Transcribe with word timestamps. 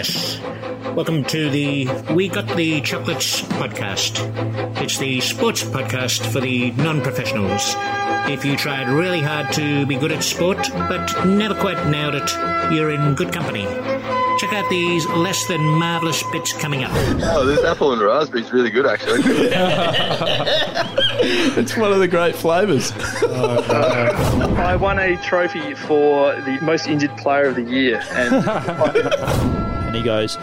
Yes. 0.00 0.40
Welcome 0.96 1.24
to 1.24 1.50
the 1.50 1.86
We 2.14 2.28
Got 2.28 2.48
the 2.56 2.80
Chocolates 2.80 3.42
podcast. 3.42 4.12
It's 4.80 4.96
the 4.96 5.20
sports 5.20 5.62
podcast 5.62 6.24
for 6.32 6.40
the 6.40 6.70
non 6.72 7.02
professionals. 7.02 7.74
If 8.32 8.44
you 8.44 8.56
tried 8.56 8.88
really 8.88 9.20
hard 9.20 9.52
to 9.54 9.84
be 9.84 9.96
good 9.96 10.12
at 10.12 10.24
sport, 10.24 10.56
but 10.72 11.26
never 11.26 11.54
quite 11.54 11.86
nailed 11.88 12.14
it, 12.14 12.30
you're 12.72 12.90
in 12.90 13.14
good 13.14 13.30
company. 13.30 13.64
Check 14.38 14.54
out 14.54 14.70
these 14.70 15.06
less 15.08 15.46
than 15.48 15.60
marvellous 15.60 16.22
bits 16.32 16.54
coming 16.54 16.82
up. 16.82 16.92
Oh, 16.94 17.44
this 17.44 17.62
apple 17.62 17.92
and 17.92 18.00
raspberry 18.00 18.42
is 18.42 18.52
really 18.52 18.70
good, 18.70 18.86
actually. 18.86 19.20
It's 21.22 21.76
one 21.76 21.92
of 21.92 21.98
the 21.98 22.08
great 22.08 22.34
flavours. 22.34 22.92
I 23.22 24.74
won 24.76 24.98
a 24.98 25.16
trophy 25.18 25.74
for 25.74 26.32
the 26.32 26.58
most 26.62 26.88
injured 26.88 27.14
player 27.18 27.48
of 27.48 27.56
the 27.56 27.64
year, 27.64 28.02
and 28.12 29.59
And 29.90 29.96
he 29.96 30.04
goes, 30.04 30.38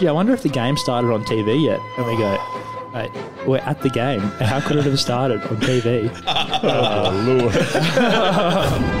Yeah, 0.00 0.08
I 0.08 0.12
wonder 0.12 0.32
if 0.34 0.42
the 0.42 0.48
game 0.48 0.76
started 0.76 1.12
on 1.12 1.22
TV 1.22 1.62
yet. 1.62 1.78
And 1.98 2.04
we 2.04 2.16
go, 2.16 2.36
Mate, 2.92 3.12
we're 3.46 3.58
at 3.58 3.80
the 3.80 3.88
game. 3.88 4.18
How 4.18 4.58
could 4.60 4.76
it 4.76 4.84
have 4.86 4.98
started 4.98 5.40
on 5.42 5.56
TV? 5.58 6.10
Oh, 6.60 7.48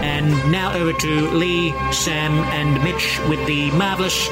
and 0.04 0.30
now 0.52 0.72
over 0.74 0.92
to 0.92 1.30
Lee, 1.30 1.72
Sam, 1.90 2.32
and 2.54 2.80
Mitch 2.84 3.18
with 3.28 3.44
the 3.48 3.72
marvellous 3.72 4.28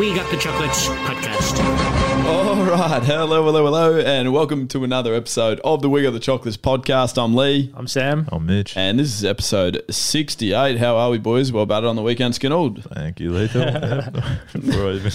We 0.00 0.12
Got 0.12 0.28
the 0.32 0.36
Chocolates 0.38 0.88
podcast. 0.88 2.05
All 2.26 2.56
right. 2.64 3.02
Hello, 3.04 3.44
hello, 3.44 3.64
hello, 3.64 3.98
and 4.00 4.32
welcome 4.32 4.66
to 4.68 4.82
another 4.84 5.14
episode 5.14 5.60
of 5.60 5.80
the 5.82 5.88
We 5.88 6.02
Got 6.02 6.10
the 6.12 6.18
Chocolates 6.20 6.56
podcast. 6.56 7.22
I'm 7.22 7.34
Lee, 7.34 7.72
I'm 7.74 7.86
Sam. 7.86 8.28
I'm 8.32 8.46
Mitch. 8.46 8.76
and 8.76 8.98
this 8.98 9.14
is 9.14 9.24
episode 9.24 9.82
68. 9.90 10.78
How 10.78 10.96
are 10.96 11.10
we, 11.10 11.18
boys? 11.18 11.52
Well 11.52 11.66
batted 11.66 11.88
on 11.88 11.94
the 11.96 12.02
weekend, 12.02 12.34
Skinold. 12.34 12.82
Thank 12.94 13.20
you, 13.20 13.30
Lethal. 13.32 13.62
Yeah. 13.66 14.10
Before 14.52 14.88
I 14.88 14.92
even 14.94 15.12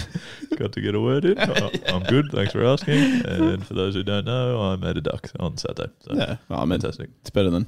got 0.57 0.71
to 0.73 0.81
get 0.81 0.95
a 0.95 1.01
word 1.01 1.25
in, 1.25 1.37
I- 1.39 1.71
I'm 1.87 2.03
good. 2.03 2.25
Thanks 2.31 2.53
for 2.53 2.63
asking. 2.63 3.25
And 3.25 3.65
for 3.65 3.73
those 3.73 3.95
who 3.95 4.03
don't 4.03 4.25
know, 4.25 4.61
I 4.61 4.75
made 4.77 4.97
a 4.97 5.01
duck 5.01 5.29
on 5.39 5.57
Saturday. 5.57 5.91
So 6.01 6.15
Yeah, 6.15 6.37
well, 6.49 6.59
I 6.59 6.65
mean, 6.65 6.79
fantastic. 6.79 7.09
it's 7.21 7.29
better 7.29 7.49
than 7.49 7.67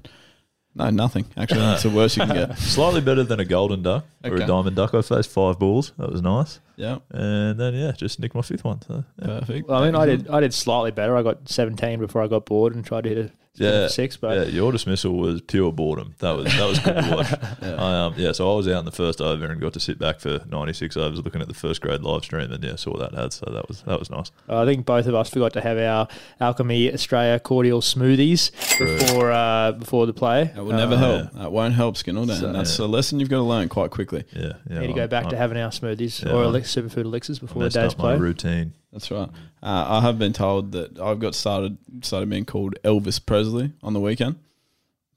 no 0.75 0.89
nothing. 0.89 1.25
Actually, 1.37 1.59
that's 1.59 1.83
the 1.83 1.89
worst 1.89 2.17
you 2.17 2.25
can 2.25 2.33
get. 2.35 2.57
Slightly 2.57 3.01
better 3.01 3.23
than 3.23 3.39
a 3.39 3.45
golden 3.45 3.83
duck 3.83 4.05
or 4.23 4.33
Okay. 4.33 4.43
a 4.43 4.47
diamond 4.47 4.75
duck. 4.75 4.93
I 4.93 5.01
faced 5.01 5.29
five 5.29 5.59
balls. 5.59 5.91
That 5.97 6.11
was 6.11 6.21
nice. 6.21 6.59
Yeah, 6.75 6.99
And 7.11 7.59
then 7.59 7.73
yeah, 7.75 7.91
just 7.91 8.19
nicked 8.19 8.35
my 8.35 8.41
fifth 8.41 8.63
one. 8.63 8.81
So, 8.81 9.03
yeah. 9.21 9.39
perfect. 9.39 9.67
Well, 9.67 9.81
I 9.81 9.85
mean, 9.85 9.95
I 9.95 10.05
did 10.05 10.27
I 10.27 10.39
did 10.39 10.53
slightly 10.53 10.91
better. 10.91 11.15
I 11.15 11.21
got 11.21 11.47
17 11.47 11.99
before 11.99 12.21
I 12.23 12.27
got 12.27 12.45
bored 12.45 12.75
and 12.75 12.83
tried 12.83 13.03
to 13.03 13.09
hit 13.09 13.17
a 13.19 13.31
Yeah, 13.55 13.87
six, 13.87 14.17
but 14.17 14.35
yeah, 14.35 14.43
your 14.45 14.71
dismissal 14.71 15.13
was 15.15 15.39
pure 15.41 15.71
boredom. 15.71 16.15
That 16.19 16.31
was 16.31 16.45
that 16.45 16.67
was 16.67 16.79
good 16.79 16.95
to 16.95 17.15
watch. 17.15 17.61
I, 17.79 17.99
um, 18.05 18.13
yeah, 18.17 18.31
so 18.31 18.51
I 18.51 18.55
was 18.55 18.67
out 18.67 18.79
in 18.79 18.85
the 18.85 18.91
first 18.91 19.21
over 19.21 19.45
and 19.45 19.61
got 19.61 19.73
to 19.73 19.79
sit 19.79 19.99
back 19.99 20.19
for 20.19 20.41
ninety 20.49 20.73
six 20.73 20.97
overs, 20.97 21.19
looking 21.23 21.39
at 21.39 21.47
the 21.47 21.53
first 21.53 21.79
grade 21.81 22.01
live 22.01 22.23
stream, 22.23 22.51
and 22.51 22.63
yeah, 22.63 22.75
saw 22.77 22.97
that 22.97 23.13
ad. 23.13 23.31
So 23.31 23.45
that 23.53 23.67
was 23.67 23.83
that 23.83 23.99
was 23.99 24.09
nice. 24.09 24.31
I 24.49 24.65
think 24.65 24.87
both 24.87 25.05
of 25.05 25.13
us 25.13 25.29
forgot 25.29 25.53
to 25.53 25.61
have 25.61 25.77
our 25.77 26.07
Alchemy 26.39 26.91
Australia 26.93 27.39
cordial 27.39 27.81
smoothies 27.81 28.49
before 28.79 29.31
uh, 29.31 29.73
before 29.73 30.07
the 30.07 30.13
play. 30.13 30.51
That 30.55 30.63
will 30.65 30.73
never 30.73 30.95
Uh, 30.95 30.97
help. 30.97 31.31
That 31.33 31.51
won't 31.51 31.75
help, 31.75 31.95
Skinold. 31.95 32.31
And 32.43 32.55
that's 32.55 32.79
a 32.79 32.87
lesson 32.87 33.19
you've 33.19 33.29
got 33.29 33.37
to 33.37 33.43
learn 33.43 33.69
quite 33.69 33.91
quickly. 33.91 34.23
Yeah, 34.33 34.53
yeah. 34.67 34.79
Need 34.79 34.87
to 34.87 34.93
go 34.93 35.01
I'm- 35.01 35.09
back 35.09 35.23
to 35.25 35.35
I'm- 35.35 35.37
having 35.37 35.57
our 35.59 35.69
smoothies 35.69 36.25
Yeah, 36.25 36.31
or 36.31 36.45
elix- 36.45 36.73
superfood 36.75 37.05
elixirs 37.05 37.37
before 37.37 37.59
the 37.61 37.65
messed 37.67 37.75
day's 37.75 37.91
up 37.93 37.99
my 37.99 38.13
play. 38.15 38.17
routine. 38.17 38.73
That's 38.93 39.09
right. 39.11 39.27
Uh, 39.61 39.85
I 39.89 40.01
have 40.01 40.17
been 40.19 40.31
told 40.33 40.71
that 40.73 40.97
I've 40.99 41.19
got 41.19 41.35
started 41.35 41.77
started 42.01 42.29
being 42.29 42.45
called 42.45 42.75
Elvis 42.83 43.19
Presley 43.25 43.71
on 43.81 43.93
the 43.93 43.99
weekend. 43.99 44.35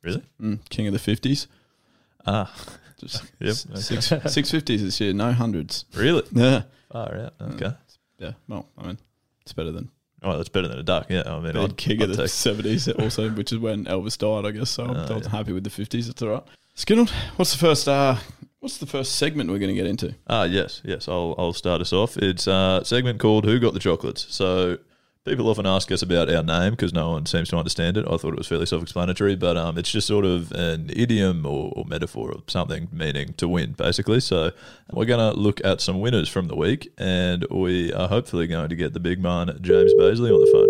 Really? 0.02 0.22
Mm, 0.40 0.58
King 0.70 0.86
of 0.88 0.92
the 0.94 0.98
fifties. 0.98 1.46
Ah, 2.26 2.52
Just 2.98 3.22
Yep, 3.40 3.54
six 3.76 4.12
six 4.32 4.50
fifties 4.50 4.82
this 4.82 4.98
year, 5.00 5.12
no 5.12 5.32
hundreds. 5.32 5.84
really? 5.94 6.22
Yeah, 6.32 6.62
Far 6.90 7.16
out. 7.16 7.34
Okay. 7.40 7.72
yeah. 8.18 8.32
Well, 8.48 8.66
I 8.78 8.86
mean, 8.86 8.98
it's 9.42 9.52
better 9.52 9.70
than 9.72 9.90
Oh, 10.22 10.36
that's 10.38 10.48
better 10.48 10.66
than 10.66 10.78
a 10.78 10.82
duck. 10.82 11.06
Yeah, 11.10 11.22
I 11.26 11.38
mean, 11.40 11.54
I'd, 11.56 11.76
King 11.76 12.02
I'd 12.02 12.10
of 12.10 12.16
the 12.16 12.26
seventies 12.28 12.88
also, 12.88 13.28
which 13.30 13.52
is 13.52 13.58
when 13.58 13.84
Elvis 13.84 14.16
died, 14.16 14.48
I 14.48 14.56
guess. 14.56 14.70
So 14.70 14.84
Oh, 14.84 15.14
I'm 15.16 15.22
yeah. 15.22 15.28
happy 15.28 15.52
with 15.52 15.64
the 15.64 15.70
fifties. 15.70 16.08
It's 16.08 16.22
all 16.22 16.30
right. 16.30 16.42
Skinnled, 16.74 17.10
what's 17.36 17.52
the 17.52 17.58
first? 17.58 17.86
Uh, 17.86 18.16
what's 18.60 18.78
the 18.78 18.86
first 18.86 19.16
segment 19.16 19.50
we're 19.50 19.58
going 19.58 19.74
to 19.74 19.80
get 19.80 19.86
into? 19.86 20.14
Ah, 20.26 20.44
yes, 20.44 20.82
yes. 20.84 21.08
I'll 21.08 21.34
I'll 21.38 21.52
start 21.52 21.80
us 21.80 21.92
off. 21.92 22.16
It's 22.16 22.46
a 22.46 22.82
segment 22.84 23.20
called 23.20 23.44
"Who 23.44 23.58
Got 23.58 23.74
the 23.74 23.80
Chocolates." 23.80 24.26
So 24.34 24.78
people 25.24 25.48
often 25.48 25.66
ask 25.66 25.90
us 25.90 26.02
about 26.02 26.32
our 26.32 26.42
name 26.42 26.70
because 26.70 26.94
no 26.94 27.10
one 27.10 27.26
seems 27.26 27.48
to 27.50 27.56
understand 27.56 27.96
it. 27.96 28.06
I 28.06 28.16
thought 28.16 28.32
it 28.32 28.38
was 28.38 28.46
fairly 28.46 28.64
self-explanatory, 28.64 29.36
but 29.36 29.56
um, 29.56 29.76
it's 29.76 29.90
just 29.90 30.06
sort 30.06 30.24
of 30.24 30.52
an 30.52 30.88
idiom 30.90 31.44
or, 31.44 31.72
or 31.74 31.84
metaphor 31.84 32.30
or 32.30 32.42
something 32.46 32.88
meaning 32.92 33.34
to 33.34 33.48
win, 33.48 33.72
basically. 33.72 34.20
So 34.20 34.52
we're 34.92 35.04
going 35.04 35.32
to 35.34 35.38
look 35.38 35.64
at 35.64 35.80
some 35.80 36.00
winners 36.00 36.28
from 36.28 36.46
the 36.46 36.56
week, 36.56 36.92
and 36.96 37.44
we 37.50 37.92
are 37.92 38.08
hopefully 38.08 38.46
going 38.46 38.68
to 38.68 38.76
get 38.76 38.92
the 38.92 39.00
big 39.00 39.20
man 39.20 39.48
James 39.60 39.92
Bazley 39.94 40.32
on 40.32 40.40
the 40.40 40.50
phone. 40.52 40.68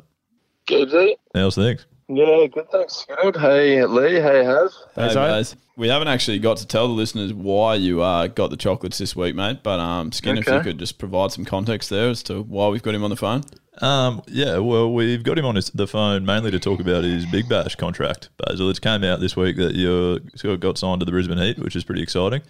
Good, 0.67 0.91
Lee. 0.91 1.17
How's 1.35 1.55
things? 1.55 1.87
Yeah, 2.09 2.47
good, 2.47 2.71
thanks. 2.71 3.05
Good. 3.23 3.37
Hey, 3.37 3.85
Lee. 3.85 4.15
Hey, 4.15 4.45
Have. 4.45 4.71
Hey, 4.95 5.09
Hey, 5.09 5.15
guys. 5.15 5.57
We 5.77 5.89
haven't 5.89 6.09
actually 6.09 6.39
got 6.39 6.57
to 6.59 6.67
tell 6.67 6.87
the 6.87 6.95
listeners 6.95 7.35
why 7.35 7.75
you 7.75 8.01
uh, 8.01 8.29
got 8.29 8.51
the 8.51 8.57
chocolates 8.57 8.99
this 8.99 9.15
week, 9.17 9.35
mate. 9.35 9.59
But 9.63 9.81
um, 9.81 10.13
Skin, 10.13 10.39
if 10.39 10.47
you 10.47 10.61
could 10.61 10.79
just 10.79 10.99
provide 10.99 11.33
some 11.33 11.45
context 11.45 11.91
there 11.91 12.09
as 12.09 12.23
to 12.25 12.43
why 12.43 12.69
we've 12.69 12.83
got 12.83 12.95
him 12.95 13.05
on 13.05 13.11
the 13.11 13.17
phone. 13.17 13.43
Um, 13.83 14.23
yeah, 14.27 14.57
well, 14.59 14.91
we've 14.91 15.23
got 15.23 15.37
him 15.39 15.45
on 15.45 15.57
his, 15.57 15.69
the 15.71 15.87
phone 15.87 16.25
mainly 16.25 16.51
to 16.53 16.59
talk 16.59 16.81
about 16.81 17.05
his 17.05 17.27
Big 17.27 17.49
Bash 17.49 17.75
contract. 17.75 18.31
Basil, 18.39 18.71
it's 18.71 18.79
came 18.79 19.05
out 19.05 19.21
this 19.21 19.37
week 19.37 19.57
that 19.57 19.75
you 19.75 20.21
sort 20.35 20.61
got 20.61 20.79
signed 20.79 21.01
to 21.01 21.05
the 21.05 21.13
Brisbane 21.13 21.39
Heat, 21.39 21.59
which 21.59 21.77
is 21.77 21.85
pretty 21.85 22.03
exciting. 22.03 22.41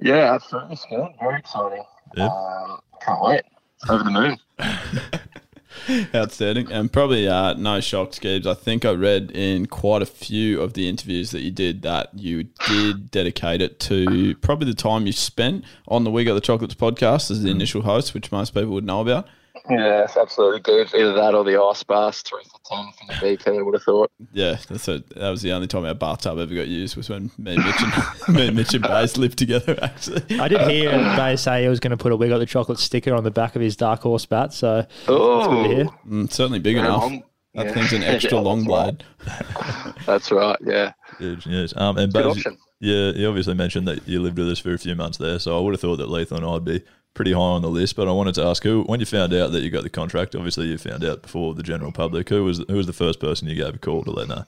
Yeah, 0.00 0.34
absolutely. 0.34 0.78
Good. 0.90 1.08
Very 1.20 1.38
exciting. 1.38 1.84
Yeah. 2.16 2.26
Um, 2.26 2.80
can't 3.02 3.22
wait. 3.22 3.42
Over 3.88 4.02
the 4.02 4.10
moon. 4.10 4.38
Outstanding. 6.14 6.70
And 6.70 6.92
probably 6.92 7.28
uh, 7.28 7.54
no 7.54 7.80
shock, 7.80 8.10
Skeebs. 8.10 8.46
I 8.46 8.54
think 8.54 8.84
I 8.84 8.92
read 8.92 9.30
in 9.32 9.66
quite 9.66 10.02
a 10.02 10.06
few 10.06 10.60
of 10.60 10.74
the 10.74 10.88
interviews 10.88 11.30
that 11.30 11.40
you 11.40 11.50
did 11.50 11.82
that 11.82 12.10
you 12.14 12.44
did 12.68 13.10
dedicate 13.10 13.60
it 13.60 13.78
to 13.80 14.34
probably 14.36 14.70
the 14.70 14.76
time 14.76 15.06
you 15.06 15.12
spent 15.12 15.64
on 15.88 16.04
the 16.04 16.10
We 16.10 16.24
Got 16.24 16.34
the 16.34 16.40
Chocolates 16.40 16.74
podcast 16.74 17.30
as 17.30 17.42
the 17.42 17.50
initial 17.50 17.82
host, 17.82 18.14
which 18.14 18.32
most 18.32 18.54
people 18.54 18.70
would 18.70 18.84
know 18.84 19.00
about. 19.00 19.26
Yes, 19.68 20.16
absolutely 20.16 20.60
good. 20.60 20.94
Either 20.94 21.12
that 21.14 21.34
or 21.34 21.42
the 21.44 21.60
ice 21.60 21.82
bath, 21.82 22.22
three 22.24 22.42
for 22.44 22.60
ten 22.64 22.92
from 22.92 23.08
the 23.08 23.14
BP. 23.36 23.58
I 23.58 23.62
would 23.62 23.74
have 23.74 23.82
thought. 23.82 24.10
Yeah, 24.32 24.58
that's 24.68 24.86
a, 24.88 24.98
that 25.16 25.30
was 25.30 25.42
the 25.42 25.52
only 25.52 25.66
time 25.66 25.84
our 25.84 25.94
bathtub 25.94 26.38
ever 26.38 26.54
got 26.54 26.68
used 26.68 26.96
was 26.96 27.08
when 27.08 27.30
me 27.38 27.54
and 27.56 27.64
Mitch 27.64 27.74
and, 27.82 28.34
me 28.36 28.46
and, 28.48 28.56
Mitch 28.56 28.74
and 28.74 28.82
Bass 28.82 29.16
lived 29.16 29.38
together, 29.38 29.78
actually. 29.82 30.38
I 30.38 30.48
did 30.48 30.60
hear 30.70 30.90
Bay 31.16 31.36
say 31.36 31.62
he 31.62 31.68
was 31.68 31.80
going 31.80 31.90
to 31.90 31.96
put 31.96 32.12
a 32.12 32.16
"We 32.16 32.28
Got 32.28 32.38
the 32.38 32.46
Chocolate" 32.46 32.78
sticker 32.78 33.14
on 33.14 33.24
the 33.24 33.30
back 33.30 33.56
of 33.56 33.62
his 33.62 33.76
Dark 33.76 34.00
Horse 34.02 34.26
bat. 34.26 34.52
So 34.52 34.86
good 35.06 35.14
to 35.16 35.22
Oh, 35.22 35.64
hear. 35.68 35.84
Mm, 36.08 36.32
certainly 36.32 36.58
big 36.60 36.76
enough. 36.76 37.02
long- 37.02 37.24
That 37.54 37.66
yeah. 37.66 37.72
thing's 37.72 37.92
an 37.92 38.02
extra 38.04 38.34
Yeah, 38.34 38.40
long 38.40 38.64
that's 38.64 38.68
right. 38.70 39.02
blade. 39.24 39.96
That's 40.06 40.30
right. 40.30 40.58
Yeah. 40.64 40.92
Huge 41.18 41.46
news. 41.46 41.74
Um, 41.76 41.96
and 41.98 42.12
Good 42.12 42.22
Baz, 42.24 42.36
option. 42.36 42.56
yeah, 42.80 43.10
you 43.12 43.26
obviously 43.28 43.54
mentioned 43.54 43.88
that 43.88 44.06
you 44.06 44.20
lived 44.22 44.38
with 44.38 44.48
us 44.50 44.58
for 44.58 44.72
a 44.74 44.78
few 44.78 44.94
months 44.94 45.18
there, 45.18 45.38
so 45.38 45.56
I 45.56 45.60
would 45.60 45.72
have 45.74 45.80
thought 45.80 45.96
that 45.96 46.08
Lethal 46.10 46.36
and 46.36 46.46
I'd 46.46 46.64
be 46.64 46.84
pretty 47.16 47.32
high 47.32 47.40
on 47.40 47.62
the 47.62 47.70
list. 47.70 47.96
But 47.96 48.06
I 48.06 48.12
wanted 48.12 48.34
to 48.36 48.44
ask 48.44 48.62
who, 48.62 48.82
when 48.84 49.00
you 49.00 49.06
found 49.06 49.34
out 49.34 49.50
that 49.52 49.62
you 49.62 49.70
got 49.70 49.82
the 49.82 49.90
contract, 49.90 50.36
obviously 50.36 50.66
you 50.66 50.78
found 50.78 51.04
out 51.04 51.22
before 51.22 51.54
the 51.54 51.62
general 51.64 51.90
public. 51.90 52.28
Who 52.28 52.44
was 52.44 52.58
who 52.68 52.76
was 52.76 52.86
the 52.86 52.92
first 52.92 53.18
person 53.18 53.48
you 53.48 53.56
gave 53.56 53.74
a 53.74 53.78
call 53.78 54.04
to 54.04 54.10
let 54.12 54.28
know? 54.28 54.44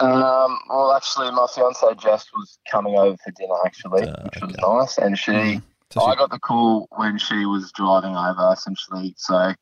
Um, 0.00 0.58
well, 0.68 0.92
actually, 0.92 1.30
my 1.30 1.46
fiance 1.54 1.86
Jess 2.02 2.26
was 2.36 2.58
coming 2.68 2.96
over 2.96 3.16
for 3.22 3.30
dinner 3.32 3.54
actually, 3.64 4.08
Ah, 4.08 4.24
which 4.24 4.42
was 4.42 4.56
nice, 4.56 4.98
and 4.98 5.16
she. 5.16 5.60
She- 5.92 6.00
I 6.00 6.16
got 6.16 6.30
the 6.30 6.40
call 6.40 6.88
when 6.96 7.18
she 7.18 7.46
was 7.46 7.70
driving 7.70 8.16
over, 8.16 8.50
essentially. 8.52 9.14
So 9.16 9.52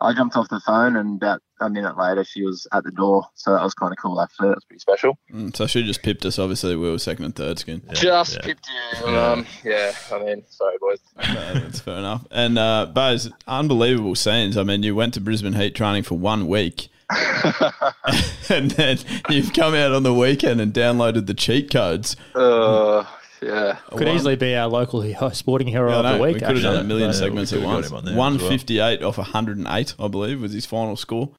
I 0.00 0.14
jumped 0.14 0.36
off 0.36 0.48
the 0.48 0.60
phone, 0.60 0.96
and 0.96 1.16
about 1.16 1.42
a 1.60 1.68
minute 1.68 1.96
later, 1.98 2.24
she 2.24 2.42
was 2.42 2.66
at 2.72 2.84
the 2.84 2.90
door. 2.90 3.24
So 3.34 3.52
that 3.52 3.62
was 3.62 3.74
kind 3.74 3.92
of 3.92 3.98
cool, 3.98 4.20
actually. 4.20 4.48
That 4.48 4.56
was 4.56 4.64
pretty 4.64 4.80
special. 4.80 5.18
Mm, 5.32 5.54
so 5.54 5.66
she 5.66 5.82
just 5.82 6.02
pipped 6.02 6.24
us. 6.24 6.38
Obviously, 6.38 6.74
we 6.76 6.90
were 6.90 6.98
second 6.98 7.26
and 7.26 7.34
third 7.34 7.58
skin. 7.58 7.82
Just 7.92 8.36
yeah. 8.36 8.42
pipped 8.42 8.68
you. 9.02 9.08
Um, 9.08 9.46
yeah, 9.62 9.92
I 10.10 10.18
mean, 10.18 10.42
sorry, 10.48 10.76
boys. 10.80 10.98
Uh, 11.30 11.54
that's 11.54 11.80
fair 11.80 11.98
enough. 11.98 12.26
And 12.30 12.58
uh, 12.58 12.86
Baz, 12.86 13.30
unbelievable 13.46 14.14
scenes. 14.14 14.56
I 14.56 14.62
mean, 14.62 14.82
you 14.82 14.94
went 14.94 15.14
to 15.14 15.20
Brisbane 15.20 15.52
Heat 15.52 15.74
training 15.74 16.02
for 16.02 16.18
one 16.18 16.48
week, 16.48 16.88
and 18.48 18.70
then 18.72 18.98
you've 19.28 19.52
come 19.52 19.74
out 19.74 19.92
on 19.92 20.02
the 20.02 20.14
weekend 20.14 20.60
and 20.60 20.72
downloaded 20.72 21.26
the 21.26 21.34
cheat 21.34 21.70
codes. 21.70 22.16
Uh, 22.34 23.04
yeah. 23.42 23.78
Could 23.96 24.08
easily 24.08 24.36
be 24.36 24.54
our 24.56 24.68
local 24.68 25.00
he- 25.02 25.14
sporting 25.34 25.68
hero 25.68 25.90
Yeah, 25.90 25.98
of 26.10 26.16
the 26.18 26.22
week. 26.22 26.34
we 26.34 26.40
could 26.40 26.56
have 26.56 26.62
done 26.62 26.76
a 26.80 26.84
million 26.84 27.08
Yeah, 27.10 27.16
segments 27.16 27.52
at 27.52 27.56
could've 27.56 27.70
once. 27.72 27.86
on 27.92 28.04
there 28.04 28.12
as 28.12 28.16
well. 28.18 28.30
158 28.30 29.02
off 29.02 29.18
108, 29.18 29.94
I 29.98 30.08
believe, 30.08 30.40
was 30.40 30.52
his 30.52 30.66
final 30.66 30.96
score. 30.96 31.30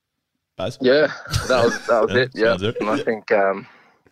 Baz? 0.57 0.77
Yeah, 0.81 1.07
that 1.47 1.63
was 1.63 1.87
that 1.87 2.01
was 2.01 2.11
Yeah, 2.11 2.17
it. 2.21 2.31
Yeah, 2.35 2.67
it. 2.69 2.77
and 2.81 2.89
I 2.89 2.97
think 3.01 3.31
um, 3.31 3.67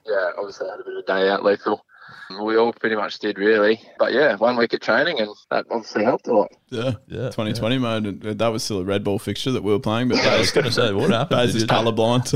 yeah, 0.05 0.31
obviously 0.37 0.67
I 0.67 0.71
had 0.71 0.79
a 0.79 0.83
bit 0.83 0.93
of 0.93 1.03
a 1.03 1.05
day 1.07 1.29
out 1.29 1.43
lethal. 1.43 1.85
We 2.43 2.57
all 2.57 2.71
pretty 2.73 2.95
much 2.95 3.17
did 3.19 3.39
really, 3.39 3.81
but 3.97 4.13
yeah, 4.13 4.35
one 4.35 4.55
week 4.55 4.73
of 4.73 4.81
training 4.81 5.19
and 5.19 5.29
that 5.49 5.65
obviously 5.71 6.03
helped 6.03 6.27
a 6.27 6.33
lot. 6.33 6.51
Yeah. 6.69 6.91
Yeah, 7.07 7.29
2020 7.31 7.77
mode, 7.79 8.25
uh, 8.25 8.33
that 8.35 8.47
was 8.49 8.63
still 8.63 8.79
a 8.79 8.83
red 8.83 9.03
ball 9.03 9.17
fixture 9.17 9.51
that 9.51 9.63
we 9.63 9.71
were 9.71 9.79
playing, 9.79 10.09
but 10.09 10.19
I 10.19 10.37
was 10.37 10.51
going 10.51 10.65
to 10.65 10.71
say, 10.71 10.93
what 10.93 11.09
happened? 11.09 11.29
Baz 11.37 11.55
is 11.55 11.63
you- 11.63 11.67
colourblind. 11.67 12.29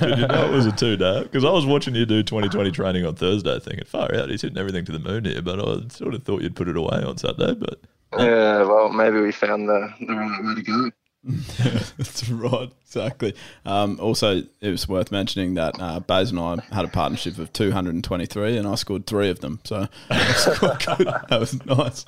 Did 0.00 0.18
you 0.18 0.26
know 0.26 0.44
it 0.50 0.52
was 0.52 0.66
a 0.66 0.72
two 0.72 0.96
day? 0.96 1.22
Because 1.24 1.44
I 1.44 1.50
was 1.50 1.66
watching 1.66 1.94
you 1.94 2.06
do 2.06 2.22
2020 2.22 2.70
training 2.70 3.04
on 3.06 3.14
Thursday, 3.16 3.58
thinking, 3.60 3.84
far 3.84 4.14
out, 4.14 4.30
he's 4.30 4.42
hitting 4.42 4.58
everything 4.58 4.84
to 4.86 4.92
the 4.92 4.98
moon 5.00 5.24
here. 5.24 5.42
But 5.42 5.58
I 5.60 5.88
sort 5.88 6.14
of 6.14 6.22
thought 6.22 6.42
you'd 6.42 6.56
put 6.56 6.68
it 6.68 6.76
away 6.76 7.02
on 7.02 7.16
Saturday. 7.18 7.54
But 7.54 7.80
Yeah, 8.18 8.62
well, 8.62 8.88
maybe 8.92 9.20
we 9.20 9.32
found 9.32 9.68
the, 9.68 9.92
the 10.00 10.14
right 10.14 10.44
way 10.44 10.54
to 10.54 10.62
go. 10.62 10.90
That's 11.58 12.28
right, 12.28 12.70
exactly. 12.84 13.34
Um, 13.64 13.98
also, 14.00 14.42
it 14.60 14.68
was 14.70 14.86
worth 14.88 15.10
mentioning 15.10 15.54
that 15.54 15.74
uh, 15.80 16.00
Baz 16.00 16.30
and 16.30 16.38
I 16.38 16.56
had 16.70 16.84
a 16.84 16.88
partnership 16.88 17.38
of 17.38 17.52
223, 17.52 18.58
and 18.58 18.68
I 18.68 18.74
scored 18.74 19.06
three 19.06 19.30
of 19.30 19.40
them. 19.40 19.60
So 19.64 19.88
that 20.10 20.46
was 20.46 20.58
quite 20.58 20.98
good. 20.98 21.06
That 21.28 21.40
was 21.40 21.64
nice. 21.66 22.04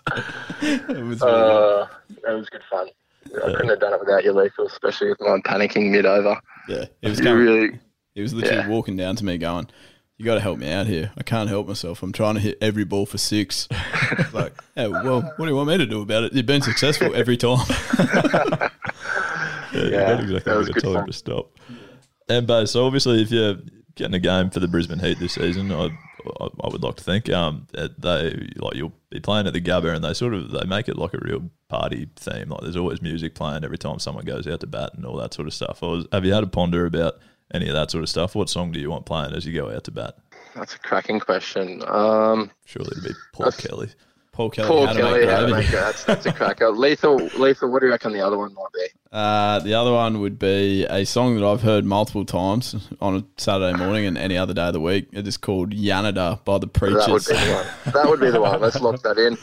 It 0.62 0.86
was 0.88 0.96
really 0.96 1.16
good. 1.18 1.22
Uh, 1.22 1.86
that 2.24 2.32
was 2.34 2.48
good 2.50 2.62
fun. 2.70 2.88
I 3.26 3.50
couldn't 3.52 3.68
have 3.70 3.80
done 3.80 3.94
it 3.94 4.00
without 4.00 4.22
you, 4.22 4.32
lethal, 4.32 4.66
especially 4.66 5.08
with 5.08 5.20
mine 5.20 5.42
panicking 5.42 5.90
mid 5.90 6.04
over. 6.06 6.38
Yeah, 6.68 6.84
it 7.02 7.08
was 7.08 7.20
going. 7.20 7.36
really, 7.38 7.78
He 8.14 8.22
was 8.22 8.34
literally 8.34 8.56
Yeah. 8.58 8.68
walking 8.68 8.96
down 8.96 9.16
to 9.16 9.24
me, 9.24 9.36
going, 9.38 9.68
"You 10.16 10.24
got 10.24 10.34
to 10.34 10.40
help 10.40 10.58
me 10.58 10.70
out 10.70 10.86
here. 10.86 11.10
I 11.16 11.22
can't 11.22 11.48
help 11.48 11.66
myself. 11.68 12.02
I'm 12.02 12.12
trying 12.12 12.34
to 12.34 12.40
hit 12.40 12.56
every 12.60 12.84
ball 12.84 13.04
for 13.06 13.18
six. 13.18 13.66
Like, 14.32 14.52
yeah, 14.76 14.86
well, 14.88 15.22
what 15.22 15.38
do 15.38 15.46
you 15.46 15.56
want 15.56 15.68
me 15.70 15.78
to 15.78 15.86
do 15.86 16.02
about 16.02 16.24
it? 16.24 16.34
You've 16.34 16.46
been 16.46 16.62
successful 16.62 17.14
every 17.14 17.36
time. 17.36 17.66
yeah, 19.76 19.90
Yeah, 19.90 20.06
got 20.06 20.20
exactly 20.22 20.52
that 20.52 20.58
was 20.58 20.66
what 20.66 20.66
to 20.66 20.72
good 20.72 20.82
tell 20.82 20.98
him 20.98 21.06
to 21.06 21.12
stop. 21.12 21.58
And 22.28 22.46
Baz, 22.46 22.72
so 22.72 22.86
obviously, 22.86 23.22
if 23.22 23.30
you're 23.30 23.56
getting 23.94 24.14
a 24.14 24.20
game 24.20 24.50
for 24.50 24.60
the 24.60 24.68
Brisbane 24.68 24.98
Heat 24.98 25.18
this 25.18 25.34
season, 25.34 25.70
I, 25.72 25.86
I, 26.40 26.48
I 26.64 26.68
would 26.68 26.82
like 26.82 26.96
to 26.96 27.04
think 27.04 27.30
um, 27.30 27.66
that 27.72 28.00
they 28.00 28.48
like 28.56 28.74
you'll 28.74 28.92
be 29.10 29.20
playing 29.20 29.46
at 29.46 29.52
the 29.52 29.60
Gabba, 29.60 29.94
and 29.94 30.04
they 30.04 30.14
sort 30.14 30.34
of 30.34 30.50
they 30.50 30.64
make 30.64 30.88
it 30.88 30.96
like 30.96 31.14
a 31.14 31.20
real 31.22 31.50
party 31.68 32.08
theme. 32.16 32.48
Like 32.48 32.62
there's 32.62 32.76
always 32.76 33.00
music 33.00 33.34
playing 33.34 33.64
every 33.64 33.78
time 33.78 33.98
someone 33.98 34.24
goes 34.24 34.46
out 34.46 34.60
to 34.60 34.66
bat 34.66 34.90
and 34.94 35.06
all 35.06 35.16
that 35.16 35.34
sort 35.34 35.46
of 35.46 35.54
stuff. 35.54 35.82
Was, 35.82 36.06
have 36.12 36.24
you 36.24 36.32
had 36.32 36.42
a 36.42 36.48
ponder 36.48 36.86
about 36.86 37.14
any 37.54 37.68
of 37.68 37.74
that 37.74 37.90
sort 37.90 38.02
of 38.02 38.08
stuff? 38.08 38.34
What 38.34 38.50
song 38.50 38.72
do 38.72 38.80
you 38.80 38.90
want 38.90 39.06
playing 39.06 39.34
as 39.34 39.46
you 39.46 39.52
go 39.52 39.70
out 39.70 39.84
to 39.84 39.90
bat? 39.90 40.16
that's 40.56 40.74
a 40.74 40.78
cracking 40.78 41.20
question. 41.20 41.82
Um, 41.86 42.50
Surely 42.64 42.90
it'd 42.92 43.04
be 43.04 43.10
Paul 43.32 43.52
Kelly. 43.52 43.88
Paul 44.32 44.50
Kelly, 44.50 44.68
Paul 44.68 44.86
Kelly, 44.88 45.20
make 45.20 45.28
gravy. 45.28 45.52
make. 45.52 45.68
That's, 45.68 46.04
that's 46.04 46.26
a 46.26 46.32
cracker. 46.32 46.70
Lethal, 46.72 47.16
lethal. 47.38 47.70
What 47.70 47.80
do 47.80 47.86
you 47.86 47.92
reckon 47.92 48.12
the 48.12 48.20
other 48.20 48.36
one 48.36 48.52
might 48.54 48.72
be? 48.74 48.86
Uh, 49.16 49.60
the 49.60 49.72
other 49.72 49.92
one 49.92 50.20
would 50.20 50.38
be 50.38 50.84
a 50.84 51.06
song 51.06 51.36
that 51.36 51.46
I've 51.46 51.62
heard 51.62 51.86
multiple 51.86 52.26
times 52.26 52.76
on 53.00 53.16
a 53.16 53.24
Saturday 53.40 53.74
morning 53.78 54.04
and 54.04 54.18
any 54.18 54.36
other 54.36 54.52
day 54.52 54.66
of 54.66 54.74
the 54.74 54.80
week. 54.80 55.08
It 55.10 55.26
is 55.26 55.38
called 55.38 55.70
Yanada 55.70 56.44
by 56.44 56.58
the 56.58 56.66
Preatures. 56.66 57.06
That 57.06 57.10
would 57.10 57.24
be 57.24 57.46
the 57.46 57.54
one. 57.54 57.92
That 57.94 58.08
would 58.10 58.20
be 58.20 58.30
the 58.30 58.40
one. 58.42 58.60
Let's 58.60 58.78
lock 58.82 59.00
that 59.04 59.16
in. 59.16 59.38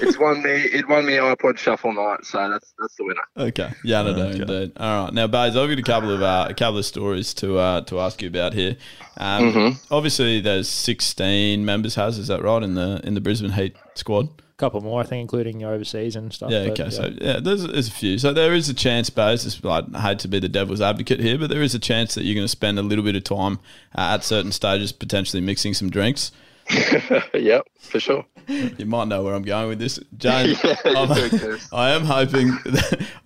It's 0.00 0.18
won 0.18 0.42
me. 0.42 0.50
It 0.50 0.88
won 0.88 1.06
me 1.06 1.12
iPod 1.12 1.56
Shuffle 1.56 1.92
night, 1.92 2.24
so 2.24 2.50
that's 2.50 2.74
that's 2.80 2.96
the 2.96 3.04
winner. 3.04 3.22
Okay, 3.36 3.70
Yanada 3.84 4.30
Okay. 4.32 4.40
indeed. 4.40 4.72
All 4.76 5.04
right, 5.04 5.14
now, 5.14 5.28
Bays, 5.28 5.56
I've 5.56 5.68
got 5.68 5.78
a 5.78 5.82
couple 5.82 6.10
of 6.12 6.20
uh, 6.20 6.48
a 6.50 6.54
couple 6.54 6.78
of 6.78 6.84
stories 6.84 7.32
to 7.34 7.58
uh, 7.58 7.82
to 7.82 8.00
ask 8.00 8.20
you 8.22 8.28
about 8.28 8.54
here. 8.54 8.76
Um, 9.18 9.52
Mm-hmm. 9.52 9.94
Obviously, 9.94 10.40
there's 10.40 10.68
16 10.68 11.64
members. 11.64 11.94
Has 11.94 12.18
is 12.18 12.26
that 12.26 12.42
right 12.42 12.62
in 12.64 12.74
the 12.74 13.00
in 13.04 13.14
the 13.14 13.20
Brisbane 13.20 13.52
Heat 13.52 13.76
squad? 13.94 14.30
Couple 14.62 14.80
more, 14.80 15.00
I 15.00 15.04
think, 15.04 15.22
including 15.22 15.58
your 15.58 15.72
overseas 15.72 16.14
and 16.14 16.32
stuff. 16.32 16.52
Yeah, 16.52 16.68
but, 16.68 16.80
okay. 16.80 16.90
So 16.90 17.10
yeah, 17.20 17.40
there's, 17.40 17.66
there's 17.66 17.88
a 17.88 17.90
few. 17.90 18.16
So 18.16 18.32
there 18.32 18.54
is 18.54 18.68
a 18.68 18.74
chance, 18.74 19.10
Baz. 19.10 19.42
This, 19.42 19.60
I 19.64 19.82
hate 20.00 20.20
to 20.20 20.28
be 20.28 20.38
the 20.38 20.48
devil's 20.48 20.80
advocate 20.80 21.18
here, 21.18 21.36
but 21.36 21.50
there 21.50 21.62
is 21.62 21.74
a 21.74 21.80
chance 21.80 22.14
that 22.14 22.22
you're 22.22 22.36
going 22.36 22.44
to 22.44 22.48
spend 22.48 22.78
a 22.78 22.82
little 22.82 23.04
bit 23.04 23.16
of 23.16 23.24
time 23.24 23.58
uh, 23.96 24.14
at 24.14 24.22
certain 24.22 24.52
stages 24.52 24.92
potentially 24.92 25.40
mixing 25.40 25.74
some 25.74 25.90
drinks. 25.90 26.30
yep, 27.34 27.66
for 27.80 27.98
sure. 27.98 28.24
You 28.46 28.86
might 28.86 29.08
know 29.08 29.24
where 29.24 29.34
I'm 29.34 29.42
going 29.42 29.68
with 29.68 29.80
this, 29.80 29.98
James. 30.16 30.62
Yeah, 30.64 30.76
I'm, 30.86 31.10
you 31.10 31.28
do, 31.38 31.58
I 31.72 31.90
am 31.90 32.04
hoping. 32.04 32.56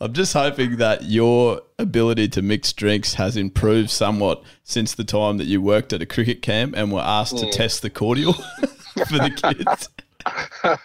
I'm 0.00 0.14
just 0.14 0.32
hoping 0.32 0.78
that 0.78 1.04
your 1.04 1.60
ability 1.78 2.28
to 2.28 2.42
mix 2.42 2.72
drinks 2.72 3.14
has 3.14 3.36
improved 3.36 3.90
somewhat 3.90 4.42
since 4.64 4.94
the 4.94 5.04
time 5.04 5.36
that 5.36 5.44
you 5.44 5.60
worked 5.60 5.92
at 5.92 6.00
a 6.00 6.06
cricket 6.06 6.40
camp 6.40 6.74
and 6.76 6.90
were 6.90 7.00
asked 7.00 7.36
to 7.38 7.50
test 7.50 7.82
the 7.82 7.90
cordial 7.90 8.32
for 8.32 9.18
the 9.18 9.30
kids. 9.30 9.90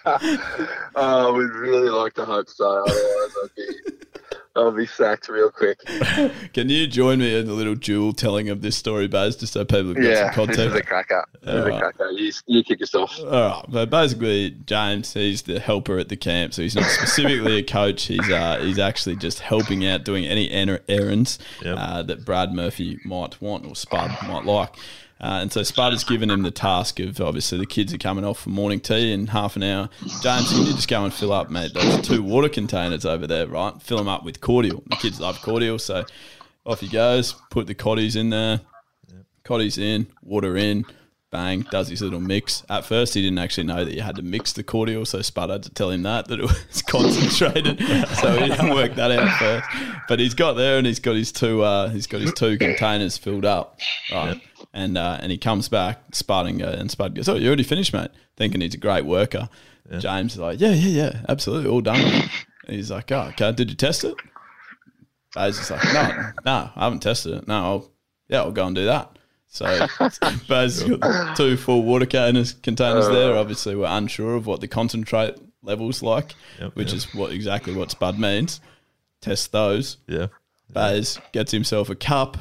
Oh, 0.96 1.34
we'd 1.34 1.44
really 1.52 1.90
like 1.90 2.14
to 2.16 2.26
hope 2.26 2.50
so. 2.50 2.84
Otherwise, 2.86 3.36
I'd 3.44 3.50
be, 3.56 3.68
I'd 4.56 4.76
be 4.76 4.86
sacked 4.86 5.30
real 5.30 5.50
quick. 5.50 5.80
Can 6.54 6.70
you 6.70 6.86
join 6.88 7.20
me 7.20 7.38
in 7.40 7.48
the 7.48 7.54
little 7.54 7.76
dual 7.76 8.12
telling 8.14 8.50
of 8.50 8.62
this 8.62 8.76
story, 8.76 9.08
Baz, 9.08 9.36
just 9.38 9.54
so 9.54 9.64
people 9.64 9.88
have 9.88 9.96
got 9.96 10.04
Yeah, 10.04 10.32
some 10.36 10.48
this 10.48 10.58
is 10.58 10.66
a 10.66 10.70
context? 10.82 10.88
cracker. 10.90 11.26
This 11.42 11.54
is 11.56 11.66
a 11.66 11.80
cracker. 11.80 12.10
You, 12.12 12.32
you 12.48 12.64
kick 12.64 12.80
yourself. 12.82 13.18
All 13.22 13.26
right, 13.30 13.66
but 13.70 13.90
basically, 13.90 14.52
James, 14.66 15.14
he's 15.14 15.44
the 15.44 15.60
helper 15.60 15.98
at 15.98 16.10
the 16.10 16.18
camp, 16.18 16.54
so 16.54 16.62
he's 16.62 16.76
not 16.76 16.86
specifically 16.86 17.60
a 17.60 17.64
coach. 17.64 18.04
He's 18.04 18.30
uh, 18.30 18.60
he's 18.62 18.80
actually 18.80 19.16
just 19.16 19.40
helping 19.40 19.86
out, 19.86 20.04
doing 20.04 20.26
any 20.26 20.50
er- 20.54 20.82
errands 20.90 21.40
Yep. 21.64 21.78
uh, 21.80 22.04
that 22.04 22.26
Brad 22.26 22.54
Murphy 22.54 23.00
might 23.06 23.42
want 23.42 23.66
or 23.66 23.76
Spud 23.76 24.12
might 24.28 24.44
like. 24.46 24.76
Uh, 25.22 25.40
and 25.42 25.54
so 25.54 25.62
Spud 25.62 25.94
has 25.94 26.04
given 26.04 26.32
him 26.32 26.42
the 26.42 26.50
task 26.50 27.00
of 27.00 27.22
obviously 27.22 27.60
the 27.60 27.68
kids 27.68 27.94
are 27.94 28.00
coming 28.00 28.26
off 28.26 28.40
for 28.40 28.50
morning 28.50 28.80
tea 28.80 29.14
in 29.14 29.28
half 29.28 29.56
an 29.56 29.62
hour. 29.62 29.88
James, 30.24 30.50
can 30.50 30.66
you 30.66 30.74
just 30.74 30.88
go 30.88 31.06
and 31.06 31.14
fill 31.14 31.32
up, 31.32 31.52
mate? 31.52 31.76
Those 31.76 32.02
two 32.02 32.24
water 32.24 32.50
containers 32.50 33.06
over 33.06 33.28
there, 33.28 33.46
right? 33.46 33.80
Fill 33.80 34.00
them 34.00 34.08
up 34.08 34.26
with 34.26 34.42
cordial. 34.42 34.84
The 34.88 34.96
kids 34.96 35.22
love 35.22 35.40
cordial, 35.44 35.78
so 35.78 36.06
off 36.66 36.80
he 36.80 36.88
goes. 36.88 37.36
Put 37.52 37.68
the 37.68 37.76
cotties 37.76 38.16
in 38.16 38.32
there. 38.32 38.62
Cotties 39.44 39.78
in, 39.78 40.08
water 40.24 40.58
in, 40.58 40.86
bang, 41.32 41.66
does 41.72 41.88
his 41.88 42.02
little 42.02 42.20
mix. 42.20 42.64
At 42.70 42.86
first, 42.86 43.14
he 43.14 43.22
didn't 43.22 43.40
actually 43.40 43.64
know 43.64 43.86
that 43.86 43.94
you 43.94 44.02
had 44.02 44.18
to 44.18 44.22
mix 44.22 44.54
the 44.54 44.64
cordial, 44.64 45.06
so 45.06 45.22
Spud 45.22 45.50
had 45.50 45.64
to 45.64 45.70
tell 45.70 45.90
him 45.90 46.04
that, 46.04 46.28
that 46.28 46.40
it 46.40 46.44
was 46.44 46.82
concentrated. 46.88 47.80
so 48.18 48.38
he 48.38 48.50
didn't 48.50 48.74
work 48.74 48.96
that 48.96 49.12
out 49.12 49.40
first. 49.40 49.68
But 50.08 50.20
he's 50.20 50.34
got 50.34 50.54
there 50.54 50.78
and 50.78 50.86
he's 50.86 51.00
got 51.00 51.16
his 51.16 51.32
two 51.32 51.64
uh, 51.64 51.90
he's 51.90 52.06
got 52.08 52.22
his 52.22 52.34
two 52.34 52.58
containers 52.58 53.18
filled 53.18 53.46
up. 53.46 53.80
Right. 54.12 54.42
And 54.74 54.98
uh, 54.98 55.18
and 55.22 55.32
he 55.32 55.38
comes 55.38 55.70
back, 55.70 56.04
Spud 56.14 56.48
and, 56.48 56.60
go, 56.60 56.68
and 56.70 56.92
Spud 56.92 57.16
goes, 57.16 57.28
Oh, 57.28 57.36
you 57.36 57.48
already 57.48 57.64
finished, 57.64 57.94
mate. 57.94 58.12
Thinking 58.38 58.62
he's 58.62 58.76
a 58.76 58.78
great 58.78 59.06
worker. 59.06 59.50
James 60.00 60.34
is 60.34 60.40
like, 60.40 60.60
Yeah, 60.60 60.72
yeah, 60.72 61.04
yeah, 61.04 61.22
absolutely, 61.28 61.70
all 61.70 61.82
done. 61.82 62.00
And 62.00 62.30
he's 62.76 62.92
like, 62.92 63.12
Oh, 63.12 63.30
okay, 63.30 63.52
did 63.52 63.70
you 63.70 63.76
test 63.76 64.04
it? 64.04 64.16
Baz 65.34 65.58
is 65.58 65.72
like, 65.72 65.84
No, 65.94 66.32
no, 66.46 66.70
I 66.76 66.84
haven't 66.84 67.00
tested 67.02 67.34
it. 67.34 67.48
No, 67.48 67.56
I'll, 67.56 67.92
yeah, 68.30 68.40
I'll 68.42 68.52
go 68.52 68.66
and 68.68 68.76
do 68.76 68.86
that. 68.86 69.18
So 69.54 69.86
Baz 70.48 70.82
got 70.82 71.36
two 71.36 71.58
full 71.58 71.84
water 71.84 72.06
containers, 72.06 72.54
containers 72.54 73.08
uh, 73.08 73.12
there. 73.12 73.36
Obviously, 73.36 73.76
we're 73.76 73.86
unsure 73.86 74.36
of 74.36 74.48
what 74.48 74.62
the 74.62 74.68
concentrate 74.70 75.36
levels 75.62 76.02
like, 76.02 76.36
Yep, 76.60 76.76
which 76.76 76.88
yep. 76.88 76.96
is 76.96 77.14
what 77.14 77.34
exactly 77.34 77.76
what 77.76 77.92
Spud 77.92 78.18
means. 78.18 78.62
Test 79.20 79.52
those. 79.52 79.98
Yeah. 80.08 80.28
Baz 80.70 81.20
gets 81.34 81.52
himself 81.52 81.90
a 81.90 81.96
cup, 81.96 82.38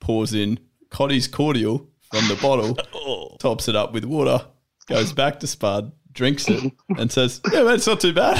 pours 0.00 0.34
in 0.34 0.58
Cottee's 0.90 1.28
cordial 1.28 1.86
from 2.10 2.26
the 2.26 2.36
bottle, 2.42 2.76
oh. 2.94 3.36
tops 3.38 3.68
it 3.68 3.76
up 3.76 3.92
with 3.92 4.04
water, 4.04 4.44
goes 4.88 5.12
back 5.12 5.38
to 5.40 5.46
Spud, 5.46 5.92
drinks 6.10 6.48
it, 6.48 6.72
and 6.98 7.12
says, 7.12 7.40
"Yeah, 7.52 7.62
man, 7.62 7.74
it's 7.74 7.86
not 7.86 8.00
too 8.00 8.12
bad." 8.12 8.36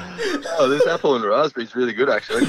Oh, 0.58 0.68
this 0.68 0.86
apple 0.86 1.16
and 1.16 1.24
raspberry 1.24 1.64
is 1.66 1.74
really 1.74 1.92
good, 1.92 2.08
actually. 2.08 2.42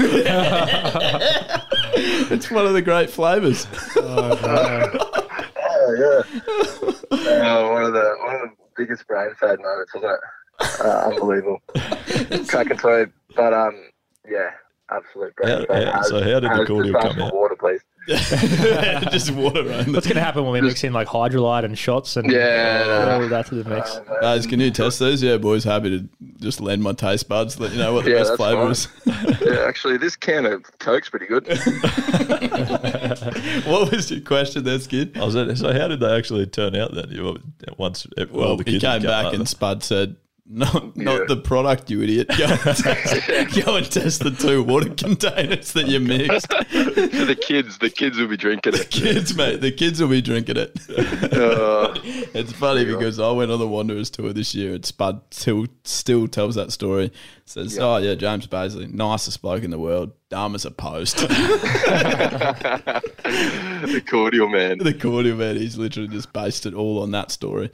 it's 2.32 2.50
one 2.52 2.66
of 2.66 2.74
the 2.74 2.82
great 2.82 3.10
flavors. 3.10 3.68
Oh 3.98 5.94
yeah. 6.00 6.24
Oh, 7.12 7.72
one 7.72 7.84
of 7.84 7.94
the 7.94 8.16
one 8.24 8.36
of 8.36 8.42
the 8.42 8.50
biggest 8.76 9.08
brain 9.08 9.30
fad 9.40 9.60
moments, 9.60 9.94
wasn't 9.94 10.14
it? 10.14 10.20
Uh, 10.82 11.10
unbelievable. 11.12 11.62
Cracking 12.48 12.78
through. 12.78 13.12
But 13.36 13.54
um, 13.54 13.90
yeah, 14.30 14.50
absolute 14.90 15.34
How- 15.44 15.66
bread. 15.66 15.88
how- 15.90 16.02
so 16.04 16.20
how 16.22 16.40
did 16.40 16.52
the 16.52 16.66
cordial 16.66 17.00
come 17.00 17.20
out? 17.22 17.34
Water, 17.34 17.56
please. 17.60 17.82
just 19.12 19.32
water 19.32 19.60
only. 19.60 19.92
What's 19.92 20.08
going 20.08 20.16
to 20.16 20.22
happen 20.24 20.44
when 20.46 20.54
we 20.54 20.62
mix 20.62 20.82
in 20.86 20.94
like 20.94 21.10
Hydralyte 21.10 21.66
and 21.66 21.78
shots 21.78 22.16
and 22.16 22.32
Yeah, 22.32 23.10
all 23.12 23.20
no. 23.20 23.24
of 23.26 23.30
that 23.32 23.48
to 23.48 23.56
the 23.56 23.70
mix? 23.70 24.00
Guys, 24.22 24.48
can 24.48 24.62
you 24.62 24.72
test 24.72 25.00
those? 25.00 25.22
Yeah, 25.22 25.36
boys, 25.38 25.66
happy 25.66 26.00
to 26.00 26.08
just 26.40 26.62
lend 26.62 26.82
my 26.84 26.94
taste 26.94 27.28
buds, 27.28 27.60
let 27.60 27.72
you 27.72 27.78
know 27.78 27.94
what 27.94 28.06
the 28.06 28.12
Yeah, 28.12 28.18
best 28.18 28.30
that's 28.30 28.38
flavour 28.38 28.70
is. 28.72 28.88
yeah, 29.42 29.66
actually, 29.68 29.98
this 29.98 30.16
can 30.16 30.46
of 30.46 30.64
Coke's 30.80 31.10
pretty 31.10 31.26
good. 31.26 31.48
what 33.66 33.92
was 33.92 34.10
your 34.12 34.22
question 34.22 34.64
there, 34.64 34.80
Skid? 34.80 35.18
I 35.18 35.24
was 35.26 35.36
at, 35.36 35.58
so 35.58 35.74
how 35.74 35.88
did 35.88 36.00
they 36.00 36.16
actually 36.16 36.46
turn 36.48 36.76
out 36.76 36.94
then? 36.94 37.10
You 37.10 37.40
once 37.78 38.06
all 38.18 38.26
Well, 38.32 38.58
the 38.58 38.64
he 38.64 38.72
kids 38.80 38.84
came 38.84 39.02
back 39.04 39.28
over. 39.28 39.36
and 39.36 39.48
Spud 39.48 39.84
said, 39.84 40.16
"Not, 40.50 40.96
not 40.96 41.20
Yeah. 41.20 41.26
the 41.28 41.38
product, 41.38 41.90
you 41.90 42.02
idiot. 42.02 42.28
Go 42.38 42.46
and, 42.46 42.60
test, 42.60 42.86
go 43.66 43.76
and 43.76 43.92
test 43.92 44.24
the 44.24 44.32
two 44.32 44.64
water 44.64 44.90
containers 44.90 45.74
that 45.74 45.88
you 45.88 46.00
mixed. 46.00 46.48
For 46.52 46.64
the 47.26 47.38
kids, 47.40 47.78
the 47.80 47.90
kids 47.90 48.18
will 48.18 48.28
be 48.28 48.38
drinking 48.38 48.74
it. 48.76 48.78
The 48.78 48.86
kids, 48.86 49.36
mate, 49.36 49.62
the 49.62 49.72
kids 49.72 50.00
will 50.02 50.10
be 50.10 50.22
drinking 50.22 50.58
it. 50.58 50.72
Uh, 51.34 51.94
It's 52.34 52.52
funny 52.54 52.86
because 52.86 53.20
I 53.20 53.32
went 53.32 53.52
on 53.52 53.60
the 53.60 53.68
Wanderers 53.68 54.10
tour 54.10 54.32
this 54.34 54.54
year, 54.56 54.74
and 54.76 54.86
Spud 54.86 55.22
still 55.32 55.66
still 55.84 56.28
tells 56.28 56.56
that 56.56 56.72
story. 56.72 57.12
Says, 57.46 57.78
"Oh 57.80 57.98
yeah, 57.98 58.16
James 58.16 58.48
Bazley, 58.48 58.92
nicest 58.94 59.42
bloke 59.42 59.64
in 59.64 59.72
the 59.72 59.80
world, 59.80 60.12
dumb 60.30 60.56
as 60.56 60.66
a 60.66 60.72
post." 60.72 61.18
the 61.18 61.28
cordial 64.10 64.50
man. 64.50 64.78
the 64.80 64.94
cordial 64.94 65.38
man, 65.38 65.56
he's 65.58 65.78
literally 65.78 66.08
just 66.10 66.32
based 66.34 66.66
it 66.66 66.74
all 66.74 67.02
on 67.02 67.12
that 67.12 67.32
story. 67.32 67.72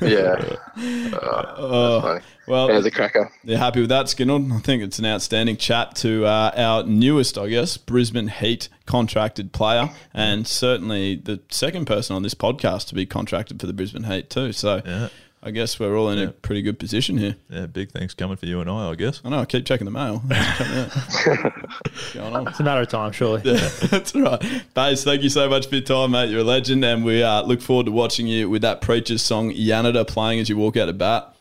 Yeah. 0.00 0.56
Oh, 1.14 2.00
Funny. 2.00 2.20
well, 2.46 2.66
There's 2.68 2.86
a 2.86 2.90
cracker. 2.90 3.30
They're 3.44 3.58
happy 3.58 3.80
with 3.80 3.90
that, 3.90 4.08
Skinner. 4.08 4.34
I 4.54 4.58
think 4.60 4.82
it's 4.82 4.98
an 4.98 5.04
outstanding 5.06 5.56
chat 5.56 5.94
to 5.96 6.24
uh, 6.24 6.50
our 6.56 6.82
newest, 6.84 7.36
I 7.38 7.48
guess, 7.48 7.76
Brisbane 7.76 8.28
Heat 8.28 8.68
contracted 8.86 9.52
player, 9.52 9.90
and 10.14 10.46
certainly 10.46 11.16
the 11.16 11.40
second 11.50 11.84
person 11.86 12.16
on 12.16 12.22
this 12.22 12.34
podcast 12.34 12.88
to 12.88 12.94
be 12.94 13.06
contracted 13.06 13.60
for 13.60 13.66
the 13.66 13.72
Brisbane 13.72 14.04
Heat 14.04 14.30
too. 14.30 14.52
So 14.52 14.82
Yeah. 14.84 15.08
I 15.44 15.50
guess 15.50 15.80
we're 15.80 15.96
all 15.96 16.08
in 16.10 16.20
a 16.20 16.30
pretty 16.30 16.62
good 16.62 16.78
position 16.78 17.18
here. 17.18 17.34
Yeah, 17.48 17.66
big 17.66 17.90
things 17.90 18.14
coming 18.14 18.36
for 18.36 18.46
you 18.46 18.60
and 18.60 18.70
I, 18.70 18.90
I 18.90 18.94
guess. 18.94 19.20
I 19.24 19.28
know. 19.28 19.40
I 19.40 19.44
keep 19.44 19.66
checking 19.66 19.86
the 19.86 19.90
mail. 19.90 20.18
What's 20.26 22.14
going 22.14 22.36
on? 22.36 22.46
It's 22.46 22.60
a 22.60 22.62
matter 22.62 22.82
of 22.82 22.88
time, 22.88 23.10
surely. 23.10 23.42
Yeah, 23.44 23.68
that's 23.90 24.14
right. 24.14 24.40
Baze, 24.74 25.02
thank 25.02 25.22
you 25.22 25.28
so 25.28 25.48
much 25.48 25.66
for 25.66 25.74
your 25.74 25.84
time, 25.84 26.12
mate. 26.12 26.30
You're 26.30 26.42
a 26.42 26.44
legend, 26.44 26.84
and 26.84 27.04
we 27.04 27.24
uh, 27.24 27.42
look 27.42 27.60
forward 27.60 27.86
to 27.86 27.92
watching 27.92 28.28
you 28.28 28.48
with 28.48 28.62
that 28.62 28.82
Preatures' 28.82 29.22
song 29.22 29.50
Yanada 29.50 30.06
playing 30.06 30.38
as 30.38 30.48
you 30.48 30.56
walk 30.56 30.76
out 30.76 30.88
of 30.88 30.96
bat. 30.96 31.34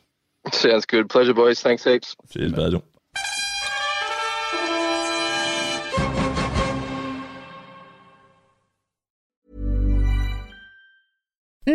Sounds 0.51 0.88
good. 0.88 1.08
Pleasure, 1.08 1.36
boys. 1.36 1.62
Thanks 1.62 1.84
heaps. 1.84 2.15
Cheers, 2.29 2.53
Basil. 2.53 2.84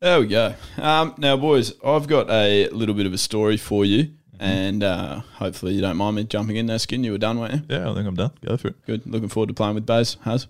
There 0.00 0.20
we 0.20 0.28
go. 0.28 0.54
Um, 0.76 1.16
now, 1.18 1.36
boys, 1.36 1.72
I've 1.84 2.06
got 2.06 2.30
a 2.30 2.68
little 2.68 2.94
bit 2.94 3.06
of 3.06 3.12
a 3.12 3.18
story 3.18 3.56
for 3.56 3.84
you, 3.84 4.12
and 4.38 4.84
uh, 4.84 5.18
hopefully 5.18 5.74
you 5.74 5.80
don't 5.80 5.96
mind 5.96 6.14
me 6.14 6.22
jumping 6.22 6.54
in 6.54 6.66
there. 6.66 6.78
Skin, 6.78 7.02
you 7.02 7.10
were 7.10 7.18
done, 7.18 7.40
weren't 7.40 7.54
you? 7.54 7.62
Yeah, 7.68 7.90
I 7.90 7.94
think 7.94 8.06
I'm 8.06 8.14
done. 8.14 8.30
Go 8.46 8.56
for 8.56 8.68
it. 8.68 8.86
Good. 8.86 9.08
Looking 9.08 9.28
forward 9.28 9.48
to 9.48 9.54
playing 9.54 9.74
with 9.74 9.86
Baz. 9.86 10.16
Has 10.22 10.46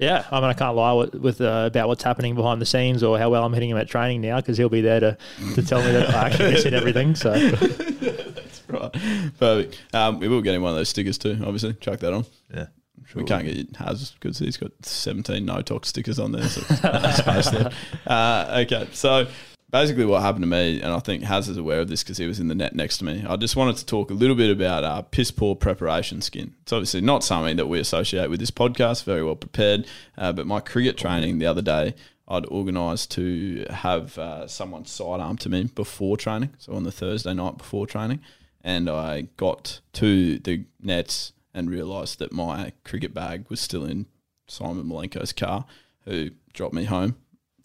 Yeah, 0.00 0.26
I 0.32 0.40
mean, 0.40 0.50
I 0.50 0.52
can't 0.52 0.74
lie 0.74 0.94
with, 0.94 1.14
with 1.14 1.40
uh, 1.40 1.66
about 1.70 1.86
what's 1.86 2.02
happening 2.02 2.34
behind 2.34 2.60
the 2.60 2.66
scenes 2.66 3.04
or 3.04 3.20
how 3.20 3.30
well 3.30 3.44
I'm 3.44 3.52
hitting 3.52 3.70
him 3.70 3.76
at 3.76 3.88
training 3.88 4.20
now 4.20 4.38
because 4.38 4.58
he'll 4.58 4.68
be 4.68 4.80
there 4.80 4.98
to, 4.98 5.18
to 5.54 5.62
tell 5.62 5.80
me 5.80 5.92
that 5.92 6.12
I 6.12 6.26
actually 6.26 6.50
missed 6.50 6.66
everything. 6.66 7.14
So 7.14 7.38
that's 7.38 8.62
right. 8.66 8.92
Perfect. 9.38 9.80
Um, 9.94 10.18
we 10.18 10.26
will 10.26 10.42
get 10.42 10.56
him 10.56 10.62
one 10.62 10.72
of 10.72 10.76
those 10.76 10.88
stickers 10.88 11.18
too. 11.18 11.38
Obviously, 11.44 11.74
chuck 11.74 12.00
that 12.00 12.12
on. 12.12 12.26
Yeah. 12.52 12.66
We 13.14 13.24
can't 13.24 13.44
get 13.44 13.76
Has 13.76 14.10
because 14.12 14.38
he's 14.38 14.56
got 14.56 14.70
17 14.82 15.44
no 15.44 15.62
talk 15.62 15.86
stickers 15.86 16.18
on 16.18 16.32
there. 16.32 16.48
So 16.48 16.60
no 16.84 17.10
space 17.12 17.50
there. 17.50 17.70
Uh, 18.06 18.64
okay, 18.66 18.88
so 18.92 19.26
basically 19.70 20.04
what 20.04 20.22
happened 20.22 20.42
to 20.42 20.48
me, 20.48 20.80
and 20.80 20.92
I 20.92 20.98
think 20.98 21.22
Haz 21.22 21.48
is 21.48 21.56
aware 21.56 21.80
of 21.80 21.88
this 21.88 22.02
because 22.02 22.18
he 22.18 22.26
was 22.26 22.40
in 22.40 22.48
the 22.48 22.54
net 22.54 22.74
next 22.74 22.98
to 22.98 23.04
me. 23.04 23.24
I 23.28 23.36
just 23.36 23.56
wanted 23.56 23.76
to 23.78 23.86
talk 23.86 24.10
a 24.10 24.14
little 24.14 24.36
bit 24.36 24.50
about 24.50 24.84
uh, 24.84 25.02
piss 25.02 25.30
poor 25.30 25.54
preparation 25.54 26.20
skin. 26.20 26.54
It's 26.62 26.72
obviously 26.72 27.00
not 27.00 27.24
something 27.24 27.56
that 27.56 27.66
we 27.66 27.78
associate 27.80 28.30
with 28.30 28.40
this 28.40 28.50
podcast. 28.50 29.04
Very 29.04 29.22
well 29.22 29.36
prepared, 29.36 29.86
uh, 30.16 30.32
but 30.32 30.46
my 30.46 30.60
cricket 30.60 30.96
training 30.96 31.38
the 31.38 31.46
other 31.46 31.62
day. 31.62 31.94
I'd 32.30 32.44
organised 32.44 33.12
to 33.12 33.64
have 33.70 34.18
uh, 34.18 34.46
someone 34.46 34.84
sidearm 34.84 35.38
to 35.38 35.48
me 35.48 35.64
before 35.74 36.18
training, 36.18 36.50
so 36.58 36.74
on 36.74 36.82
the 36.82 36.92
Thursday 36.92 37.32
night 37.32 37.56
before 37.56 37.86
training, 37.86 38.20
and 38.62 38.90
I 38.90 39.28
got 39.38 39.80
to 39.94 40.38
the 40.38 40.66
nets 40.78 41.32
and 41.58 41.70
realised 41.70 42.18
that 42.20 42.32
my 42.32 42.72
cricket 42.84 43.12
bag 43.12 43.44
was 43.48 43.60
still 43.60 43.84
in 43.84 44.06
Simon 44.46 44.84
Malenko's 44.84 45.32
car, 45.32 45.64
who 46.04 46.30
dropped 46.52 46.74
me 46.74 46.84
home 46.84 47.16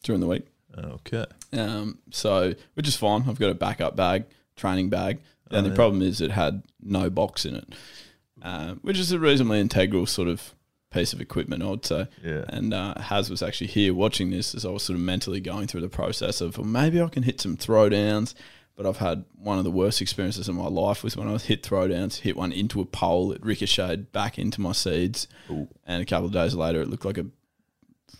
during 0.01 0.19
the 0.19 0.27
week. 0.27 0.47
Okay. 0.77 1.25
Um, 1.53 1.99
so 2.11 2.53
which 2.73 2.87
is 2.87 2.95
fine. 2.95 3.25
I've 3.27 3.39
got 3.39 3.51
a 3.51 3.55
backup 3.55 3.95
bag, 3.95 4.25
training 4.55 4.89
bag. 4.89 5.19
And 5.49 5.51
the 5.51 5.55
Oh, 5.55 5.57
only 5.59 5.69
yeah. 5.69 5.75
problem 5.75 6.01
is 6.01 6.19
it 6.19 6.31
had 6.31 6.63
no 6.81 7.09
box 7.11 7.45
in 7.45 7.55
it, 7.55 7.73
uh, 8.41 8.73
which 8.81 8.97
is 8.97 9.11
a 9.11 9.19
reasonably 9.19 9.59
integral 9.59 10.05
sort 10.07 10.27
of 10.27 10.55
piece 10.91 11.13
of 11.13 11.21
equipment, 11.21 11.61
I'd 11.63 11.85
say. 11.85 12.07
Yeah. 12.23 12.45
And 12.49 12.73
uh, 12.73 12.99
Haz 12.99 13.29
was 13.29 13.43
actually 13.43 13.67
here 13.67 13.93
watching 13.93 14.31
this 14.31 14.55
as 14.55 14.65
I 14.65 14.69
was 14.69 14.83
sort 14.83 14.95
of 14.97 15.03
mentally 15.05 15.39
going 15.39 15.67
through 15.67 15.81
the 15.81 15.89
process 15.89 16.41
of 16.41 16.57
well, 16.57 16.65
maybe 16.67 16.99
I 17.01 17.07
can 17.07 17.23
hit 17.23 17.39
some 17.41 17.55
throwdowns. 17.55 18.33
But 18.75 18.87
I've 18.87 18.97
had 18.97 19.25
one 19.35 19.59
of 19.59 19.63
the 19.63 19.71
worst 19.71 20.01
experiences 20.01 20.49
of 20.49 20.55
my 20.55 20.67
life 20.67 21.03
was 21.03 21.15
when 21.15 21.27
I 21.27 21.33
was 21.33 21.45
hit 21.45 21.61
throwdowns, 21.61 22.21
hit 22.21 22.35
one 22.35 22.51
into 22.51 22.81
a 22.81 22.85
pole, 22.85 23.31
it 23.31 23.45
ricocheted 23.45 24.11
back 24.11 24.39
into 24.39 24.61
my 24.61 24.71
seeds, 24.71 25.27
and 25.85 26.01
a 26.01 26.05
couple 26.05 26.25
of 26.25 26.31
days 26.33 26.55
later 26.55 26.81
it 26.81 26.89
looked 26.89 27.05
like 27.05 27.19
a 27.19 27.27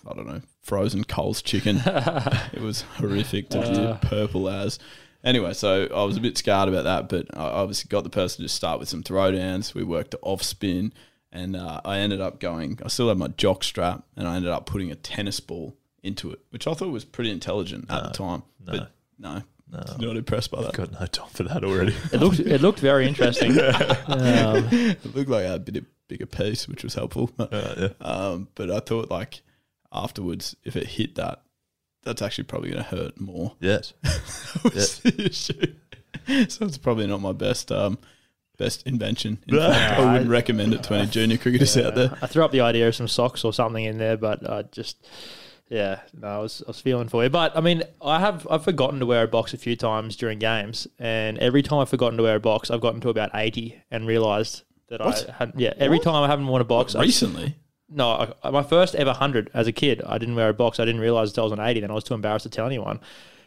I 0.08 0.14
don't 0.14 0.28
know, 0.28 0.42
frozen 0.62 1.04
Coles 1.06 1.42
chicken. 1.42 1.82
it 1.86 2.62
was 2.62 2.82
horrific 2.82 3.50
to 3.50 3.62
view, 3.66 3.98
purple 4.02 4.50
as. 4.50 4.80
Anyway, 5.24 5.54
so 5.54 5.88
I 5.96 6.04
was 6.04 6.18
a 6.18 6.22
bit 6.22 6.38
scarred 6.38 6.68
about 6.68 6.84
that, 6.84 7.08
but 7.08 7.36
I 7.38 7.44
obviously 7.46 7.88
got 7.88 8.04
the 8.04 8.10
person 8.10 8.44
to 8.44 8.50
start 8.50 8.80
with 8.80 8.90
some 8.90 9.04
throwdowns. 9.04 9.74
We 9.74 9.84
worked 9.84 10.12
to 10.12 10.20
off 10.22 10.44
spin, 10.44 10.94
and 11.32 11.56
uh, 11.56 11.80
I 11.86 12.00
ended 12.00 12.20
up 12.20 12.40
going. 12.42 12.80
I 12.84 12.90
still 12.90 13.08
had 13.08 13.18
my 13.18 13.30
jock 13.30 13.64
strap, 13.64 14.04
and 14.18 14.28
I 14.28 14.36
ended 14.36 14.52
up 14.52 14.66
putting 14.66 14.92
a 14.92 14.96
tennis 14.96 15.40
ball 15.40 15.78
into 16.02 16.32
it, 16.32 16.40
which 16.50 16.68
I 16.68 16.74
thought 16.74 16.90
was 16.90 17.06
pretty 17.06 17.32
intelligent 17.32 17.90
at 17.90 18.04
the 18.04 18.10
time. 18.10 18.44
But 18.60 18.92
no, 19.18 19.44
not 19.72 20.18
impressed 20.18 20.52
by 20.52 20.62
that. 20.64 20.74
Got 20.74 20.92
no 21.00 21.06
time 21.06 21.30
for 21.30 21.44
that 21.44 21.64
already. 21.64 21.96
it 22.12 22.20
looked 22.20 22.40
it 22.40 22.62
looked 22.62 22.80
very 22.80 23.08
interesting. 23.08 23.52
Um, 24.08 24.68
it 24.72 25.16
looked 25.16 25.30
like 25.30 25.46
a 25.46 25.58
bit 25.60 25.78
of 25.78 25.86
bigger 26.08 26.26
piece, 26.26 26.68
which 26.68 26.84
was 26.84 26.94
helpful. 26.94 27.32
Uh, 27.40 27.76
yeah. 27.78 27.88
um, 28.02 28.48
but 28.56 28.70
I 28.70 28.80
thought 28.80 29.10
like 29.10 29.42
afterwards, 29.92 30.56
if 30.64 30.76
it 30.76 30.86
hit 30.88 31.16
that, 31.16 31.42
that's 32.04 32.22
actually 32.22 32.44
probably 32.46 32.72
going 32.72 32.84
to 32.84 32.90
hurt 32.90 33.20
more. 33.20 33.56
Yes. 33.60 33.94
That 34.64 34.74
was 34.76 35.00
the 35.00 35.26
issue. 35.26 35.74
So 36.50 36.66
it's 36.66 36.78
probably 36.78 37.08
not 37.08 37.22
my 37.22 37.32
best 37.34 37.72
um, 37.72 37.98
best 38.58 38.86
invention. 38.86 39.40
In 39.48 39.56
No. 39.56 39.72
fact, 39.72 40.00
I 40.00 40.12
wouldn't 40.14 40.30
recommend 40.30 40.74
it 40.74 40.84
to 40.84 40.94
any 40.94 41.08
junior 41.08 41.38
cricketers 41.38 41.76
out 41.78 41.96
there. 41.96 42.16
I 42.22 42.28
threw 42.28 42.46
up 42.46 42.52
the 42.52 42.62
idea 42.62 42.88
of 42.88 42.96
some 42.96 43.08
socks 43.08 43.44
or 43.44 43.52
something 43.54 43.84
in 43.84 43.98
there, 43.98 44.18
but 44.18 44.48
I 44.48 44.62
just 44.64 45.04
Yeah, 45.74 46.02
no, 46.14 46.28
I 46.28 46.38
was, 46.38 46.62
I 46.68 46.70
was 46.70 46.80
feeling 46.82 47.08
for 47.10 47.24
you, 47.24 47.30
but 47.32 47.58
I 47.58 47.62
mean, 47.62 47.82
I 48.00 48.20
have 48.20 48.46
I've 48.50 48.64
forgotten 48.64 49.00
to 49.00 49.08
wear 49.08 49.24
a 49.24 49.28
box 49.28 49.54
a 49.56 49.58
few 49.58 49.76
times 49.76 50.16
during 50.16 50.38
games, 50.38 50.88
and 51.00 51.40
every 51.40 51.64
time 51.64 51.80
I've 51.80 51.90
forgotten 51.90 52.18
to 52.18 52.24
wear 52.24 52.36
a 52.36 52.40
box, 52.40 52.70
I've 52.70 52.82
gotten 52.82 53.02
to 53.02 53.10
about 53.10 53.32
eighty 53.34 53.82
and 53.90 54.06
realised 54.06 54.62
that 54.90 55.00
What? 55.02 55.28
I 55.30 55.34
had 55.34 55.54
yeah. 55.58 55.74
Every 55.78 55.98
time 56.00 56.24
I 56.24 56.28
haven't 56.28 56.46
worn 56.46 56.62
a 56.62 56.66
box, 56.66 56.94
I- 56.94 57.02
Recently, 57.02 57.56
no, 57.90 58.34
I, 58.44 58.52
my 58.52 58.62
first 58.62 58.94
ever 58.94 59.14
hundred 59.14 59.50
as 59.56 59.66
a 59.66 59.72
kid, 59.72 60.04
I 60.06 60.20
didn't 60.20 60.36
wear 60.36 60.50
a 60.50 60.54
box. 60.54 60.80
I 60.80 60.86
didn't 60.86 61.02
realise 61.02 61.30
until 61.30 61.46
I 61.46 61.46
was 61.46 61.54
on 61.54 61.60
eighty. 61.60 61.80
Then 61.80 61.90
I 61.90 61.96
was 61.96 62.04
too 62.04 62.14
embarrassed 62.14 62.44
to 62.44 62.50
tell 62.50 62.68
anyone. 62.68 63.00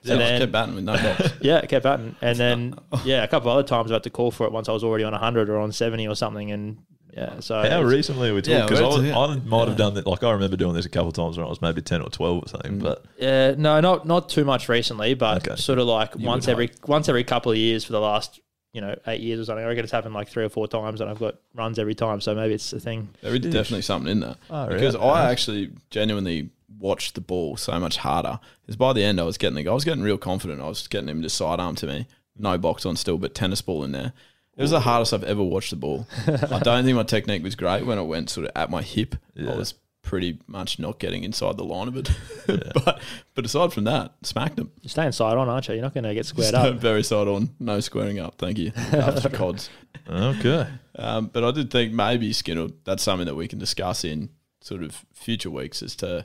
yeah, 0.03 0.15
And 0.15 0.23
I 0.23 0.27
then- 0.27 0.41
kept 0.41 0.53
batting 0.53 0.75
with 0.75 0.85
no 0.85 0.95
box. 0.97 1.33
yeah, 1.41 1.59
it 1.59 1.69
kept 1.69 1.85
batting, 1.85 2.17
and 2.21 2.37
then 2.37 2.75
yeah, 3.05 3.23
a 3.23 3.29
couple 3.29 3.53
other 3.53 3.63
times 3.63 3.93
I 3.93 3.95
had 3.95 4.03
to 4.03 4.11
call 4.11 4.33
for 4.33 4.47
it 4.47 4.53
once 4.53 4.69
I 4.69 4.73
was 4.73 4.83
already 4.83 5.05
on 5.05 5.13
hundred 5.13 5.49
or 5.49 5.59
on 5.61 5.71
seventy 5.71 6.09
or 6.09 6.17
something, 6.17 6.51
and 6.51 6.79
yeah, 7.17 7.41
so 7.41 7.63
How 7.69 7.83
recently 7.83 8.29
are 8.29 8.35
we 8.35 8.43
Yeah, 8.43 8.61
talking? 8.61 8.77
Because 8.77 8.99
we're- 8.99 9.11
I, 9.13 9.17
I 9.25 9.35
yeah. 9.35 9.41
might 9.45 9.69
have 9.69 9.77
done 9.77 9.95
that. 9.95 10.07
Like 10.07 10.23
I 10.23 10.31
remember 10.33 10.57
doing 10.57 10.75
this 10.75 10.85
a 10.87 10.91
couple 10.91 11.09
of 11.09 11.15
times 11.15 11.37
when 11.39 11.47
I 11.47 11.49
was 11.49 11.63
maybe 11.63 11.81
ten 11.83 12.03
or 12.03 12.11
twelve 12.11 12.45
or 12.45 12.49
something. 12.49 12.79
Mm. 12.79 12.83
But 12.83 13.05
Yeah, 13.19 13.55
no, 13.57 13.81
not 13.81 14.07
not 14.07 14.29
too 14.29 14.45
much 14.45 14.69
recently, 14.69 15.15
but 15.15 15.47
Okay. 15.49 15.57
sort 15.61 15.79
of 15.79 15.87
like 15.87 16.15
You 16.19 16.27
once 16.27 16.47
would 16.47 16.53
every 16.53 16.71
once 16.87 17.09
every 17.09 17.25
couple 17.25 17.51
of 17.53 17.59
years 17.59 17.85
for 17.85 17.93
the 17.93 18.01
last 18.01 18.41
you 18.73 18.81
know 18.83 18.95
eight 19.07 19.21
years 19.23 19.41
or 19.41 19.45
something. 19.47 19.65
I 19.65 19.69
reckon 19.69 19.85
it's 19.85 19.93
happened 19.93 20.15
like 20.15 20.29
three 20.29 20.45
or 20.45 20.51
four 20.51 20.69
times, 20.69 21.01
and 21.01 21.09
I've 21.09 21.19
got 21.19 21.37
runs 21.55 21.79
every 21.79 21.95
time. 21.95 22.21
So 22.21 22.35
maybe 22.35 22.53
it's 22.55 22.73
a 22.75 22.81
thing. 22.81 23.09
There 23.23 23.35
is 23.35 23.41
definitely 23.41 23.83
something 23.83 24.11
in 24.13 24.21
there. 24.21 24.37
Oh, 24.51 24.67
really? 24.67 24.75
because 24.79 24.95
I 24.95 25.31
actually 25.31 25.71
genuinely 25.91 26.51
watched 26.79 27.15
the 27.15 27.23
ball 27.23 27.57
so 27.57 27.81
much 27.81 27.97
harder. 27.97 28.39
Because 28.61 28.77
by 28.77 28.93
the 28.93 29.03
end, 29.03 29.19
I 29.19 29.23
was 29.23 29.39
getting 29.39 29.57
the 29.65 29.71
I 29.71 29.73
was 29.73 29.85
getting 29.85 30.03
real 30.03 30.19
confident. 30.19 30.61
I 30.61 30.69
was 30.69 30.87
getting 30.89 31.09
him 31.09 31.23
to 31.23 31.31
sidearm 31.31 31.75
to 31.77 31.87
me. 31.87 32.07
No 32.39 32.59
box 32.59 32.85
on 32.85 32.97
still, 32.97 33.17
but 33.17 33.35
tennis 33.35 33.63
ball 33.63 33.83
in 33.83 33.93
there. 33.93 34.13
It 34.57 34.63
was 34.63 34.71
the 34.71 34.81
hardest 34.81 35.13
I've 35.13 35.25
ever 35.25 35.43
watched 35.43 35.71
the 35.71 35.77
ball. 35.77 36.07
I 36.27 36.61
don't 36.61 36.85
think 36.85 36.97
my 36.97 37.03
technique 37.03 37.43
was 37.43 37.55
great 37.55 37.85
when 37.85 37.99
it 37.99 38.05
went 38.05 38.31
sort 38.31 38.47
of 38.47 38.53
at 38.57 38.71
my 38.71 38.81
hip. 38.83 39.15
Yeah. 39.35 39.53
I 39.53 39.57
was 39.57 39.75
pretty 40.03 40.39
much 40.47 40.79
not 40.79 40.99
getting 40.99 41.25
inside 41.25 41.59
the 41.59 41.65
line 41.65 41.89
of 41.89 41.97
it. 41.97 42.11
but 42.47 43.01
but 43.35 43.45
aside 43.45 43.73
from 43.73 43.85
that, 43.85 44.15
smacked 44.23 44.59
him. 44.59 44.71
You're 44.81 44.89
staying 44.91 45.13
side 45.13 45.37
on, 45.37 45.49
aren't 45.49 45.69
you? 45.69 45.75
You're 45.75 45.83
not 45.83 45.93
going 45.95 46.05
to 46.05 46.15
get 46.15 46.25
squared 46.25 46.55
up. 46.55 46.77
Very 46.77 47.03
side 47.03 47.29
on, 47.29 47.51
no 47.61 47.81
squaring 47.81 48.19
up. 48.19 48.37
Thank 48.39 48.57
you. 48.59 48.73
After 48.77 49.29
cods. 49.29 49.69
okay, 50.09 50.67
Um, 50.97 51.27
but 51.27 51.45
I 51.45 51.51
did 51.51 51.71
think 51.71 51.93
maybe 51.93 52.33
Skinner. 52.33 52.69
That's 52.85 53.03
something 53.03 53.27
that 53.27 53.35
we 53.35 53.49
can 53.49 53.59
discuss 53.59 54.05
in 54.05 54.31
sort 54.63 54.83
of 54.83 55.05
future 55.13 55.51
weeks 55.51 55.83
as 55.83 55.95
to 55.97 56.25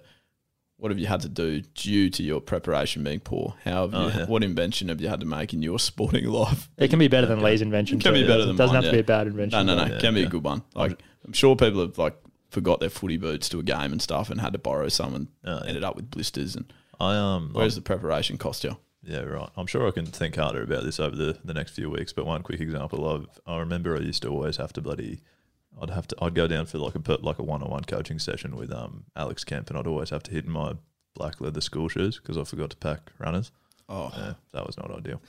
what 0.82 0.90
have 0.90 0.98
you 0.98 1.06
had 1.06 1.22
to 1.22 1.30
do 1.30 1.62
due 1.62 2.10
to 2.10 2.24
your 2.24 2.42
preparation 2.42 3.04
being 3.04 3.20
poor. 3.20 3.54
How 3.64 3.84
have 3.88 3.94
you, 3.94 4.00
Oh, 4.00 4.08
yeah. 4.08 4.26
what 4.26 4.44
invention 4.44 4.90
have 4.90 5.00
you 5.00 5.10
had 5.10 5.20
to 5.20 5.28
make 5.28 5.54
in 5.54 5.62
your 5.62 5.78
sporting 5.90 6.26
life? 6.26 6.70
It 6.76 6.88
can 6.90 6.98
be 6.98 7.08
better 7.08 7.28
than 7.28 7.44
Lee's 7.44 7.62
invention. 7.62 8.00
It 8.00 8.04
can 8.04 8.16
too. 8.16 8.22
be 8.22 8.28
better 8.28 8.44
It 8.44 8.46
than 8.48 8.56
doesn't 8.56 8.74
mine, 8.74 8.84
have 8.84 8.92
to 8.92 8.98
yeah. 8.98 9.02
be 9.04 9.06
a 9.06 9.16
bad 9.16 9.28
invention. 9.28 9.66
No, 9.68 9.76
no, 9.76 9.86
no. 9.86 9.94
Yeah, 9.94 10.00
can 10.02 10.16
be 10.16 10.22
yeah. 10.22 10.26
a 10.26 10.30
good 10.30 10.44
one. 10.44 10.64
Like 10.74 11.00
I'm 11.26 11.34
sure 11.34 11.56
people 11.56 11.82
have 11.82 12.00
like 12.00 12.16
forgot 12.50 12.80
their 12.80 12.90
footy 12.90 13.18
boots 13.18 13.48
to 13.50 13.60
a 13.60 13.64
game 13.64 13.92
and 13.92 14.02
stuff 14.02 14.32
and 14.32 14.42
had 14.42 14.54
to 14.54 14.60
borrow 14.60 14.90
some 14.90 15.14
and 15.14 15.28
Oh, 15.46 15.60
yeah. 15.64 15.68
ended 15.70 15.84
up 15.84 15.96
with 15.96 16.10
blisters. 16.10 16.56
And 16.56 16.74
I 17.00 17.16
um, 17.16 17.52
where's 17.54 17.76
the 17.76 17.82
preparation 17.82 18.40
cost 18.40 18.64
you? 18.64 18.76
Yeah, 19.04 19.22
right. 19.22 19.50
I'm 19.56 19.68
sure 19.68 19.88
I 19.88 19.92
can 19.92 20.08
think 20.08 20.36
harder 20.36 20.64
about 20.64 20.84
this 20.84 21.00
over 21.00 21.16
the, 21.16 21.38
the 21.46 21.54
next 21.54 21.72
few 21.72 21.90
weeks. 21.92 22.12
But 22.12 22.26
one 22.26 22.42
quick 22.42 22.60
example 22.60 23.08
of 23.08 23.28
I 23.46 23.60
remember 23.60 23.96
I 23.96 24.00
used 24.00 24.24
to 24.24 24.30
always 24.30 24.58
have 24.58 24.74
to 24.74 24.82
bloody 24.82 25.22
I'd 25.80 25.90
have 25.92 26.08
to 26.08 26.16
I'd 26.22 26.34
go 26.36 26.48
down 26.48 26.66
for 26.66 26.78
like 26.80 26.96
a 26.96 27.00
per- 27.00 27.18
like 27.22 27.38
a 27.40 27.44
one 27.44 27.62
on 27.62 27.70
one 27.70 27.84
coaching 27.84 28.18
session 28.20 28.56
with 28.56 28.72
um 28.74 29.04
Alex 29.16 29.44
Kemp, 29.44 29.70
and 29.70 29.78
I'd 29.78 29.88
always 29.88 30.10
have 30.10 30.24
to 30.24 30.32
hit 30.32 30.46
in 30.46 30.52
my 30.52 30.74
black 31.14 31.40
leather 31.42 31.62
school 31.62 31.88
shoes 31.90 32.18
because 32.18 32.38
I 32.38 32.44
forgot 32.44 32.72
to 32.72 32.78
pack 32.78 33.12
runners. 33.20 33.52
Oh, 33.90 34.12
Yeah, 34.18 34.34
that 34.54 34.66
was 34.66 34.78
not 34.78 34.90
ideal. 34.92 35.22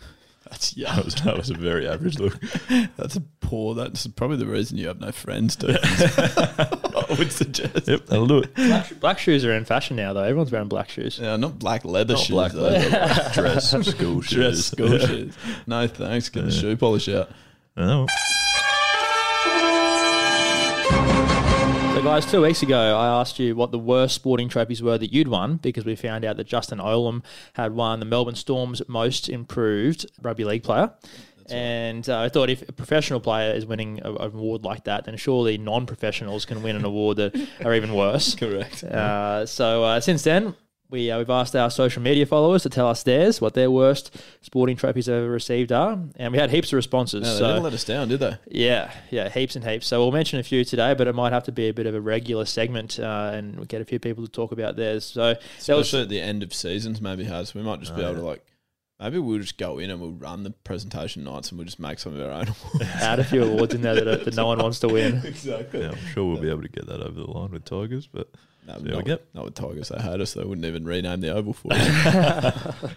that's 0.49 0.71
That 0.75 0.77
yeah. 0.77 1.01
was 1.01 1.15
that 1.17 1.37
was 1.37 1.51
a 1.51 1.55
very 1.55 1.87
average 1.89 2.19
look. 2.19 2.39
That's 2.97 3.17
a 3.17 3.21
poor. 3.41 3.75
That's 3.75 4.07
probably 4.09 4.37
the 4.39 4.47
reason 4.47 4.77
you 4.79 4.89
have 4.89 5.01
no 5.01 5.13
friends. 5.13 5.57
Too. 5.57 5.69
I 5.83 7.07
would 7.19 7.31
suggest. 7.33 7.87
Yep, 7.89 8.07
that'll 8.07 8.27
do 8.27 8.39
it. 8.39 8.55
Black, 8.55 9.01
black 9.01 9.19
shoes 9.19 9.45
are 9.45 9.53
in 9.53 9.65
fashion 9.65 9.97
now, 9.97 10.13
though. 10.13 10.23
Everyone's 10.23 10.51
wearing 10.53 10.69
black 10.69 10.89
shoes. 10.89 11.19
Yeah, 11.21 11.37
not 11.37 11.59
black 11.59 11.85
leather 11.85 12.15
Not 12.15 12.23
shoes. 12.23 12.31
black 12.35 12.55
leather, 12.55 12.89
like 12.91 13.33
dress 13.35 13.71
school 13.71 14.21
shoes. 14.21 14.29
Dress 14.31 14.65
school 14.67 14.99
shoes. 14.99 15.35
No 15.67 15.87
thanks. 15.87 16.29
Get 16.29 16.45
the 16.45 16.51
shoe 16.51 16.77
polish 16.77 17.09
out. 17.09 17.31
So, 21.95 22.03
guys, 22.03 22.25
two 22.25 22.43
weeks 22.43 22.63
ago, 22.63 22.97
I 22.97 23.21
asked 23.21 23.39
you 23.39 23.55
what 23.55 23.71
the 23.71 23.79
worst 23.79 24.15
sporting 24.15 24.49
trophies 24.49 24.83
were 24.83 24.97
that 24.97 25.13
you'd 25.13 25.29
won 25.29 25.57
because 25.57 25.85
we 25.85 25.95
found 25.95 26.25
out 26.25 26.37
that 26.39 26.47
Justin 26.47 26.79
Olam 26.79 27.23
had 27.53 27.75
won 27.75 28.01
the 28.01 28.07
Melbourne 28.07 28.35
Storm's 28.35 28.83
most 28.89 29.29
improved 29.29 30.07
rugby 30.23 30.45
league 30.45 30.63
player. 30.63 30.93
And 31.51 32.09
uh, 32.09 32.21
I 32.21 32.29
thought 32.29 32.49
if 32.49 32.67
a 32.69 32.73
professional 32.73 33.21
player 33.21 33.53
is 33.53 33.67
winning 33.67 34.01
a, 34.03 34.13
an 34.15 34.35
award 34.35 34.65
like 34.65 34.85
that, 34.85 35.05
then 35.05 35.17
surely 35.17 35.59
non 35.59 35.87
professionals 35.87 36.45
can 36.45 36.63
win 36.63 36.77
an 36.77 36.85
award 36.85 37.19
that 37.19 37.37
are 37.65 37.75
even 37.75 37.95
worse. 37.95 38.35
Correct. 38.37 38.83
Uh, 38.85 39.45
so 39.45 39.85
uh, 39.85 40.01
since 40.01 40.23
then, 40.23 40.55
we 40.93 41.11
uh, 41.11 41.19
we've 41.19 41.31
asked 41.31 41.57
our 41.57 41.71
social 41.71 42.03
media 42.03 42.27
followers 42.27 42.63
to 42.63 42.69
tell 42.69 42.87
us 42.87 43.03
theirs, 43.03 43.41
what 43.41 43.55
their 43.55 43.71
worst 43.71 44.15
sporting 44.43 44.77
trophies 44.77 45.07
they've 45.07 45.17
ever 45.17 45.29
received 45.29 45.73
are, 45.73 45.99
and 46.17 46.33
we 46.33 46.39
had 46.39 46.51
heaps 46.51 46.69
of 46.69 46.77
responses. 46.77 47.23
No, 47.23 47.33
they 47.33 47.39
so 47.39 47.47
didn't 47.49 47.63
let 47.65 47.73
us 47.73 47.85
down, 47.85 48.09
did 48.09 48.21
they? 48.21 48.37
yeah, 48.49 48.93
yeah, 49.11 49.29
heaps 49.29 49.57
and 49.57 49.65
heaps. 49.65 49.87
So 49.87 50.01
we'll 50.01 50.13
mention 50.13 50.39
a 50.39 50.43
few 50.45 50.65
today, 50.65 50.95
but 50.95 51.09
it 51.09 51.15
might 51.15 51.33
have 51.33 51.45
to 51.45 51.53
be 51.53 51.69
a 51.69 51.75
bit 51.75 51.87
of 51.87 51.95
a 51.95 52.01
regular 52.01 52.45
segment, 52.45 53.01
uh, 53.01 53.33
and 53.35 53.57
we'll 53.57 53.65
get 53.65 53.81
a 53.81 53.85
few 53.85 53.99
people 53.99 54.25
to 54.25 54.31
talk 54.31 54.53
about 54.53 54.77
theirs. 54.77 55.05
So 55.07 55.33
that 55.33 55.41
was 55.59 55.87
Especially 55.89 56.03
at 56.03 56.09
the 56.11 56.21
end 56.21 56.43
of 56.43 56.55
seasons, 56.55 57.01
maybe 57.01 57.25
has. 57.25 57.55
We 57.55 57.63
might 57.63 57.81
just 57.81 57.97
be 57.97 58.03
able 58.03 58.15
to 58.17 58.23
like. 58.23 58.45
Maybe 59.01 59.19
we'll 59.19 59.41
just 59.41 59.59
go 59.59 59.81
in 59.81 59.91
and 59.91 60.01
we'll 60.01 60.13
run 60.13 60.45
the 60.45 60.53
presentation 60.53 61.25
nights 61.25 61.51
and 61.51 61.59
we'll 61.59 61.65
just 61.65 61.81
make 61.81 61.99
some 61.99 62.15
of 62.15 62.21
our 62.21 62.31
own 62.31 62.47
awards. 62.47 62.89
add 63.01 63.19
a 63.19 63.25
few 63.25 63.43
awards 63.43 63.75
in 63.75 63.83
there 63.83 63.97
that, 63.97 64.25
that 64.25 64.37
no 64.37 64.47
one 64.47 64.61
wants 64.61 64.79
to 64.79 64.87
win. 64.87 65.17
exactly. 65.25 65.81
yeah, 65.81 65.89
I'm 65.89 66.07
sure 66.13 66.25
we'll 66.25 66.41
be 66.41 66.49
able 66.49 66.63
to 66.63 66.69
get 66.69 66.87
that 66.87 67.01
over 67.01 67.19
the 67.19 67.29
line 67.29 67.51
with 67.51 67.65
Tigers, 67.65 68.07
but 68.07 68.29
No, 68.65 68.79
There 68.79 68.97
we 68.97 69.03
not, 69.03 69.21
not 69.35 69.45
with 69.47 69.55
Tigers. 69.55 69.89
They 69.89 70.01
hate 70.01 70.21
us. 70.21 70.35
They 70.35 70.45
wouldn't 70.45 70.65
even 70.65 70.85
rename 70.85 71.21
the 71.21 71.31
oval 71.35 71.53
for 71.53 71.73
us. 71.73 72.65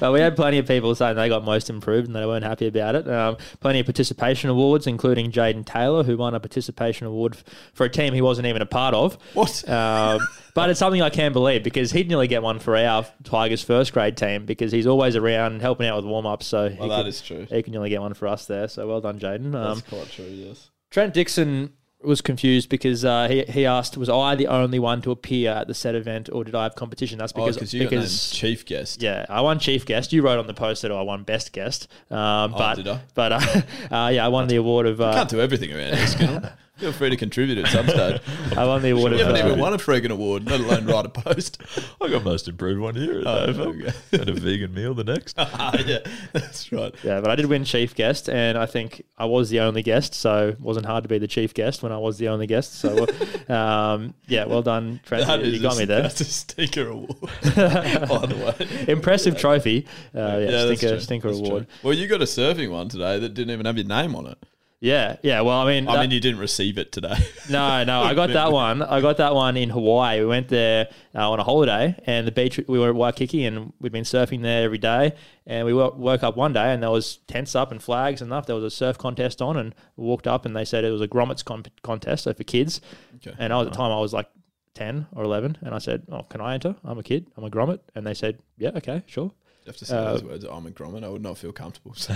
But 0.00 0.12
we 0.12 0.20
had 0.20 0.36
plenty 0.36 0.58
of 0.58 0.66
people 0.66 0.94
saying 0.94 1.16
they 1.16 1.28
got 1.30 1.42
most 1.44 1.70
improved 1.70 2.06
and 2.06 2.14
they 2.14 2.26
weren't 2.26 2.44
happy 2.44 2.66
about 2.66 2.94
it. 2.96 3.08
Um, 3.08 3.38
plenty 3.60 3.80
of 3.80 3.86
participation 3.86 4.50
awards, 4.50 4.86
including 4.86 5.32
Jaden 5.32 5.64
Taylor, 5.64 6.02
who 6.02 6.18
won 6.18 6.34
a 6.34 6.40
participation 6.40 7.06
award 7.06 7.34
f- 7.34 7.44
for 7.72 7.84
a 7.86 7.88
team 7.88 8.12
he 8.12 8.20
wasn't 8.20 8.46
even 8.46 8.60
a 8.60 8.66
part 8.66 8.92
of. 8.94 9.16
what? 9.32 9.66
Um, 9.68 10.20
but 10.54 10.68
it's 10.68 10.78
something 10.78 11.00
I 11.00 11.08
can't 11.08 11.32
believe 11.32 11.62
because 11.64 11.92
he'd 11.92 12.08
nearly 12.08 12.28
get 12.28 12.42
one 12.42 12.58
for 12.58 12.76
our 12.76 13.06
Tigers 13.24 13.62
first 13.62 13.94
grade 13.94 14.18
team 14.18 14.44
because 14.44 14.70
he's 14.70 14.86
always 14.86 15.16
around 15.16 15.62
helping 15.62 15.86
out 15.86 15.96
with 15.96 16.04
warm 16.04 16.26
ups. 16.26 16.46
So 16.46 16.68
he 16.68 16.78
Well, 16.78 16.88
that 16.90 16.98
could- 16.98 17.06
is 17.06 17.22
true. 17.22 17.46
He 17.48 17.62
can 17.62 17.72
nearly 17.72 17.88
get 17.88 18.02
one 18.02 18.12
for 18.12 18.28
us 18.28 18.44
there. 18.46 18.68
So 18.68 18.86
well 18.86 19.00
done, 19.00 19.18
Jaden. 19.18 19.46
Um, 19.54 19.78
That's 19.78 19.80
quite 19.82 20.10
true, 20.10 20.26
yes. 20.26 20.68
Trent 20.90 21.14
Dixon 21.14 21.72
was 22.06 22.20
confused 22.20 22.68
because 22.68 23.04
uh, 23.04 23.28
he, 23.28 23.42
he 23.44 23.66
asked, 23.66 23.96
was 23.96 24.08
I 24.08 24.34
the 24.34 24.46
only 24.46 24.78
one 24.78 25.02
to 25.02 25.10
appear 25.10 25.50
at 25.52 25.66
the 25.66 25.74
set 25.74 25.94
event 25.94 26.28
or 26.32 26.44
did 26.44 26.54
I 26.54 26.62
have 26.64 26.74
competition? 26.74 27.18
That's 27.18 27.32
Oh, 27.36 27.44
because, 27.44 27.56
because 27.56 27.74
you 27.74 27.88
named 27.90 28.08
chief 28.32 28.64
guest. 28.64 29.02
yeah, 29.02 29.26
I 29.28 29.40
won 29.40 29.58
chief 29.58 29.84
guest. 29.84 30.12
You 30.12 30.22
wrote 30.22 30.38
on 30.38 30.46
the 30.46 30.54
post 30.54 30.82
that 30.82 30.92
I 30.92 31.02
won 31.02 31.24
best 31.24 31.52
guest. 31.52 31.88
Um, 32.10 32.54
Oh, 32.54 32.58
but 32.58 32.74
did 32.76 32.88
I? 32.88 33.00
but 33.14 33.32
uh, 33.32 33.40
uh, 33.94 34.08
yeah, 34.08 34.24
I 34.24 34.28
won 34.28 34.48
the 34.48 34.56
award 34.56 34.86
of. 34.86 35.00
Uh, 35.00 35.12
Can't 35.14 35.28
do 35.30 35.40
everything 35.40 35.72
around 35.72 35.96
here. 35.96 36.52
Feel 36.78 36.92
free 36.92 37.08
to 37.08 37.16
contribute 37.16 37.56
at 37.56 37.68
some 37.68 37.88
stage. 37.88 38.20
I 38.54 38.66
won 38.66 38.82
the 38.82 38.90
award 38.90 39.12
You 39.12 39.18
haven't 39.18 39.36
uh, 39.36 39.46
even 39.46 39.58
won 39.58 39.72
a 39.72 39.78
freaking 39.78 40.10
award, 40.10 40.44
let 40.44 40.60
alone 40.60 40.84
write 40.84 41.06
a 41.06 41.08
post. 41.08 41.58
I 42.02 42.10
got 42.10 42.22
most 42.22 42.48
improved 42.48 42.80
one 42.80 42.96
year 42.96 43.20
at 43.20 43.26
Oh, 43.26 43.46
okay. 43.48 43.92
and 44.12 44.28
a 44.28 44.34
vegan 44.34 44.74
meal 44.74 44.92
the 44.92 45.04
next. 45.04 45.36
ah, 45.38 45.74
yeah, 45.86 46.00
that's 46.34 46.70
right. 46.72 46.94
Yeah, 47.02 47.22
but 47.22 47.30
I 47.30 47.36
did 47.36 47.46
win 47.46 47.64
chief 47.64 47.94
guest, 47.94 48.28
and 48.28 48.58
I 48.58 48.66
think 48.66 49.02
I 49.16 49.24
was 49.24 49.48
the 49.48 49.60
only 49.60 49.82
guest, 49.82 50.12
so 50.12 50.48
it 50.48 50.60
wasn't 50.60 50.84
hard 50.84 51.04
to 51.04 51.08
be 51.08 51.16
the 51.16 51.26
chief 51.26 51.54
guest 51.54 51.82
when 51.82 51.92
I 51.92 51.98
was 51.98 52.18
the 52.18 52.28
only 52.28 52.46
guest. 52.46 52.74
So, 52.74 53.06
um, 53.48 54.12
yeah, 54.26 54.44
well 54.44 54.62
done, 54.62 55.00
Trent. 55.04 55.26
You, 55.46 55.52
you 55.52 55.62
got 55.62 55.76
a, 55.76 55.78
me 55.78 55.84
there. 55.86 56.02
That's 56.02 56.20
a 56.20 56.24
stinker 56.24 56.88
award, 56.88 57.08
by 57.42 58.26
the 58.26 58.56
way. 58.58 58.92
Impressive 58.92 59.38
trophy. 59.38 59.86
Uh, 60.14 60.18
yeah, 60.18 60.50
that's 60.50 60.78
stinker, 60.78 61.00
stinker 61.00 61.28
That's 61.28 61.40
award. 61.40 61.68
true. 61.68 61.76
Well, 61.82 61.94
you 61.94 62.06
got 62.06 62.20
a 62.20 62.26
surfing 62.26 62.70
one 62.70 62.90
today 62.90 63.18
that 63.18 63.30
didn't 63.30 63.52
even 63.52 63.64
have 63.64 63.78
your 63.78 63.86
name 63.86 64.14
on 64.14 64.26
it. 64.26 64.38
Yeah, 64.78 65.16
yeah. 65.22 65.40
Well, 65.40 65.56
I 65.58 65.66
mean, 65.66 65.88
I 65.88 65.94
that- 65.94 66.00
mean, 66.02 66.10
you 66.10 66.20
didn't 66.20 66.38
receive 66.40 66.76
it 66.78 66.92
today. 66.92 67.16
No, 67.48 67.84
no, 67.84 68.02
I 68.02 68.12
got 68.14 68.30
that 68.30 68.50
one. 68.66 68.82
I 68.82 69.00
got 69.00 69.18
that 69.18 69.32
one 69.34 69.56
in 69.56 69.70
Hawaii. 69.70 70.18
We 70.20 70.26
went 70.26 70.48
there 70.48 70.88
uh, 71.14 71.30
on 71.30 71.38
a 71.38 71.44
holiday, 71.44 71.94
and 72.06 72.26
the 72.26 72.32
beach. 72.32 72.60
We 72.68 72.78
were 72.78 72.88
at 72.88 72.94
Waikiki, 72.96 73.44
and 73.44 73.72
we'd 73.80 73.92
been 73.92 74.02
surfing 74.04 74.42
there 74.42 74.64
every 74.64 74.78
day. 74.78 75.14
And 75.46 75.64
we 75.64 75.72
wo- 75.72 75.94
woke 75.96 76.22
up 76.24 76.36
one 76.36 76.52
day, 76.52 76.72
and 76.74 76.82
there 76.82 76.90
was 76.90 77.18
tents 77.28 77.54
up 77.54 77.70
and 77.70 77.80
flags 77.80 78.20
and 78.20 78.28
stuff. 78.30 78.46
There 78.46 78.56
was 78.56 78.64
a 78.64 78.70
surf 78.70 78.98
contest 78.98 79.40
on, 79.40 79.56
and 79.56 79.74
we 79.96 80.04
walked 80.04 80.26
up, 80.26 80.44
and 80.44 80.56
they 80.56 80.64
said 80.64 80.84
it 80.84 80.90
was 80.90 81.00
a 81.00 81.08
grommets 81.08 81.44
con- 81.44 81.64
contest, 81.82 82.24
so 82.24 82.34
for 82.34 82.42
kids. 82.44 82.80
Okay. 83.16 83.34
And 83.38 83.52
I 83.52 83.58
was, 83.58 83.68
at 83.68 83.72
the 83.72 83.76
time, 83.78 83.92
I 83.92 84.00
was 84.00 84.12
like 84.12 84.28
ten 84.74 85.06
or 85.12 85.22
eleven, 85.22 85.56
and 85.62 85.72
I 85.74 85.78
said, 85.78 86.02
"Oh, 86.10 86.22
can 86.24 86.40
I 86.40 86.54
enter? 86.54 86.74
I'm 86.84 86.98
a 86.98 87.02
kid. 87.04 87.28
I'm 87.36 87.44
a 87.44 87.50
grommet." 87.50 87.78
And 87.94 88.04
they 88.06 88.14
said, 88.14 88.40
"Yeah, 88.58 88.70
okay, 88.76 89.04
sure." 89.06 89.30
Have 89.66 89.76
to 89.78 89.84
say 89.84 89.96
Uh, 89.96 90.12
those 90.12 90.22
words. 90.24 90.44
I'm 90.44 90.66
a 90.66 90.70
grommet. 90.70 91.04
I 91.04 91.08
would 91.08 91.22
not 91.22 91.38
feel 91.38 91.52
comfortable. 91.52 91.94
So. 91.96 92.14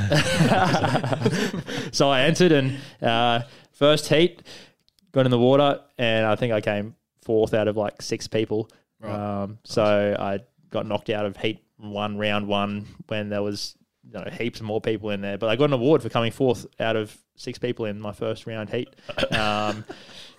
so 1.93 2.11
I 2.11 2.23
entered 2.23 2.53
and 2.53 2.79
uh, 3.03 3.43
first 3.73 4.09
heat 4.09 4.43
got 5.13 5.25
in 5.25 5.31
the 5.31 5.39
water 5.39 5.81
and 5.99 6.27
I 6.27 6.37
think 6.37 6.53
I 6.53 6.61
came 6.61 6.95
fourth 7.23 7.55
out 7.55 7.69
of 7.69 7.77
like 7.77 8.03
six 8.03 8.27
people. 8.27 8.71
Right. 9.01 9.13
Um, 9.43 9.59
so 9.65 10.17
I 10.19 10.41
got 10.71 10.87
knocked 10.87 11.11
out 11.11 11.27
of 11.27 11.37
heat 11.37 11.63
one, 11.79 12.19
round 12.19 12.47
one, 12.47 12.87
when 13.09 13.29
there 13.31 13.43
was 13.43 13.75
you 14.07 14.13
know, 14.19 14.25
heaps 14.31 14.61
more 14.61 14.81
people 14.81 15.11
in 15.11 15.21
there. 15.21 15.39
But 15.39 15.49
I 15.49 15.57
got 15.57 15.65
an 15.67 15.73
award 15.73 16.03
for 16.03 16.09
coming 16.09 16.31
fourth 16.33 16.67
out 16.79 16.97
of 16.97 17.17
six 17.37 17.59
people 17.59 17.87
in 17.87 18.01
my 18.01 18.13
first 18.13 18.47
round 18.47 18.71
heat. 18.71 18.95
Um, 19.33 19.85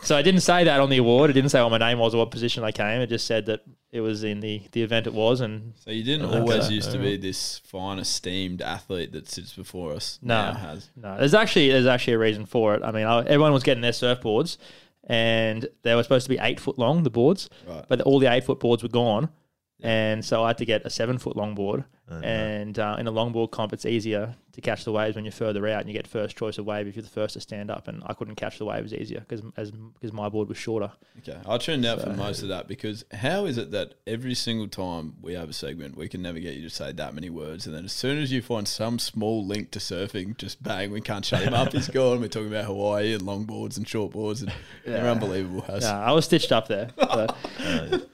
so 0.03 0.17
I 0.17 0.23
didn't 0.23 0.41
say 0.41 0.63
that 0.63 0.79
on 0.79 0.89
the 0.89 0.97
award. 0.97 1.29
It 1.29 1.33
didn't 1.33 1.51
say 1.51 1.61
what 1.61 1.69
my 1.69 1.77
name 1.77 1.99
was 1.99 2.15
or 2.15 2.17
what 2.17 2.31
position 2.31 2.63
I 2.63 2.71
came. 2.71 3.01
It 3.01 3.07
just 3.07 3.27
said 3.27 3.45
that 3.45 3.61
it 3.91 4.01
was 4.01 4.23
in 4.23 4.39
the, 4.39 4.61
the 4.71 4.81
event 4.83 5.05
it 5.07 5.13
was. 5.13 5.41
And 5.41 5.73
So 5.83 5.91
you 5.91 6.03
didn't 6.03 6.25
Okay. 6.27 6.39
always 6.39 6.69
used 6.71 6.91
to 6.91 6.99
uh, 6.99 7.01
be 7.01 7.17
this 7.17 7.59
fine, 7.59 7.99
esteemed 7.99 8.61
athlete 8.61 9.11
that 9.11 9.27
sits 9.29 9.53
before 9.53 9.93
us. 9.93 10.17
no, 10.21 10.51
now 10.51 10.53
has. 10.53 10.89
no, 10.95 11.17
there's 11.17 11.33
actually 11.33 11.69
there's 11.69 11.85
actually 11.85 12.13
a 12.13 12.19
reason 12.19 12.45
for 12.45 12.73
it. 12.75 12.83
I 12.83 12.91
mean, 12.91 13.05
I, 13.05 13.19
everyone 13.25 13.51
was 13.53 13.63
getting 13.63 13.81
their 13.81 13.91
surfboards, 13.91 14.57
and 15.03 15.67
they 15.83 15.95
were 15.95 16.03
supposed 16.03 16.25
to 16.25 16.29
be 16.29 16.37
eight 16.39 16.59
foot 16.59 16.77
long, 16.79 17.03
the 17.03 17.09
boards, 17.09 17.49
Right. 17.67 17.83
but 17.87 18.01
all 18.01 18.19
the 18.19 18.31
eight 18.31 18.43
foot 18.45 18.59
boards 18.59 18.83
were 18.83 18.89
gone. 18.89 19.29
And 19.83 20.23
so 20.23 20.43
I 20.43 20.49
had 20.49 20.59
to 20.59 20.65
get 20.65 20.85
a 20.85 20.91
seven 20.91 21.17
foot 21.17 21.35
long 21.35 21.55
board. 21.55 21.85
And 22.23 22.77
uh, 22.77 22.95
in 22.99 23.07
a 23.07 23.11
longboard 23.11 23.51
comp, 23.51 23.73
it's 23.73 23.85
easier 23.85 24.35
to 24.53 24.61
catch 24.61 24.83
the 24.83 24.91
waves 24.91 25.15
when 25.15 25.23
you're 25.23 25.31
further 25.31 25.65
out 25.67 25.79
and 25.79 25.87
you 25.87 25.93
get 25.93 26.07
first 26.07 26.35
choice 26.35 26.57
of 26.57 26.65
wave 26.65 26.87
if 26.87 26.95
you're 26.95 27.03
the 27.03 27.09
first 27.09 27.33
to 27.33 27.39
stand 27.39 27.71
up. 27.71 27.87
And 27.87 28.03
I 28.05 28.13
couldn't 28.13 28.35
catch 28.35 28.57
the 28.57 28.65
waves 28.65 28.93
easier 28.93 29.21
because 29.21 29.41
as 29.55 29.71
because 29.71 30.11
my 30.11 30.29
board 30.29 30.49
was 30.49 30.57
shorter. 30.57 30.91
Okay, 31.19 31.39
I 31.47 31.57
tuned 31.57 31.85
out 31.85 32.01
for 32.01 32.09
most 32.09 32.41
of 32.41 32.49
that 32.49 32.67
because 32.67 33.05
how 33.11 33.45
is 33.45 33.57
it 33.57 33.71
that 33.71 33.95
every 34.05 34.33
single 34.33 34.67
time 34.67 35.15
we 35.21 35.33
have 35.33 35.49
a 35.49 35.53
segment, 35.53 35.95
we 35.95 36.07
can 36.07 36.21
never 36.21 36.39
get 36.39 36.55
you 36.55 36.63
to 36.63 36.69
say 36.69 36.91
that 36.91 37.13
many 37.13 37.29
words, 37.29 37.65
and 37.65 37.75
then 37.75 37.85
as 37.85 37.93
soon 37.93 38.17
as 38.17 38.31
you 38.31 38.41
find 38.41 38.67
some 38.67 38.99
small 38.99 39.45
link 39.45 39.71
to 39.71 39.79
surfing, 39.79 40.37
just 40.37 40.61
bang, 40.61 40.91
we 40.91 41.01
can't 41.01 41.23
shut 41.25 41.41
him 41.41 41.53
up. 41.53 41.71
He's 41.71 41.87
gone. 41.89 42.19
We're 42.19 42.27
talking 42.27 42.49
about 42.49 42.65
Hawaii 42.65 43.13
and 43.13 43.23
longboards 43.23 43.77
and 43.77 43.85
shortboards, 43.85 44.41
and 44.41 44.51
they're 44.85 45.07
unbelievable. 45.07 45.63
Yeah, 45.79 45.99
I 45.99 46.11
was 46.11 46.25
stitched 46.25 46.51
up 46.51 46.67
there. 46.67 46.89
But, 46.95 47.35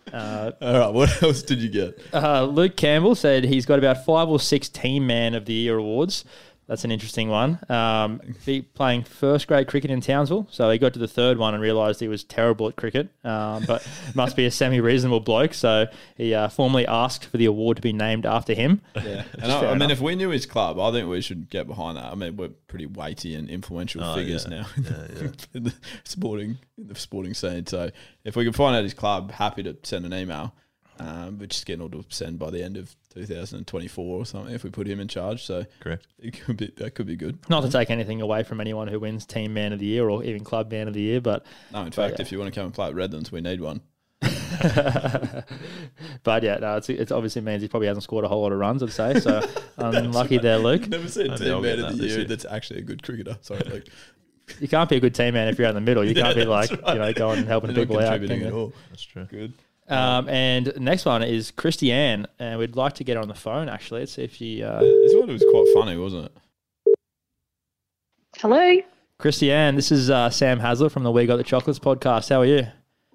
All 0.13 0.53
right, 0.61 0.93
what 0.93 1.23
else 1.23 1.41
did 1.41 1.59
you 1.59 1.69
get? 1.69 1.99
Uh, 2.13 2.43
Luke 2.45 2.75
Campbell 2.75 3.15
said 3.15 3.43
he's 3.43 3.65
got 3.65 3.79
about 3.79 3.86
five 3.95 4.27
or 4.29 4.39
six 4.39 4.69
Team 4.69 5.07
Man 5.07 5.33
of 5.35 5.45
the 5.45 5.53
Year 5.53 5.77
awards. 5.77 6.23
That's 6.67 6.83
an 6.83 6.91
interesting 6.91 7.29
one. 7.29 7.59
Um, 7.69 8.19
be 8.45 8.61
playing 8.61 9.03
first 9.03 9.47
grade 9.47 9.67
cricket 9.69 9.89
in 9.89 10.01
Townsville, 10.01 10.47
so 10.51 10.69
he 10.69 10.77
got 10.77 10.91
to 10.95 10.99
the 10.99 11.07
third 11.07 11.37
one 11.37 11.53
and 11.53 11.63
realised 11.63 12.01
he 12.01 12.09
was 12.09 12.25
terrible 12.25 12.67
at 12.67 12.75
cricket, 12.75 13.07
um, 13.23 13.63
but 13.65 13.87
must 14.15 14.35
be 14.35 14.45
a 14.45 14.51
semi-reasonable 14.51 15.21
bloke. 15.21 15.53
So 15.53 15.85
he 16.17 16.33
uh, 16.33 16.49
formally 16.49 16.85
asked 16.85 17.23
for 17.23 17.37
the 17.37 17.45
award 17.45 17.77
to 17.77 17.81
be 17.81 17.93
named 17.93 18.25
after 18.25 18.53
him. 18.53 18.81
Yeah, 18.97 19.23
and 19.41 19.49
I, 19.49 19.71
I 19.71 19.75
mean, 19.75 19.91
if 19.91 20.01
we 20.01 20.15
knew 20.17 20.27
his 20.27 20.45
club, 20.45 20.77
I 20.77 20.91
think 20.91 21.07
we 21.07 21.21
should 21.21 21.49
get 21.49 21.67
behind 21.67 21.95
that. 21.95 22.11
I 22.11 22.15
mean, 22.15 22.35
we're 22.35 22.49
pretty 22.49 22.85
weighty 22.85 23.33
and 23.35 23.49
influential 23.49 24.03
Oh, 24.03 24.15
figures 24.15 24.45
yeah. 24.51 24.63
now 24.63 24.67
in 25.53 25.63
the 25.63 25.73
sporting 26.03 26.57
in 26.77 26.87
the 26.89 26.95
sporting 26.95 27.33
scene. 27.33 27.65
So 27.65 27.91
if 28.25 28.35
we 28.35 28.43
can 28.43 28.51
find 28.51 28.75
out 28.75 28.83
his 28.83 28.93
club, 28.93 29.31
happy 29.31 29.63
to 29.63 29.77
send 29.83 30.05
an 30.05 30.13
email. 30.13 30.53
Um, 30.99 31.37
we're 31.39 31.45
just 31.45 31.65
getting 31.65 31.81
all 31.83 31.89
to 31.91 32.03
send 32.09 32.39
by 32.39 32.49
the 32.49 32.61
end 32.61 32.75
of 32.75 32.93
2024 33.17 34.19
or 34.19 34.25
something 34.25 34.53
if 34.53 34.63
we 34.63 34.69
put 34.69 34.87
him 34.87 34.99
in 34.99 35.07
charge. 35.07 35.45
So 35.45 35.65
Correct. 35.79 36.07
it 36.19 36.39
could 36.39 36.57
be 36.57 36.71
that 36.77 36.95
could 36.95 37.07
be 37.07 37.15
good. 37.15 37.37
Not 37.49 37.61
to 37.61 37.71
take 37.71 37.89
anything 37.89 38.21
away 38.21 38.43
from 38.43 38.61
anyone 38.61 38.87
who 38.87 38.99
wins 38.99 39.25
Team 39.25 39.53
Man 39.53 39.73
of 39.73 39.79
the 39.79 39.85
Year 39.85 40.09
or 40.09 40.23
even 40.23 40.43
Club 40.43 40.71
Man 40.71 40.87
of 40.87 40.93
the 40.93 41.01
Year, 41.01 41.21
but 41.21 41.45
No, 41.71 41.81
in 41.83 41.91
fact, 41.91 42.15
yeah. 42.17 42.21
if 42.25 42.31
you 42.31 42.39
want 42.39 42.53
to 42.53 42.57
come 42.59 42.65
and 42.65 42.73
play 42.73 42.87
at 42.87 42.95
Redlands, 42.95 43.31
we 43.31 43.41
need 43.41 43.61
one. 43.61 43.81
but 46.23 46.41
yeah, 46.43 46.57
no, 46.57 46.77
it's, 46.77 46.89
it's 46.89 47.11
obviously 47.11 47.41
means 47.41 47.61
he 47.61 47.67
probably 47.67 47.87
hasn't 47.87 48.03
scored 48.03 48.25
a 48.25 48.27
whole 48.27 48.41
lot 48.41 48.51
of 48.51 48.59
runs. 48.59 48.81
I'd 48.81 48.91
say 48.91 49.19
so. 49.19 49.47
Unlucky 49.77 50.37
there, 50.37 50.57
Luke. 50.57 50.87
Never 50.87 51.07
seen 51.07 51.35
team 51.37 51.61
man 51.61 51.79
of 51.79 51.91
the 51.91 51.97
this 51.97 52.11
year 52.11 52.19
year. 52.19 52.27
that's 52.27 52.45
actually 52.45 52.79
a 52.79 52.83
good 52.83 53.03
cricketer. 53.03 53.37
Sorry, 53.41 53.61
Luke. 53.69 53.85
You 54.59 54.67
can't 54.67 54.89
be 54.89 54.95
a 54.95 54.99
good 54.99 55.13
team 55.13 55.33
man 55.33 55.49
if 55.49 55.59
you're 55.59 55.67
out 55.67 55.71
in 55.71 55.75
the 55.75 55.81
middle. 55.81 56.05
You 56.05 56.15
can't 56.15 56.35
be 56.35 56.45
like 56.45 56.71
right. 56.71 56.93
you 56.93 56.99
know 56.99 57.13
going 57.13 57.39
and 57.39 57.47
helping 57.47 57.73
They're 57.73 57.85
people 57.85 57.99
out. 57.99 58.21
at 58.23 58.53
all. 58.53 58.73
That's 58.89 59.03
true. 59.03 59.25
Good. 59.25 59.53
Um, 59.89 60.27
and 60.27 60.73
next 60.77 61.05
one 61.05 61.23
is 61.23 61.51
Christiane, 61.51 62.27
and 62.39 62.59
we'd 62.59 62.75
like 62.75 62.93
to 62.95 63.03
get 63.03 63.15
her 63.15 63.21
on 63.21 63.27
the 63.29 63.33
phone. 63.33 63.69
Actually, 63.69 64.01
let's 64.01 64.13
see 64.13 64.23
if 64.23 64.35
she. 64.35 64.61
Uh, 64.63 64.79
This 64.79 65.13
one 65.15 65.27
was 65.29 65.43
quite 65.49 65.67
funny, 65.73 65.97
wasn't 65.97 66.25
it? 66.25 66.95
Hello. 68.37 68.81
Christiane, 69.19 69.75
this 69.75 69.91
is 69.91 70.09
uh, 70.09 70.29
Sam 70.29 70.59
Hazlitt 70.59 70.91
from 70.91 71.03
the 71.03 71.11
We 71.11 71.25
Got 71.25 71.37
the 71.37 71.43
Chocolates 71.43 71.79
podcast. 71.79 72.29
How 72.29 72.41
are 72.41 72.45
you? 72.45 72.67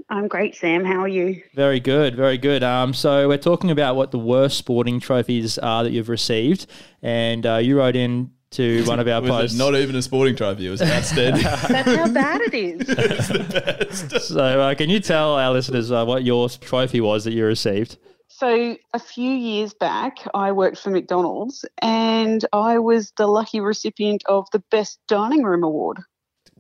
I'm 0.09 0.27
great, 0.27 0.57
Sam. 0.57 0.85
How 0.85 1.01
are 1.01 1.09
you? 1.09 1.43
Very 1.55 1.79
good, 1.79 2.17
very 2.17 2.37
good. 2.39 2.63
Um, 2.65 2.93
so 2.93 3.29
we're 3.29 3.39
talking 3.39 3.71
about 3.71 3.95
what 3.95 4.11
the 4.11 4.19
worst 4.19 4.59
sporting 4.59 4.99
trophies 4.99 5.59
are 5.59 5.85
that 5.85 5.93
you've 5.93 6.09
received, 6.09 6.67
and 7.03 7.47
uh, 7.47 7.57
you 7.59 7.79
wrote 7.79 7.95
in 7.97 8.33
to 8.53 8.85
one 8.85 9.01
of 9.01 9.09
our 9.09 9.21
Was 9.21 9.29
it 9.29 9.33
posts. 9.33 9.59
not 9.59 9.75
even 9.75 9.97
a 9.97 10.03
sporting 10.03 10.37
trophy. 10.37 10.67
It 10.67 10.71
was 10.71 10.83
outstanding. 10.83 11.43
That's 11.69 11.95
how 11.95 12.09
bad 12.09 12.41
it 12.45 12.55
is. 12.55 14.23
so 14.29 14.61
uh, 14.61 14.75
can 14.75 14.91
you 14.91 15.01
tell 15.01 15.35
our 15.35 15.53
listeners 15.53 15.91
uh, 15.91 16.05
what 16.05 16.25
your 16.25 16.49
trophy 16.49 17.01
was 17.01 17.25
that 17.25 17.33
you 17.33 17.45
received? 17.45 17.99
So, 18.29 18.77
a 18.95 18.99
few 18.99 19.31
years 19.31 19.75
back, 19.75 20.19
I 20.35 20.53
worked 20.53 20.79
for 20.79 20.91
McDonald's 20.91 21.65
and 21.81 22.45
I 22.53 22.79
was 22.79 23.13
the 23.17 23.27
lucky 23.27 23.61
recipient 23.61 24.23
of 24.27 24.49
the 24.53 24.59
Best 24.71 24.99
Dining 25.07 25.43
Room 25.43 25.63
Award. 25.63 25.99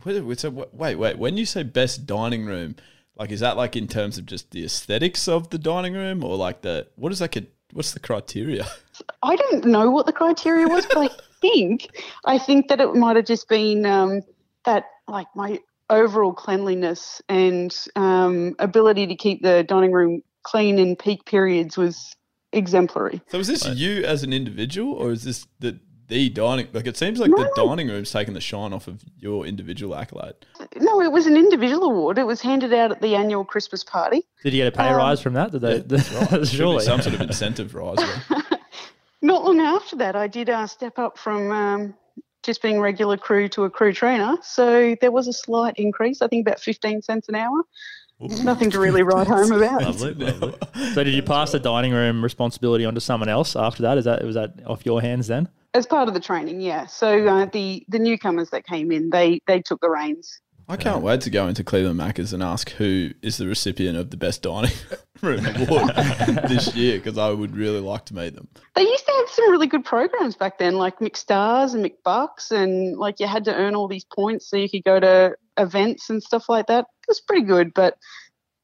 Wait, 0.04 0.20
wait, 0.20 0.38
so 0.38 0.50
wh- 0.50 0.74
wait, 0.74 0.96
wait. 0.96 1.18
When 1.18 1.36
you 1.36 1.46
say 1.46 1.62
best 1.62 2.06
dining 2.06 2.44
room, 2.44 2.76
like 3.16 3.30
is 3.30 3.40
that 3.40 3.56
like 3.56 3.74
in 3.76 3.88
terms 3.88 4.18
of 4.18 4.26
just 4.26 4.50
the 4.50 4.64
aesthetics 4.64 5.28
of 5.28 5.50
the 5.50 5.58
dining 5.58 5.94
room, 5.94 6.22
or 6.24 6.36
like 6.36 6.62
the 6.62 6.88
what 6.96 7.12
is 7.12 7.20
that? 7.20 7.36
a 7.36 7.46
what's 7.72 7.92
the 7.92 8.00
criteria? 8.00 8.66
I 9.22 9.36
don't 9.36 9.64
know 9.64 9.90
what 9.90 10.06
the 10.06 10.12
criteria 10.12 10.68
was, 10.68 10.86
but 10.86 10.98
I 10.98 11.08
think 11.42 11.90
I 12.24 12.38
think 12.38 12.68
that 12.68 12.80
it 12.80 12.94
might 12.94 13.16
have 13.16 13.26
just 13.26 13.48
been 13.48 13.84
um, 13.84 14.22
that 14.64 14.84
like 15.06 15.26
my 15.34 15.58
overall 15.90 16.32
cleanliness 16.32 17.20
and 17.28 17.76
um, 17.96 18.54
ability 18.58 19.06
to 19.08 19.14
keep 19.14 19.42
the 19.42 19.62
dining 19.64 19.92
room 19.92 20.22
clean 20.44 20.78
in 20.78 20.96
peak 20.96 21.24
periods 21.26 21.76
was 21.76 22.16
exemplary. 22.52 23.20
So 23.28 23.38
is 23.38 23.48
this 23.48 23.66
you 23.66 24.02
as 24.04 24.22
an 24.22 24.32
individual, 24.32 24.94
or 24.94 25.12
is 25.12 25.24
this 25.24 25.46
the 25.60 25.78
the 26.08 26.28
dining? 26.30 26.68
Like 26.72 26.86
it 26.86 26.96
seems 26.96 27.18
like 27.20 27.30
the 27.30 27.50
dining 27.56 27.88
room's 27.88 28.10
taking 28.10 28.34
the 28.34 28.40
shine 28.40 28.72
off 28.72 28.86
of 28.88 29.02
your 29.18 29.46
individual 29.46 29.94
accolade. 29.94 30.34
No, 30.76 31.00
it 31.00 31.12
was 31.12 31.26
an 31.26 31.36
individual 31.36 31.84
award. 31.90 32.18
It 32.18 32.26
was 32.26 32.40
handed 32.40 32.72
out 32.74 32.90
at 32.90 33.00
the 33.00 33.14
annual 33.14 33.44
Christmas 33.44 33.84
party. 33.84 34.22
Did 34.42 34.52
you 34.52 34.60
get 34.62 34.74
a 34.74 34.76
pay 34.76 34.88
Um, 34.88 34.96
rise 34.96 35.20
from 35.20 35.34
that? 35.34 35.52
Did 35.52 35.60
they? 35.62 35.98
Should 35.98 36.40
be 36.40 36.46
Surely. 36.46 36.84
some 36.84 37.00
sort 37.00 37.14
of 37.14 37.20
incentive 37.20 37.74
rise. 37.74 37.98
There. 39.22 39.28
Not 39.28 39.44
long 39.44 39.60
after 39.60 39.96
that, 39.96 40.16
I 40.16 40.26
did 40.26 40.50
uh, 40.50 40.66
step 40.66 40.98
up 40.98 41.16
from 41.16 41.50
um, 41.50 41.94
just 42.42 42.62
being 42.62 42.80
regular 42.80 43.16
crew 43.16 43.48
to 43.50 43.64
a 43.64 43.70
crew 43.70 43.92
trainer. 43.92 44.36
So 44.42 44.96
there 45.00 45.12
was 45.12 45.28
a 45.28 45.32
slight 45.32 45.74
increase, 45.76 46.22
I 46.22 46.28
think 46.28 46.46
about 46.46 46.60
15 46.60 47.02
cents 47.02 47.28
an 47.28 47.36
hour. 47.36 47.62
Nothing 48.20 48.70
to 48.70 48.78
really 48.78 49.02
write 49.02 49.26
home 49.26 49.50
about. 49.62 49.82
Lovely, 49.82 50.14
lovely. 50.14 50.54
So 50.94 51.02
did 51.02 51.14
you 51.14 51.22
pass 51.22 51.52
the 51.52 51.58
dining 51.58 51.92
room 51.92 52.22
responsibility 52.22 52.84
on 52.84 52.94
to 52.94 53.00
someone 53.00 53.28
else 53.28 53.56
after 53.56 53.82
that? 53.82 53.98
Is 53.98 54.04
that 54.04 54.24
was 54.24 54.36
that 54.36 54.54
off 54.66 54.86
your 54.86 55.00
hands 55.00 55.26
then? 55.26 55.48
As 55.74 55.86
part 55.86 56.06
of 56.06 56.14
the 56.14 56.20
training, 56.20 56.60
yeah. 56.60 56.86
So 56.86 57.26
uh, 57.26 57.46
the, 57.46 57.84
the 57.88 57.98
newcomers 57.98 58.50
that 58.50 58.66
came 58.66 58.92
in, 58.92 59.10
they, 59.10 59.40
they 59.46 59.60
took 59.60 59.80
the 59.80 59.88
reins. 59.88 60.40
I 60.68 60.76
can't 60.76 61.02
wait 61.02 61.20
to 61.22 61.30
go 61.30 61.48
into 61.48 61.64
Cleveland 61.64 61.98
Macca's 61.98 62.32
and 62.32 62.42
ask 62.42 62.70
who 62.70 63.10
is 63.22 63.36
the 63.36 63.46
recipient 63.46 63.96
of 63.96 64.10
the 64.10 64.16
best 64.16 64.42
dining 64.42 64.72
room 65.22 65.44
award 65.44 65.94
this 66.48 66.74
year 66.74 66.98
because 66.98 67.18
I 67.18 67.30
would 67.30 67.56
really 67.56 67.80
like 67.80 68.06
to 68.06 68.14
meet 68.14 68.34
them. 68.34 68.48
They 68.74 68.82
used 68.82 69.06
to 69.06 69.12
have 69.12 69.28
some 69.28 69.50
really 69.50 69.66
good 69.66 69.84
programs 69.84 70.36
back 70.36 70.58
then, 70.58 70.74
like 70.74 70.98
McStars 70.98 71.74
and 71.74 71.84
McBucks, 71.84 72.50
and 72.50 72.96
like 72.98 73.20
you 73.20 73.26
had 73.26 73.44
to 73.44 73.54
earn 73.54 73.74
all 73.74 73.88
these 73.88 74.04
points 74.04 74.48
so 74.48 74.56
you 74.56 74.68
could 74.68 74.84
go 74.84 75.00
to 75.00 75.36
events 75.58 76.10
and 76.10 76.22
stuff 76.22 76.48
like 76.48 76.66
that. 76.66 76.80
It 77.02 77.08
was 77.08 77.20
pretty 77.20 77.44
good, 77.44 77.74
but 77.74 77.96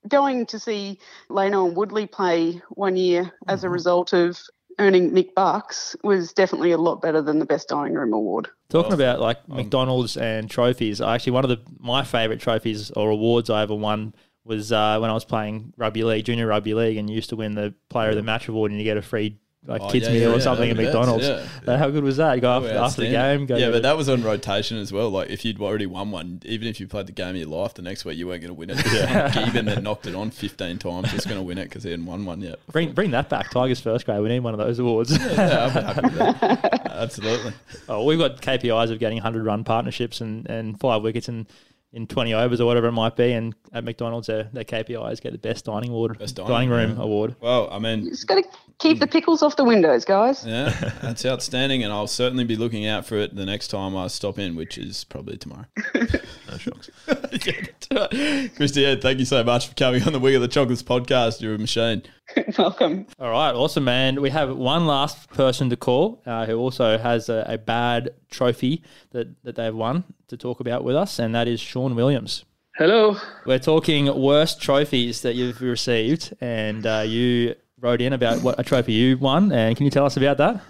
going 0.07 0.47
to 0.47 0.59
see 0.59 0.99
Lano 1.29 1.67
and 1.67 1.77
Woodley 1.77 2.07
play 2.07 2.63
one 2.71 2.97
year 2.97 3.33
as 3.47 3.63
a 3.63 3.67
mm-hmm. 3.67 3.75
result 3.75 4.13
of 4.13 4.39
earning 4.79 5.11
McBucks 5.11 5.97
was 6.03 6.33
definitely 6.33 6.73
a 6.73 6.79
lot 6.79 7.03
better 7.03 7.21
than 7.21 7.39
the 7.39 7.47
Best 7.47 7.69
Dining 7.69 7.95
Room 7.95 8.13
Award. 8.13 8.49
Talking 8.69 8.93
about 8.93 9.21
like 9.21 9.49
McDonald's 9.49 10.17
and 10.17 10.51
trophies, 10.51 11.01
actually 11.01 11.33
one 11.33 11.45
of 11.45 11.51
the 11.51 11.61
my 11.79 12.05
favourite 12.05 12.41
trophies 12.41 12.91
or 12.93 13.11
awards 13.11 13.51
I 13.51 13.63
ever 13.63 13.75
won 13.75 14.15
was 14.45 14.73
uh, 14.73 14.99
when 14.99 15.11
I 15.11 15.15
was 15.15 15.25
playing 15.25 15.75
rugby 15.77 16.05
league, 16.05 16.25
junior 16.25 16.47
rugby 16.47 16.75
league, 16.75 16.97
and 16.97 17.09
you 17.09 17.17
used 17.17 17.31
to 17.31 17.37
win 17.37 17.55
the 17.55 17.75
Player 17.91 18.11
of 18.11 18.17
the 18.17 18.23
Match 18.23 18.49
award, 18.49 18.71
and 18.71 18.81
you 18.81 18.85
get 18.85 18.97
a 18.97 19.03
free 19.03 19.39
like 19.67 19.83
Oh, 19.83 19.91
kids 19.91 20.07
yeah, 20.07 20.13
meal 20.13 20.23
yeah, 20.23 20.29
or 20.29 20.33
yeah, 20.37 20.43
something 20.43 20.71
at 20.71 20.77
McDonald's. 20.77 21.27
Uh, 21.27 21.47
how 21.67 21.91
good 21.91 22.05
was 22.05 22.17
that? 22.19 22.35
You 22.37 22.41
go 22.41 22.51
after, 22.53 22.71
Oh, 22.71 22.85
after 22.85 23.01
the 23.03 23.11
game, 23.11 23.47
go 23.47 23.57
yeah, 23.57 23.71
but 23.71 23.83
that 23.83 23.97
was 23.97 24.09
on 24.09 24.23
rotation 24.23 24.79
as 24.79 24.93
well. 24.93 25.11
Like 25.11 25.31
if 25.31 25.45
you'd 25.45 25.61
already 25.61 25.87
won 25.87 26.11
one, 26.11 26.41
even 26.45 26.69
if 26.69 26.81
you 26.81 26.87
played 26.87 27.07
the 27.07 27.13
game 27.13 27.31
of 27.31 27.37
your 27.37 27.49
life, 27.49 27.75
the 27.75 27.83
next 27.83 28.05
week 28.05 28.17
you 28.17 28.27
weren't 28.27 28.41
going 28.43 28.49
to 28.49 28.55
win 28.55 28.71
it. 28.71 28.77
Yeah. 28.89 29.29
Gieben 29.33 29.67
that 29.67 29.83
knocked 29.83 30.07
it 30.07 30.15
on 30.15 30.31
15 30.31 30.79
times 30.79 31.13
was 31.13 31.25
going 31.27 31.37
to 31.37 31.43
win 31.43 31.59
it 31.59 31.65
because 31.65 31.83
he 31.85 31.91
hadn't 31.91 32.07
won 32.07 32.25
one 32.25 32.41
yet. 32.41 32.59
bring 32.73 32.93
bring 32.93 33.11
that 33.11 33.29
back. 33.29 33.51
Tigers 33.51 33.81
first 33.81 34.07
grade. 34.07 34.21
We 34.21 34.29
need 34.29 34.41
one 34.41 34.55
of 34.55 34.59
those 34.59 34.79
awards. 34.79 35.17
Yeah, 35.17 35.65
I'm 35.67 35.71
happy 35.85 36.01
with 36.03 36.19
that. 36.19 36.87
Absolutely. 36.99 37.53
Oh, 37.89 38.05
we've 38.05 38.19
got 38.19 38.41
KPIs 38.41 38.91
of 38.91 38.99
getting 38.99 39.19
100 39.19 39.45
run 39.45 39.65
partnerships 39.65 40.21
and, 40.21 40.49
and 40.49 40.79
five 40.81 41.03
wickets 41.03 41.29
in, 41.29 41.47
in 41.93 42.07
20 42.07 42.35
overs 42.35 42.61
or 42.61 42.67
whatever 42.67 42.89
it 42.89 42.93
might 42.93 43.17
be. 43.17 43.33
And 43.33 43.55
at 43.73 43.85
McDonald's, 43.85 44.27
their, 44.27 44.45
their 44.53 44.65
KPIs 44.65 45.21
get 45.21 45.33
the 45.33 45.39
best 45.39 45.65
dining 45.65 45.91
award, 45.91 46.19
Best 46.19 46.37
dining, 46.37 46.51
dining, 46.51 46.71
room 46.71 46.97
yeah. 46.97 47.05
award. 47.05 47.37
Well, 47.41 47.69
I 47.71 47.79
mean, 47.79 48.09
Just 48.09 48.27
got 48.27 48.37
to 48.37 48.49
keep 48.79 48.99
the 48.99 49.07
hmm. 49.07 49.13
pickles 49.13 49.43
off 49.43 49.57
the 49.57 49.65
windows, 49.65 50.05
guys. 50.05 50.45
yeah, 50.47 50.71
that's 51.03 51.25
outstanding, 51.25 51.83
and 51.83 51.93
I'll 51.93 52.07
certainly 52.07 52.45
be 52.45 52.57
looking 52.57 52.87
out 52.87 53.07
for 53.07 53.17
it 53.17 53.35
the 53.35 53.47
next 53.47 53.69
time 53.69 53.97
I 53.97 54.09
stop 54.09 54.39
in, 54.39 54.57
which 54.57 54.79
is 54.79 55.05
probably 55.05 55.37
tomorrow. 55.37 55.67
No 56.69 56.81
shocks. 56.81 58.57
Christy, 58.57 58.85
Ed, 58.85 59.01
thank 59.01 59.19
you 59.19 59.25
so 59.25 59.43
much 59.43 59.69
for 59.69 59.75
coming 59.75 60.03
on 60.03 60.13
the 60.13 60.19
We 60.19 60.33
Got 60.33 60.41
the 60.41 60.49
Chocolates 60.49 60.83
podcast. 60.83 61.41
You're 61.41 61.55
a 61.55 61.59
machine. 61.59 62.03
Welcome. 62.59 63.07
All 63.19 63.31
right, 63.31 63.55
awesome, 63.55 63.85
man. 63.85 64.21
We 64.21 64.31
have 64.31 64.55
one 64.57 64.87
last 64.87 65.31
person 65.31 65.71
to 65.71 65.77
call 65.77 66.23
uh, 66.27 66.47
who 66.47 66.59
also 66.59 66.99
has 66.99 67.29
a, 67.29 67.45
a 67.49 67.59
bad 67.59 68.11
trophy 68.31 68.83
that, 69.13 69.43
that 69.45 69.57
they've 69.57 69.75
won 69.75 70.05
to 70.29 70.37
talk 70.37 70.61
about 70.61 70.85
with 70.85 70.97
us, 70.97 71.19
and 71.19 71.35
that 71.35 71.49
is 71.49 71.61
Sean 71.61 71.95
Williams. 71.95 72.45
Hello. 72.77 73.17
We're 73.47 73.59
talking 73.59 74.07
worst 74.21 74.61
trophies 74.61 75.23
that 75.23 75.35
you've 75.35 75.61
received, 75.63 76.35
and 76.41 76.87
uh, 76.87 77.03
you 77.07 77.55
wrote 77.81 78.01
in 78.01 78.13
about 78.13 78.43
what 78.43 78.59
a 78.59 78.63
trophy 78.63 78.93
you 78.93 79.17
won. 79.19 79.51
And 79.53 79.77
can 79.77 79.85
you 79.85 79.91
tell 79.91 80.05
us 80.05 80.17
about 80.17 80.37
that? 80.39 80.61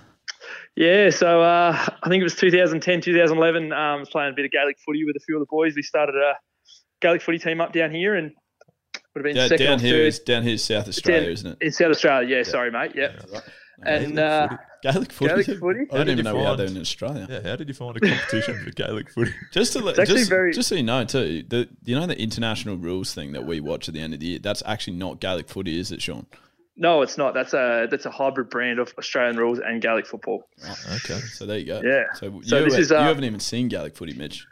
Yeah, 0.80 1.10
so 1.10 1.42
uh, 1.42 1.72
I 2.04 2.08
think 2.08 2.20
it 2.20 2.24
was 2.24 2.36
2010, 2.36 3.00
2011. 3.00 3.72
Um, 3.72 3.78
I 3.78 3.96
was 3.96 4.08
playing 4.10 4.30
a 4.32 4.36
bit 4.36 4.44
of 4.44 4.52
Gaelic 4.52 4.76
footy 4.86 5.04
with 5.04 5.16
a 5.16 5.20
few 5.26 5.34
of 5.34 5.40
the 5.40 5.46
boys. 5.50 5.74
We 5.74 5.82
started 5.82 6.14
a 6.14 6.34
Gaelic 7.00 7.20
footy 7.20 7.38
team 7.40 7.60
up 7.60 7.72
down 7.72 7.90
here 7.90 8.14
and 8.14 8.30
would 9.14 9.16
have 9.16 9.24
been 9.24 9.34
Yeah, 9.36 9.48
second 9.48 9.66
down 9.66 9.78
or 9.78 9.82
here 9.82 9.96
third. 9.98 10.06
is 10.06 10.18
down 10.20 10.42
here 10.44 10.54
is 10.54 10.62
South 10.62 10.86
Australia, 10.86 11.22
Down- 11.24 11.32
isn't 11.32 11.50
it? 11.52 11.58
In 11.62 11.72
South 11.72 11.90
Australia, 11.90 12.36
yeah, 12.36 12.42
sorry, 12.44 12.70
mate. 12.70 12.92
Yeah. 12.94 13.18
And 13.82 14.18
uh, 14.20 14.48
Gaelic 14.84 15.10
footy. 15.10 15.28
Gaelic 15.44 15.58
footy. 15.58 15.80
I 15.90 15.96
don't 15.96 16.10
even 16.10 16.24
know 16.24 16.36
we 16.36 16.42
had 16.44 16.58
that 16.58 16.70
in 16.70 16.80
Australia. 16.80 17.26
Yeah, 17.28 17.42
how 17.50 17.56
did 17.56 17.66
you 17.66 17.74
find 17.74 17.96
a 17.96 18.00
competition 18.00 18.62
for 18.64 18.70
Gaelic 18.70 19.10
footy? 19.10 19.32
Just 19.52 19.72
to 19.72 19.80
let, 19.80 19.96
just, 19.96 20.28
very- 20.28 20.52
just 20.52 20.68
so 20.68 20.76
you 20.76 20.82
know 20.84 21.04
too, 21.04 21.42
the 21.48 21.68
you 21.84 21.94
know 21.98 22.06
the 22.06 22.20
international 22.20 22.76
rules 22.76 23.14
thing 23.14 23.32
that 23.32 23.44
we 23.46 23.58
watch 23.58 23.88
at 23.88 23.94
the 23.94 24.00
end 24.00 24.14
of 24.14 24.20
the 24.20 24.26
year. 24.26 24.38
That's 24.38 24.62
actually 24.64 24.96
not 24.96 25.20
Gaelic 25.20 25.48
footy, 25.48 25.78
is 25.78 25.90
it, 25.92 26.02
Sean? 26.02 26.26
No, 26.80 27.02
it's 27.02 27.18
not. 27.18 27.34
That's 27.34 27.52
a 27.54 27.88
that's 27.90 28.06
a 28.06 28.10
hybrid 28.10 28.50
brand 28.50 28.78
of 28.78 28.94
Australian 28.98 29.36
rules 29.36 29.58
and 29.58 29.82
Gaelic 29.82 30.06
football. 30.06 30.48
Okay, 30.96 31.18
so 31.18 31.44
there 31.44 31.58
you 31.58 31.66
go. 31.66 31.82
Yeah. 31.84 32.04
So, 32.14 32.26
you, 32.26 32.64
this 32.64 32.78
is, 32.78 32.90
you 32.90 32.96
uh, 32.96 33.02
haven't 33.02 33.24
even 33.24 33.40
seen 33.40 33.66
Gaelic 33.68 33.96
footy, 33.96 34.14
Mitch. 34.14 34.46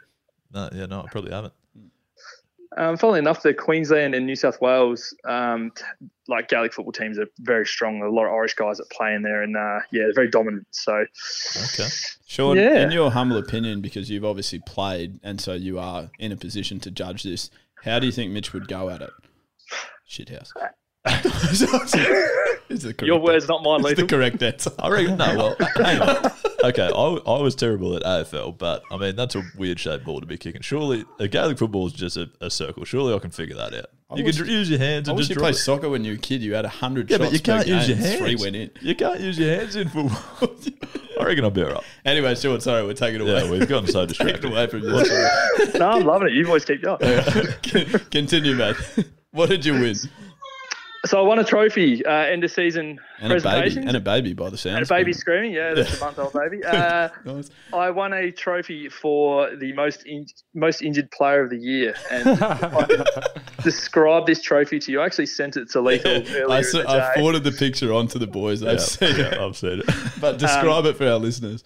No, 0.53 0.69
yeah, 0.73 0.85
no, 0.87 1.01
I 1.01 1.05
probably 1.09 1.31
haven't. 1.31 1.53
Um, 2.75 2.97
funnily 2.97 3.19
enough, 3.19 3.41
the 3.41 3.53
Queensland 3.53 4.13
and 4.13 4.25
New 4.25 4.35
South 4.35 4.59
Wales, 4.61 5.15
um, 5.27 5.71
t- 5.75 5.83
like 6.27 6.47
Gaelic 6.49 6.73
football 6.73 6.91
teams, 6.91 7.17
are 7.17 7.27
very 7.39 7.65
strong. 7.65 8.01
A 8.01 8.09
lot 8.09 8.25
of 8.25 8.33
Irish 8.33 8.55
guys 8.55 8.77
that 8.77 8.89
play 8.91 9.15
in 9.15 9.23
there, 9.23 9.41
and 9.41 9.55
uh, 9.55 9.79
yeah, 9.91 10.03
they're 10.03 10.13
very 10.13 10.29
dominant. 10.29 10.67
So 10.71 10.93
Okay. 10.93 11.87
Sean, 12.27 12.57
Yeah. 12.57 12.83
in 12.83 12.91
your 12.91 13.09
humble 13.11 13.37
opinion, 13.37 13.81
because 13.81 14.09
you've 14.09 14.25
obviously 14.25 14.59
played 14.59 15.19
and 15.23 15.39
so 15.39 15.53
you 15.53 15.79
are 15.79 16.11
in 16.19 16.31
a 16.33 16.35
position 16.35 16.79
to 16.81 16.91
judge 16.91 17.23
this, 17.23 17.49
how 17.83 17.99
do 17.99 18.05
you 18.05 18.11
think 18.11 18.31
Mitch 18.31 18.51
would 18.53 18.67
go 18.67 18.89
at 18.89 19.01
it? 19.01 19.11
Shithouse. 20.07 20.51
Is 22.69 22.81
the 22.83 22.87
your 23.01 23.15
correct 23.17 23.23
words, 23.23 23.47
not 23.47 23.63
mine, 23.63 23.79
It's 23.85 23.99
the 24.01 24.05
correct 24.07 24.43
answer. 24.43 24.71
I 24.77 24.89
reckon, 24.89 25.17
no, 25.17 25.35
well, 25.37 25.55
hang 25.77 26.01
on. 26.01 26.31
Okay, 26.65 26.85
I, 26.93 27.31
I 27.31 27.41
was 27.41 27.55
terrible 27.55 27.95
at 27.95 28.03
AFL, 28.03 28.57
but 28.57 28.83
I 28.91 28.97
mean, 28.97 29.15
that's 29.15 29.35
a 29.35 29.43
weird 29.57 29.79
shaped 29.79 30.03
ball 30.03 30.19
to 30.19 30.25
be 30.25 30.37
kicking. 30.37 30.61
Surely, 30.61 31.05
a 31.19 31.27
Gaelic 31.29 31.57
football 31.59 31.87
is 31.87 31.93
just 31.93 32.17
a, 32.17 32.29
a 32.41 32.49
circle. 32.49 32.83
Surely 32.83 33.13
I 33.13 33.19
can 33.19 33.31
figure 33.31 33.55
that 33.55 33.73
out. 33.73 33.85
You 34.17 34.25
wish- 34.25 34.37
can 34.37 34.47
use 34.47 34.69
your 34.69 34.79
hands 34.79 35.07
I 35.07 35.11
and 35.11 35.17
wish 35.17 35.27
just 35.27 35.29
you 35.29 35.35
drop 35.35 35.43
played 35.45 35.55
it. 35.55 35.59
soccer 35.59 35.89
when 35.89 36.03
you 36.03 36.11
were 36.13 36.17
a 36.17 36.21
kid. 36.21 36.41
You 36.41 36.55
had 36.55 36.65
100 36.65 37.09
Yeah, 37.09 37.17
shots 37.17 37.29
but 37.29 37.33
you 37.33 37.39
per 37.39 37.45
can't 37.45 37.67
use 37.67 37.87
game 37.87 37.97
your 37.97 38.05
hands. 38.07 38.19
Three 38.19 38.35
went 38.35 38.55
in. 38.57 38.71
You 38.81 38.95
can't 38.95 39.19
use 39.21 39.39
your 39.39 39.55
hands 39.55 39.75
in 39.77 39.87
football. 39.89 40.19
I 41.19 41.23
reckon 41.23 41.43
I'll 41.45 41.51
be 41.51 41.63
all 41.63 41.71
right. 41.71 41.83
Anyway, 42.05 42.35
Sean, 42.35 42.59
sorry, 42.59 42.83
we're 42.85 42.93
taking 42.93 43.21
it 43.21 43.29
away. 43.29 43.43
Yeah, 43.45 43.51
we've 43.51 43.67
gotten 43.67 43.89
so 43.89 44.05
Taken 44.05 44.25
distracted. 44.41 44.51
away 44.51 44.67
from 44.67 44.81
this. 44.81 45.73
no, 45.75 45.89
I'm 45.89 46.03
loving 46.05 46.27
it. 46.29 46.33
You 46.33 46.45
boys 46.45 46.65
keep 46.65 46.81
going. 46.83 46.99
Continue, 48.11 48.55
mate. 48.55 48.75
What 49.31 49.49
did 49.49 49.65
you 49.65 49.73
win? 49.73 49.95
So 51.07 51.17
I 51.19 51.21
won 51.21 51.39
a 51.39 51.43
trophy, 51.43 52.05
uh, 52.05 52.11
end 52.11 52.43
of 52.43 52.51
season 52.51 52.99
And 53.19 53.33
a 53.33 53.41
baby. 53.41 53.77
And 53.77 53.95
a 53.95 53.99
baby, 53.99 54.33
by 54.33 54.49
the 54.49 54.57
sounds. 54.57 54.75
And 54.77 54.85
a 54.85 54.93
baby 54.93 55.13
screaming, 55.13 55.53
yeah, 55.53 55.73
that's 55.73 55.97
a 55.97 55.99
month 55.99 56.19
old 56.19 56.33
baby. 56.33 56.63
Uh, 56.65 57.09
Nice. 57.25 57.49
I 57.73 57.89
won 57.89 58.13
a 58.13 58.31
trophy 58.31 58.89
for 58.89 59.55
the 59.55 59.73
most 59.73 60.05
in, 60.05 60.25
most 60.53 60.81
injured 60.81 61.09
player 61.11 61.41
of 61.43 61.49
the 61.49 61.57
year, 61.57 61.95
and 62.11 62.27
I 62.41 63.27
describe 63.63 64.25
this 64.25 64.41
trophy 64.41 64.79
to 64.79 64.91
you. 64.91 65.01
I 65.01 65.05
actually 65.05 65.25
sent 65.27 65.57
it 65.57 65.69
to 65.71 65.81
Lethal 65.81 66.11
earlier 66.11 66.49
I, 66.49 66.61
saw, 66.61 66.83
I 66.87 67.13
forwarded 67.15 67.43
the 67.43 67.51
picture 67.51 67.93
onto 67.93 68.19
the 68.19 68.27
boys. 68.27 68.61
I've 68.63 68.73
Yeah, 68.73 68.77
seen 68.77 69.09
it. 69.19 69.33
yeah, 69.33 69.45
I've 69.45 69.57
seen 69.57 69.79
it. 69.79 69.85
But 70.21 70.37
describe 70.39 70.85
Um, 70.85 70.87
it 70.87 70.97
for 70.97 71.07
our 71.07 71.17
listeners. 71.17 71.63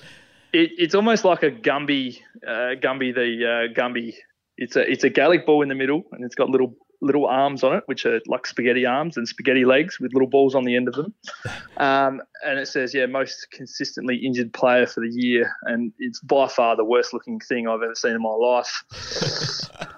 It, 0.53 0.71
it's 0.77 0.95
almost 0.95 1.23
like 1.25 1.43
a 1.43 1.51
Gumby, 1.51 2.19
uh, 2.45 2.75
Gumby 2.81 3.13
the 3.13 3.69
uh, 3.71 3.79
Gumby. 3.79 4.13
It's 4.57 4.75
a 4.75 4.89
it's 4.91 5.03
a 5.03 5.09
Gaelic 5.09 5.45
ball 5.45 5.61
in 5.61 5.69
the 5.69 5.75
middle, 5.75 6.03
and 6.11 6.23
it's 6.25 6.35
got 6.35 6.49
little 6.49 6.75
little 7.01 7.25
arms 7.25 7.63
on 7.63 7.75
it, 7.75 7.83
which 7.87 8.05
are 8.05 8.21
like 8.27 8.45
spaghetti 8.45 8.85
arms 8.85 9.17
and 9.17 9.27
spaghetti 9.27 9.65
legs 9.65 9.99
with 9.99 10.13
little 10.13 10.29
balls 10.29 10.55
on 10.55 10.63
the 10.63 10.75
end 10.75 10.87
of 10.87 10.95
them. 10.95 11.13
Um, 11.77 12.21
and 12.45 12.59
it 12.59 12.67
says, 12.67 12.93
yeah, 12.93 13.07
most 13.07 13.47
consistently 13.51 14.17
injured 14.17 14.53
player 14.53 14.85
for 14.85 14.99
the 14.99 15.09
year, 15.09 15.51
and 15.63 15.91
it's 15.97 16.19
by 16.19 16.47
far 16.47 16.75
the 16.75 16.85
worst 16.85 17.11
looking 17.11 17.39
thing 17.39 17.67
I've 17.67 17.81
ever 17.81 17.95
seen 17.95 18.11
in 18.11 18.21
my 18.21 18.29
life. 18.29 18.83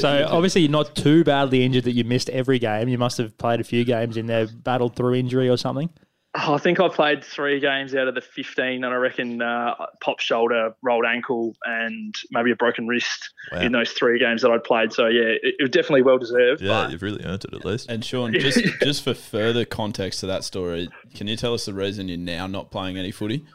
So 0.00 0.26
obviously 0.28 0.62
you're 0.62 0.70
not 0.70 0.94
too 0.94 1.24
badly 1.24 1.64
injured 1.64 1.84
that 1.84 1.92
you 1.92 2.04
missed 2.04 2.28
every 2.30 2.58
game. 2.58 2.88
You 2.88 2.98
must 2.98 3.16
have 3.18 3.38
played 3.38 3.60
a 3.60 3.64
few 3.64 3.84
games 3.84 4.16
in 4.16 4.26
there, 4.26 4.46
battled 4.46 4.96
through 4.96 5.14
injury 5.14 5.48
or 5.48 5.56
something. 5.56 5.88
Oh, 6.34 6.54
I 6.54 6.58
think 6.58 6.78
I 6.78 6.88
played 6.88 7.24
three 7.24 7.58
games 7.58 7.94
out 7.94 8.06
of 8.06 8.14
the 8.14 8.20
15, 8.20 8.84
and 8.84 8.86
I 8.86 8.94
reckon 8.96 9.40
uh, 9.40 9.74
pop 10.02 10.20
shoulder, 10.20 10.74
rolled 10.82 11.06
ankle, 11.06 11.54
and 11.64 12.14
maybe 12.30 12.50
a 12.50 12.56
broken 12.56 12.86
wrist 12.86 13.30
Wow. 13.50 13.60
in 13.60 13.72
those 13.72 13.90
three 13.92 14.18
games 14.18 14.42
that 14.42 14.50
I'd 14.50 14.62
played. 14.62 14.92
So 14.92 15.06
yeah, 15.06 15.22
it, 15.22 15.40
it 15.42 15.56
was 15.62 15.70
definitely 15.70 16.02
well 16.02 16.18
deserved. 16.18 16.60
Yeah, 16.60 16.88
you've 16.90 17.00
really 17.02 17.24
earned 17.24 17.44
it 17.46 17.54
at 17.54 17.64
least. 17.64 17.88
And 17.90 18.04
Sean, 18.04 18.32
just 18.38 18.60
just 18.82 19.02
for 19.02 19.14
further 19.14 19.64
context 19.64 20.20
to 20.20 20.26
that 20.26 20.44
story, 20.44 20.90
can 21.14 21.28
you 21.28 21.36
tell 21.36 21.54
us 21.54 21.64
the 21.64 21.72
reason 21.74 22.08
you're 22.08 22.18
now 22.18 22.46
not 22.46 22.70
playing 22.70 22.98
any 22.98 23.10
footy? 23.10 23.46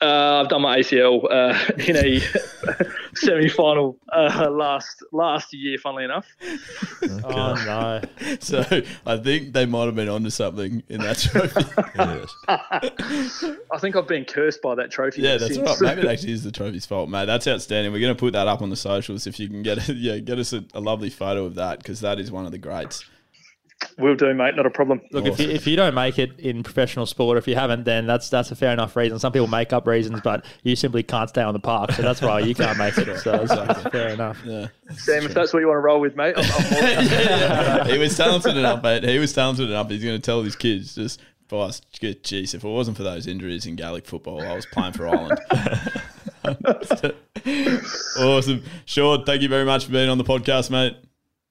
Uh, 0.00 0.42
I've 0.42 0.48
done 0.50 0.60
my 0.62 0.78
ACL 0.78 1.24
uh, 1.30 1.58
in 1.78 1.96
a 1.96 2.20
semi-final 3.14 3.96
uh, 4.12 4.48
last 4.50 5.02
last 5.12 5.52
year. 5.52 5.78
Funnily 5.78 6.04
enough, 6.04 6.26
Oh 7.24 7.54
no! 7.66 8.00
So 8.40 8.64
I 9.06 9.16
think 9.18 9.52
they 9.52 9.66
might 9.66 9.84
have 9.86 9.94
been 9.94 10.08
onto 10.08 10.30
something 10.30 10.82
in 10.88 11.00
that 11.00 11.18
trophy. 11.18 11.64
I 12.48 13.78
think 13.78 13.96
I've 13.96 14.08
been 14.08 14.24
cursed 14.24 14.62
by 14.62 14.74
that 14.76 14.90
trophy. 14.90 15.22
yeah, 15.22 15.36
that's 15.36 15.54
since. 15.54 15.80
right. 15.80 15.96
Maybe 15.96 16.08
it 16.08 16.10
actually 16.12 16.32
is 16.32 16.42
the 16.44 16.52
trophy's 16.52 16.86
fault, 16.86 17.08
mate. 17.08 17.26
That's 17.26 17.46
outstanding. 17.46 17.92
We're 17.92 18.00
going 18.00 18.14
to 18.14 18.18
put 18.18 18.32
that 18.32 18.46
up 18.48 18.62
on 18.62 18.70
the 18.70 18.76
socials 18.76 19.26
if 19.26 19.38
you 19.38 19.48
can 19.48 19.62
get 19.62 19.88
it. 19.88 19.96
Yeah, 19.96 20.18
get 20.18 20.38
us 20.38 20.52
a, 20.52 20.64
a 20.74 20.80
lovely 20.80 21.10
photo 21.10 21.44
of 21.44 21.54
that 21.56 21.78
because 21.78 22.00
that 22.00 22.18
is 22.18 22.30
one 22.30 22.46
of 22.46 22.52
the 22.52 22.58
greats. 22.58 23.04
Will 23.98 24.14
do, 24.14 24.32
mate. 24.34 24.56
Not 24.56 24.66
a 24.66 24.70
problem. 24.70 25.00
Look, 25.10 25.26
if 25.26 25.38
you, 25.38 25.48
if 25.48 25.66
you 25.66 25.76
don't 25.76 25.94
make 25.94 26.18
it 26.18 26.38
in 26.40 26.62
professional 26.62 27.06
sport, 27.06 27.38
if 27.38 27.46
you 27.46 27.54
haven't, 27.54 27.84
then 27.84 28.06
that's 28.06 28.28
that's 28.30 28.50
a 28.50 28.56
fair 28.56 28.72
enough 28.72 28.96
reason. 28.96 29.18
Some 29.18 29.32
people 29.32 29.46
make 29.48 29.72
up 29.72 29.86
reasons, 29.86 30.20
but 30.22 30.44
you 30.62 30.76
simply 30.76 31.02
can't 31.02 31.28
stay 31.28 31.42
on 31.42 31.52
the 31.52 31.60
park, 31.60 31.92
so 31.92 32.02
that's 32.02 32.20
why 32.22 32.40
you 32.40 32.54
can't 32.54 32.78
make 32.78 32.96
it. 32.96 33.18
So 33.18 33.34
it's 33.34 33.88
fair 33.90 34.08
enough. 34.08 34.40
Yeah. 34.44 34.68
Sam, 34.94 35.24
if 35.24 35.34
that's 35.34 35.52
what 35.52 35.60
you 35.60 35.68
want 35.68 35.76
to 35.76 35.80
roll 35.80 36.00
with, 36.00 36.16
mate, 36.16 36.34
I'm, 36.36 36.44
I'm 36.44 36.70
more 36.70 36.80
than 36.80 37.86
he 37.90 37.98
was 37.98 38.16
talented 38.16 38.56
enough, 38.56 38.82
mate. 38.82 39.04
He 39.04 39.18
was 39.18 39.32
talented 39.32 39.68
enough. 39.68 39.90
He's 39.90 40.02
going 40.04 40.16
to 40.16 40.22
tell 40.22 40.42
his 40.42 40.56
kids 40.56 40.94
just, 40.94 41.20
boss, 41.48 41.80
jeez, 41.92 42.54
if 42.54 42.64
it 42.64 42.68
wasn't 42.68 42.96
for 42.96 43.02
those 43.02 43.26
injuries 43.26 43.66
in 43.66 43.76
Gaelic 43.76 44.06
football, 44.06 44.42
I 44.42 44.54
was 44.54 44.66
playing 44.66 44.92
for 44.94 45.08
Ireland. 45.08 45.38
awesome. 48.18 48.62
Sean, 48.84 49.24
thank 49.24 49.42
you 49.42 49.48
very 49.48 49.64
much 49.64 49.86
for 49.86 49.92
being 49.92 50.08
on 50.08 50.18
the 50.18 50.24
podcast, 50.24 50.70
mate. 50.70 50.96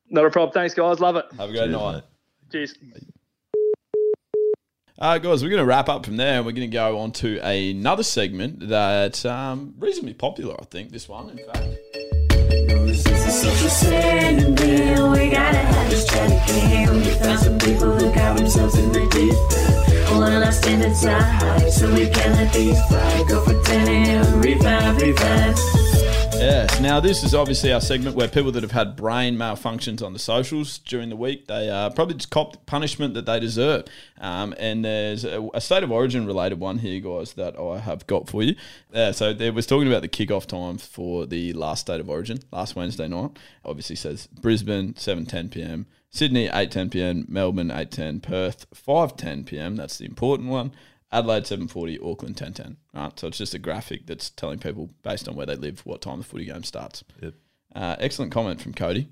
Not 0.09 0.25
a 0.25 0.29
problem. 0.29 0.53
Thanks, 0.53 0.73
guys. 0.73 0.99
Love 0.99 1.15
it. 1.15 1.25
Have 1.37 1.49
a 1.49 1.51
great 1.51 1.59
Cheers, 1.59 1.71
night. 1.71 1.93
mate. 1.93 2.03
Cheers. 2.51 2.75
Uh, 4.99 5.17
guys, 5.17 5.41
we're 5.41 5.49
going 5.49 5.59
to 5.59 5.65
wrap 5.65 5.87
up 5.87 6.05
from 6.05 6.17
there. 6.17 6.37
And 6.37 6.45
we're 6.45 6.51
going 6.51 6.69
to 6.69 6.73
go 6.73 6.99
on 6.99 7.11
to 7.13 7.39
another 7.39 8.03
segment 8.03 8.67
that's 8.67 9.23
um, 9.23 9.73
reasonably 9.79 10.13
popular, 10.13 10.55
I 10.59 10.65
think, 10.65 10.91
this 10.91 11.07
one, 11.07 11.29
in 11.29 11.37
fact. 11.37 11.65
This 12.85 13.05
is 13.05 13.25
a 13.25 13.31
social 13.31 13.69
setting, 13.69 14.53
deal. 14.55 15.11
We 15.11 15.29
gotta 15.29 15.57
have 15.57 15.89
this 15.89 16.05
chat 16.07 16.49
again. 16.49 16.93
We 16.93 17.03
found 17.11 17.39
some 17.39 17.57
people 17.57 17.97
who 17.97 18.13
got 18.13 18.37
themselves 18.37 18.77
in 18.77 18.91
the 18.91 19.07
deep 19.07 19.33
end. 19.33 20.19
Well, 20.19 20.31
Yes. 26.41 26.79
Now, 26.79 26.99
this 26.99 27.23
is 27.23 27.35
obviously 27.35 27.71
our 27.71 27.79
segment 27.79 28.15
where 28.15 28.27
people 28.27 28.51
that 28.53 28.63
have 28.63 28.71
had 28.71 28.95
brain 28.95 29.37
malfunctions 29.37 30.01
on 30.01 30.13
the 30.13 30.17
socials 30.17 30.79
during 30.79 31.09
the 31.09 31.15
week, 31.15 31.45
they 31.45 31.69
uh, 31.69 31.91
probably 31.91 32.15
just 32.15 32.31
copped 32.31 32.65
punishment 32.65 33.13
that 33.13 33.27
they 33.27 33.39
deserve. 33.39 33.85
Um, 34.19 34.55
and 34.57 34.83
there's 34.83 35.23
a, 35.23 35.47
a 35.53 35.61
state 35.61 35.83
of 35.83 35.91
origin 35.91 36.25
related 36.25 36.59
one 36.59 36.79
here, 36.79 36.99
guys, 36.99 37.33
that 37.33 37.59
I 37.59 37.77
have 37.77 38.07
got 38.07 38.27
for 38.27 38.41
you. 38.41 38.55
Uh, 38.91 39.11
so 39.11 39.33
there 39.33 39.53
was 39.53 39.67
talking 39.67 39.87
about 39.87 40.01
the 40.01 40.09
kickoff 40.09 40.47
time 40.47 40.79
for 40.79 41.27
the 41.27 41.53
last 41.53 41.81
state 41.81 41.99
of 41.99 42.09
origin, 42.09 42.39
last 42.51 42.75
Wednesday 42.75 43.07
night. 43.07 43.37
Obviously 43.63 43.95
says 43.95 44.25
Brisbane, 44.25 44.95
7.10 44.95 45.51
p.m., 45.51 45.85
Sydney, 46.09 46.49
8.10 46.49 46.91
p.m., 46.91 47.25
Melbourne, 47.29 47.69
8.10, 47.69 48.23
Perth, 48.23 48.65
5.10 48.71 49.45
p.m., 49.45 49.75
that's 49.75 49.99
the 49.99 50.05
important 50.05 50.49
one. 50.49 50.71
Adelaide 51.11 51.43
7:40, 51.43 51.99
Auckland 52.03 52.37
10:10. 52.37 52.77
Right, 52.93 53.19
so 53.19 53.27
it's 53.27 53.37
just 53.37 53.53
a 53.53 53.59
graphic 53.59 54.05
that's 54.07 54.29
telling 54.29 54.59
people 54.59 54.89
based 55.03 55.27
on 55.27 55.35
where 55.35 55.45
they 55.45 55.55
live 55.55 55.85
what 55.85 56.01
time 56.01 56.19
the 56.19 56.23
footy 56.23 56.45
game 56.45 56.63
starts. 56.63 57.03
Yep. 57.21 57.33
Uh, 57.75 57.95
excellent 57.99 58.31
comment 58.31 58.61
from 58.61 58.73
Cody. 58.73 59.09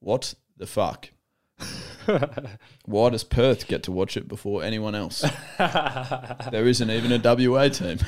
What 0.00 0.34
the 0.56 0.66
fuck? 0.66 1.10
Why 2.84 3.10
does 3.10 3.24
Perth 3.24 3.66
get 3.66 3.82
to 3.84 3.92
watch 3.92 4.16
it 4.16 4.28
before 4.28 4.62
anyone 4.62 4.94
else? 4.94 5.24
there 5.58 6.66
isn't 6.66 6.90
even 6.90 7.12
a 7.12 7.18
WA 7.18 7.68
team. 7.68 7.98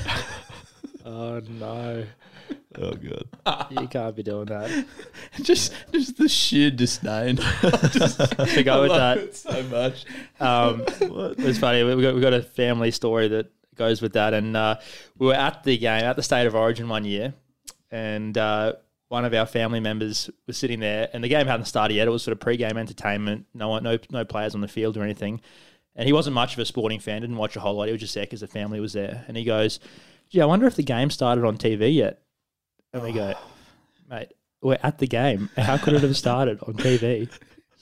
Oh 1.05 1.41
no! 1.49 2.05
Oh 2.77 2.93
god. 2.93 3.67
You 3.71 3.87
can't 3.87 4.15
be 4.15 4.21
doing 4.23 4.45
that. 4.45 4.85
just, 5.41 5.73
just 5.91 6.17
the 6.17 6.29
sheer 6.29 6.69
disdain. 6.69 7.37
To 7.61 8.63
go 8.63 8.77
I 8.77 8.81
with 8.81 8.89
love 8.91 8.99
that. 8.99 9.17
it 9.17 9.35
so 9.35 9.63
much. 9.63 10.05
Um, 10.39 10.83
it's 11.37 11.57
funny. 11.59 11.83
We 11.83 12.01
got 12.01 12.15
we 12.15 12.21
got 12.21 12.33
a 12.33 12.41
family 12.43 12.91
story 12.91 13.27
that 13.29 13.51
goes 13.75 14.01
with 14.01 14.13
that, 14.13 14.33
and 14.33 14.55
uh, 14.55 14.75
we 15.17 15.27
were 15.27 15.33
at 15.33 15.63
the 15.63 15.77
game 15.77 16.03
at 16.03 16.15
the 16.15 16.23
State 16.23 16.45
of 16.45 16.53
Origin 16.55 16.87
one 16.89 17.05
year, 17.05 17.33
and 17.91 18.37
uh, 18.37 18.73
one 19.07 19.25
of 19.25 19.33
our 19.33 19.45
family 19.47 19.79
members 19.79 20.29
was 20.45 20.57
sitting 20.57 20.79
there, 20.79 21.09
and 21.11 21.23
the 21.23 21.27
game 21.27 21.47
hadn't 21.47 21.65
started 21.65 21.95
yet. 21.95 22.07
It 22.07 22.11
was 22.11 22.21
sort 22.23 22.33
of 22.33 22.39
pre-game 22.39 22.77
entertainment. 22.77 23.47
No 23.53 23.69
one, 23.69 23.83
no, 23.83 23.97
no 24.11 24.23
players 24.25 24.53
on 24.53 24.61
the 24.61 24.67
field 24.67 24.95
or 24.95 25.03
anything. 25.03 25.41
And 25.95 26.05
he 26.05 26.13
wasn't 26.13 26.35
much 26.35 26.53
of 26.53 26.59
a 26.59 26.65
sporting 26.65 26.99
fan. 26.99 27.21
Didn't 27.21 27.35
watch 27.37 27.55
a 27.55 27.59
whole 27.59 27.73
lot. 27.75 27.87
He 27.87 27.91
was 27.91 28.01
just 28.01 28.13
there 28.13 28.23
because 28.23 28.41
the 28.41 28.47
family 28.47 28.79
was 28.79 28.93
there. 28.93 29.25
And 29.27 29.35
he 29.35 29.43
goes, 29.43 29.79
"Gee, 30.29 30.39
I 30.39 30.45
wonder 30.45 30.67
if 30.67 30.75
the 30.75 30.83
game 30.83 31.09
started 31.09 31.43
on 31.43 31.57
TV 31.57 31.93
yet." 31.93 32.21
And 32.93 33.03
we 33.03 33.11
go, 33.11 33.33
"Mate, 34.09 34.29
we're 34.61 34.79
at 34.81 34.97
the 34.97 35.07
game. 35.07 35.49
How 35.57 35.77
could 35.77 35.93
it 35.93 36.01
have 36.01 36.17
started 36.17 36.59
on 36.63 36.73
TV?" 36.73 37.29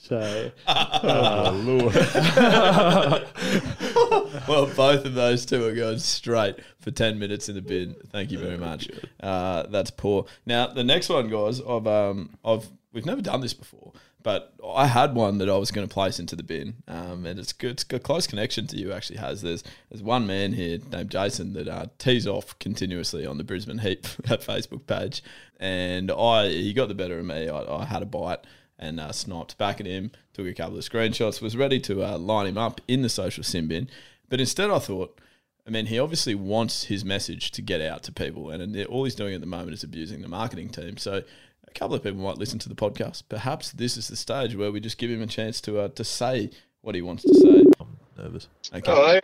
So, 0.00 0.50
Oh, 0.68 1.60
Lord. 1.64 1.94
well, 4.48 4.66
both 4.74 5.04
of 5.04 5.14
those 5.14 5.44
two 5.44 5.64
are 5.66 5.74
going 5.74 5.98
straight 5.98 6.56
for 6.80 6.90
10 6.90 7.18
minutes 7.18 7.48
in 7.48 7.56
the 7.56 7.60
bin. 7.60 7.96
Thank 8.10 8.30
you 8.30 8.38
very 8.38 8.56
much. 8.56 8.88
Uh, 9.20 9.64
that's 9.64 9.90
poor. 9.90 10.26
Now, 10.46 10.68
the 10.68 10.84
next 10.84 11.08
one, 11.08 11.28
guys, 11.28 11.60
I've, 11.60 11.86
um, 11.86 12.30
I've, 12.44 12.68
we've 12.92 13.06
never 13.06 13.20
done 13.20 13.40
this 13.40 13.54
before, 13.54 13.92
but 14.28 14.52
I 14.62 14.88
had 14.88 15.14
one 15.14 15.38
that 15.38 15.48
I 15.48 15.56
was 15.56 15.70
going 15.70 15.88
to 15.88 15.94
place 15.94 16.20
into 16.20 16.36
the 16.36 16.42
bin. 16.42 16.74
Um, 16.86 17.24
and 17.24 17.40
it's 17.40 17.54
good. 17.54 17.70
It's 17.70 17.84
got 17.84 17.96
a 17.96 18.00
close 18.00 18.26
connection 18.26 18.66
to 18.66 18.76
you, 18.76 18.92
actually, 18.92 19.20
has. 19.20 19.40
There's, 19.40 19.64
there's 19.88 20.02
one 20.02 20.26
man 20.26 20.52
here 20.52 20.80
named 20.92 21.10
Jason 21.10 21.54
that 21.54 21.66
uh, 21.66 21.86
tees 21.96 22.26
off 22.26 22.58
continuously 22.58 23.24
on 23.24 23.38
the 23.38 23.42
Brisbane 23.44 23.78
Heat 23.78 24.02
that 24.24 24.42
Facebook 24.42 24.86
page. 24.86 25.22
And 25.58 26.10
I, 26.10 26.50
he 26.50 26.74
got 26.74 26.88
the 26.88 26.94
better 26.94 27.18
of 27.18 27.24
me. 27.24 27.48
I, 27.48 27.76
I 27.76 27.86
had 27.86 28.02
a 28.02 28.04
bite 28.04 28.40
and 28.78 29.00
uh, 29.00 29.12
sniped 29.12 29.56
back 29.56 29.80
at 29.80 29.86
him, 29.86 30.10
took 30.34 30.46
a 30.46 30.52
couple 30.52 30.76
of 30.76 30.84
screenshots, 30.84 31.40
was 31.40 31.56
ready 31.56 31.80
to 31.80 32.04
uh, 32.04 32.18
line 32.18 32.48
him 32.48 32.58
up 32.58 32.82
in 32.86 33.00
the 33.00 33.08
social 33.08 33.42
sin 33.42 33.66
bin. 33.66 33.88
But 34.28 34.40
instead, 34.40 34.68
I 34.68 34.78
thought, 34.78 35.18
I 35.66 35.70
mean, 35.70 35.86
he 35.86 35.98
obviously 35.98 36.34
wants 36.34 36.84
his 36.84 37.02
message 37.02 37.50
to 37.52 37.62
get 37.62 37.80
out 37.80 38.02
to 38.02 38.12
people, 38.12 38.50
and 38.50 38.76
all 38.88 39.04
he's 39.04 39.14
doing 39.14 39.34
at 39.34 39.40
the 39.40 39.46
moment 39.46 39.72
is 39.72 39.84
abusing 39.84 40.20
the 40.20 40.28
marketing 40.28 40.68
team. 40.68 40.98
So 40.98 41.22
a 41.68 41.78
couple 41.78 41.94
of 41.94 42.02
people 42.02 42.20
might 42.20 42.38
listen 42.38 42.58
to 42.60 42.68
the 42.68 42.74
podcast. 42.74 43.24
Perhaps 43.28 43.72
this 43.72 43.96
is 43.96 44.08
the 44.08 44.16
stage 44.16 44.56
where 44.56 44.72
we 44.72 44.80
just 44.80 44.98
give 44.98 45.10
him 45.10 45.22
a 45.22 45.26
chance 45.26 45.60
to 45.62 45.80
uh, 45.80 45.88
to 45.88 46.04
say 46.04 46.50
what 46.80 46.94
he 46.94 47.02
wants 47.02 47.22
to 47.24 47.34
say. 47.34 47.64
I'm 47.80 47.96
nervous. 48.16 48.48
Okay. 48.74 48.90
Hello. 48.90 49.20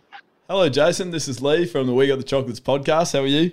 Hello, 0.49 0.69
Jason. 0.69 1.11
This 1.11 1.27
is 1.27 1.41
Lee 1.41 1.65
from 1.65 1.87
the 1.87 1.95
We 1.95 2.07
Got 2.07 2.19
the 2.19 2.25
Chocolates 2.25 2.61
podcast. 2.61 3.15
How 3.15 3.21
are 3.21 3.27
you? 3.27 3.53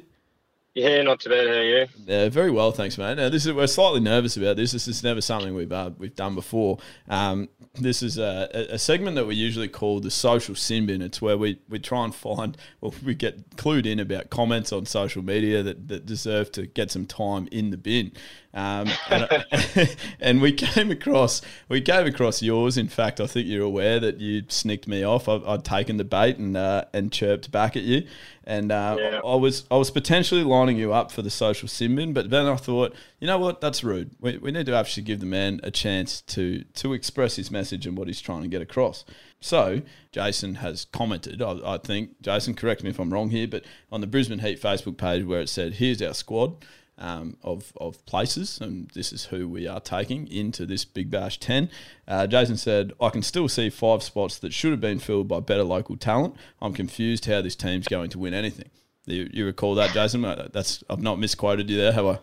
Yeah, 0.74 1.02
not 1.02 1.20
too 1.20 1.30
bad. 1.30 1.48
How 1.48 1.54
are 1.54 1.64
you? 1.64 1.88
Yeah, 2.06 2.30
very 2.30 2.50
well, 2.50 2.72
thanks, 2.72 2.98
mate. 2.98 3.16
Now, 3.18 3.28
this 3.28 3.46
is 3.46 3.52
we're 3.52 3.68
slightly 3.68 4.00
nervous 4.00 4.38
about 4.38 4.56
this. 4.56 4.72
This 4.72 4.88
is 4.88 5.04
never 5.04 5.20
something 5.20 5.54
we've 5.54 5.72
uh, 5.72 5.92
we've 5.98 6.16
done 6.16 6.34
before. 6.34 6.78
Um, 7.10 7.50
this 7.76 8.02
is 8.02 8.18
a, 8.18 8.50
a- 8.54 8.78
segment 8.80 9.16
that 9.18 9.26
we 9.26 9.36
usually 9.36 9.68
call 9.68 10.00
the 10.00 10.12
social 10.12 10.56
sin 10.56 10.86
bin. 10.86 11.02
It's 11.02 11.22
where 11.22 11.38
we, 11.38 11.60
we 11.70 11.80
try 11.80 12.06
and 12.06 12.16
find, 12.16 12.58
well, 12.80 12.94
we 13.04 13.16
get 13.16 13.56
clued 13.58 13.86
in 13.86 14.00
about 14.00 14.30
comments 14.30 14.72
on 14.72 14.86
social 14.86 15.22
media 15.24 15.62
that, 15.64 15.88
that 15.90 16.06
deserve 16.06 16.52
to 16.54 16.68
get 16.68 16.90
some 16.92 17.06
time 17.06 17.48
in 17.52 17.72
the 17.72 17.78
bin. 17.78 18.12
Um, 18.54 18.90
and, 19.10 19.98
and 20.20 20.42
we 20.42 20.52
came 20.54 20.92
across 20.92 21.42
we 21.68 21.82
came 21.82 22.08
across 22.08 22.42
yours. 22.42 22.78
In 22.78 22.88
fact, 22.88 23.20
I 23.20 23.28
think 23.28 23.48
you're 23.48 23.64
aware 23.66 24.00
that 24.00 24.20
you 24.20 24.44
snicked 24.48 24.88
me 24.88 25.04
off. 25.04 25.28
I, 25.28 25.36
I'd 25.46 25.66
taken 25.66 25.98
the 25.98 26.06
bait 26.06 26.38
and 26.38 26.56
uh, 26.56 26.86
and 26.94 27.12
chirped 27.12 27.52
back 27.52 27.76
at 27.78 27.84
you, 27.84 28.06
and 28.44 28.72
uh, 28.72 28.98
Yeah. 29.00 29.20
I 29.24 29.36
was 29.36 29.66
I 29.70 29.76
was 29.78 29.92
potentially 29.92 30.44
lining 30.44 30.78
you 30.78 30.94
up 30.94 31.12
for 31.12 31.22
the 31.22 31.30
social 31.30 31.68
sin 31.68 31.96
bin, 31.96 32.14
but 32.14 32.30
then 32.30 32.46
I 32.46 32.56
thought, 32.56 32.96
you 33.20 33.28
know 33.28 33.38
what, 33.38 33.62
that's 33.62 33.84
rude. 33.84 34.12
We, 34.20 34.38
we 34.38 34.52
need 34.52 34.66
to 34.66 34.76
actually 34.76 35.04
give 35.04 35.20
the 35.20 35.26
man 35.26 35.60
a 35.64 35.72
chance 35.72 36.22
to 36.22 36.64
to 36.76 36.94
express 36.94 37.36
his 37.36 37.52
message 37.52 37.86
and 37.86 37.98
what 37.98 38.08
he's 38.08 38.22
trying 38.22 38.42
to 38.42 38.48
get 38.48 38.62
across. 38.62 39.06
So 39.40 39.82
Jason 40.12 40.56
has 40.56 40.86
commented. 40.86 41.42
I, 41.42 41.60
I 41.74 41.78
think 41.78 42.22
Jason, 42.22 42.54
correct 42.54 42.84
me 42.84 42.90
if 42.90 43.00
I'm 43.00 43.12
wrong 43.12 43.30
here, 43.30 43.48
but 43.48 43.64
on 43.92 44.02
the 44.02 44.08
Brisbane 44.08 44.40
Heat 44.40 44.62
Facebook 44.62 44.98
page 44.98 45.24
where 45.26 45.42
it 45.42 45.50
said, 45.50 45.76
"Here's 45.76 46.02
our 46.02 46.14
squad." 46.14 46.56
Um, 47.04 47.38
of, 47.42 47.74
of 47.78 48.06
places, 48.06 48.62
and 48.62 48.88
this 48.94 49.12
is 49.12 49.26
who 49.26 49.50
we 49.50 49.68
are 49.68 49.80
taking 49.80 50.28
into 50.28 50.68
this 50.68 50.86
Big 50.86 51.10
Bash 51.10 51.40
10. 51.40 51.68
Uh, 52.08 52.28
Jason 52.28 52.58
said, 52.58 52.94
I 53.02 53.10
can 53.10 53.24
still 53.24 53.50
see 53.50 53.72
five 53.72 54.04
spots 54.04 54.38
that 54.38 54.54
should 54.54 54.70
have 54.70 54.82
been 54.82 55.00
filled 55.00 55.28
by 55.28 55.40
better 55.40 55.64
local 55.64 55.98
talent. 55.98 56.36
I'm 56.62 56.74
confused 56.74 57.26
how 57.26 57.42
this 57.42 57.56
team's 57.56 57.88
going 57.88 58.12
to 58.12 58.20
win 58.20 58.36
anything. 58.36 58.70
You, 59.06 59.30
you 59.34 59.46
recall 59.48 59.74
that, 59.76 59.94
Jason? 59.94 60.24
Uh, 60.24 60.50
That's 60.54 60.84
I've 60.92 61.02
not 61.02 61.18
misquoted 61.18 61.72
you 61.72 61.78
there, 61.78 61.92
have 61.92 62.06
I? 62.06 62.20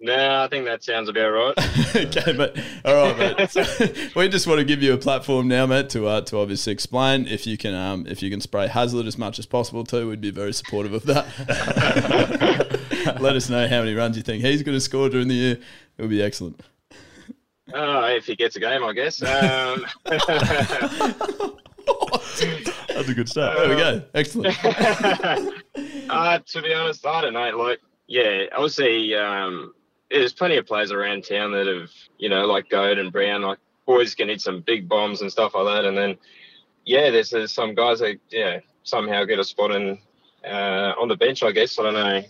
No, 0.00 0.42
I 0.42 0.48
think 0.48 0.66
that 0.66 0.84
sounds 0.84 1.08
about 1.08 1.30
right. 1.30 1.96
okay, 1.96 2.32
but 2.36 2.58
all 2.84 2.94
right, 2.94 3.38
mate. 3.38 3.50
So, 3.50 3.62
we 4.16 4.28
just 4.28 4.46
want 4.46 4.58
to 4.58 4.64
give 4.64 4.82
you 4.82 4.92
a 4.92 4.98
platform 4.98 5.48
now, 5.48 5.64
mate, 5.66 5.88
to 5.90 6.06
uh, 6.06 6.20
to 6.22 6.38
obviously 6.38 6.72
explain. 6.74 7.26
If 7.26 7.46
you 7.46 7.56
can, 7.56 7.74
um, 7.74 8.06
if 8.06 8.22
you 8.22 8.28
can 8.28 8.42
spray 8.42 8.66
Hazlitt 8.66 9.06
as 9.06 9.16
much 9.16 9.38
as 9.38 9.46
possible 9.46 9.84
too, 9.84 10.08
we'd 10.08 10.20
be 10.20 10.30
very 10.30 10.52
supportive 10.52 10.92
of 10.92 11.06
that. 11.06 12.73
Let 13.20 13.36
us 13.36 13.48
know 13.50 13.68
how 13.68 13.80
many 13.80 13.94
runs 13.94 14.16
you 14.16 14.22
think 14.22 14.42
he's 14.42 14.62
going 14.62 14.76
to 14.76 14.80
score 14.80 15.08
during 15.08 15.28
the 15.28 15.34
year. 15.34 15.58
It 15.98 16.02
would 16.02 16.10
be 16.10 16.22
excellent. 16.22 16.60
Oh, 17.72 18.04
if 18.06 18.26
he 18.26 18.36
gets 18.36 18.56
a 18.56 18.60
game, 18.60 18.84
I 18.84 18.92
guess. 18.92 19.22
Um, 19.22 19.84
That's 22.88 23.08
a 23.08 23.14
good 23.14 23.28
start. 23.28 23.58
There 23.58 23.68
we 23.68 23.76
go. 23.76 24.02
Excellent. 24.14 24.56
uh, 26.10 26.38
to 26.38 26.62
be 26.62 26.72
honest, 26.72 27.04
I 27.06 27.20
don't 27.20 27.32
know. 27.32 27.58
Like, 27.58 27.80
yeah, 28.06 28.44
obviously, 28.52 29.14
um, 29.14 29.74
there's 30.10 30.32
plenty 30.32 30.56
of 30.56 30.66
players 30.66 30.92
around 30.92 31.24
town 31.24 31.52
that 31.52 31.66
have, 31.66 31.90
you 32.18 32.28
know, 32.28 32.46
like 32.46 32.68
Goad 32.70 32.98
and 32.98 33.12
Brown, 33.12 33.42
like 33.42 33.58
boys 33.86 34.14
can 34.14 34.28
hit 34.28 34.40
some 34.40 34.60
big 34.60 34.88
bombs 34.88 35.20
and 35.20 35.30
stuff 35.30 35.54
like 35.54 35.66
that. 35.66 35.84
And 35.84 35.96
then, 35.96 36.16
yeah, 36.84 37.10
there's, 37.10 37.30
there's 37.30 37.52
some 37.52 37.74
guys 37.74 38.00
that, 38.00 38.18
yeah, 38.30 38.60
somehow 38.82 39.24
get 39.24 39.38
a 39.38 39.44
spot 39.44 39.72
in 39.72 39.98
uh, 40.46 40.92
on 41.00 41.08
the 41.08 41.16
bench. 41.16 41.42
I 41.42 41.52
guess 41.52 41.78
I 41.78 41.82
don't 41.82 41.94
know 41.94 42.22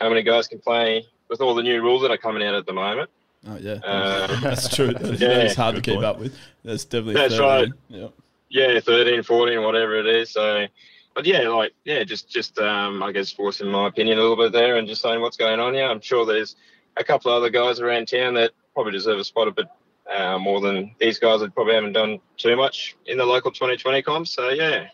how 0.00 0.08
many 0.08 0.22
guys 0.22 0.48
can 0.48 0.58
play 0.58 1.06
with 1.28 1.40
all 1.40 1.54
the 1.54 1.62
new 1.62 1.80
rules 1.82 2.02
that 2.02 2.10
are 2.10 2.16
coming 2.18 2.42
out 2.42 2.54
at 2.54 2.66
the 2.66 2.72
moment. 2.72 3.10
Oh 3.48 3.56
yeah, 3.58 3.78
Uh, 3.84 4.40
that's 4.42 4.74
true. 4.74 4.92
That 4.92 5.20
yeah. 5.20 5.42
is 5.44 5.54
hard 5.54 5.76
to 5.76 5.80
keep 5.82 5.94
point. 5.94 6.04
up 6.04 6.18
with. 6.18 6.36
That's 6.64 6.84
definitely 6.84 7.14
That's 7.14 7.36
13. 7.36 7.48
right. 7.48 7.68
Yeah. 7.88 8.08
yeah 8.50 8.80
13 8.80 9.22
14 9.22 9.62
whatever 9.62 9.94
it 9.96 10.06
is 10.06 10.30
so 10.30 10.66
but 11.14 11.24
yeah 11.24 11.48
like 11.48 11.72
yeah 11.84 12.02
just 12.04 12.28
just 12.28 12.58
um 12.58 13.00
i 13.02 13.12
guess 13.12 13.30
forcing 13.30 13.68
my 13.68 13.86
opinion 13.88 14.18
a 14.18 14.20
little 14.20 14.36
bit 14.36 14.52
there 14.52 14.76
and 14.76 14.86
just 14.88 15.00
saying 15.02 15.20
what's 15.20 15.36
going 15.36 15.60
on 15.60 15.72
here 15.72 15.86
i'm 15.86 16.00
sure 16.00 16.26
there's 16.26 16.56
a 16.96 17.04
couple 17.04 17.30
of 17.30 17.36
other 17.36 17.48
guys 17.50 17.78
around 17.80 18.08
town 18.08 18.34
that 18.34 18.50
probably 18.74 18.90
deserve 18.92 19.18
a 19.20 19.24
spot 19.24 19.46
a 19.48 19.52
bit 19.52 19.66
uh, 20.12 20.36
more 20.38 20.60
than 20.60 20.92
these 20.98 21.18
guys 21.18 21.40
that 21.40 21.54
probably 21.54 21.74
haven't 21.74 21.92
done 21.92 22.18
too 22.36 22.56
much 22.56 22.96
in 23.06 23.16
the 23.18 23.24
local 23.24 23.50
2020 23.52 24.02
comps 24.02 24.32
so 24.32 24.48
yeah 24.50 24.88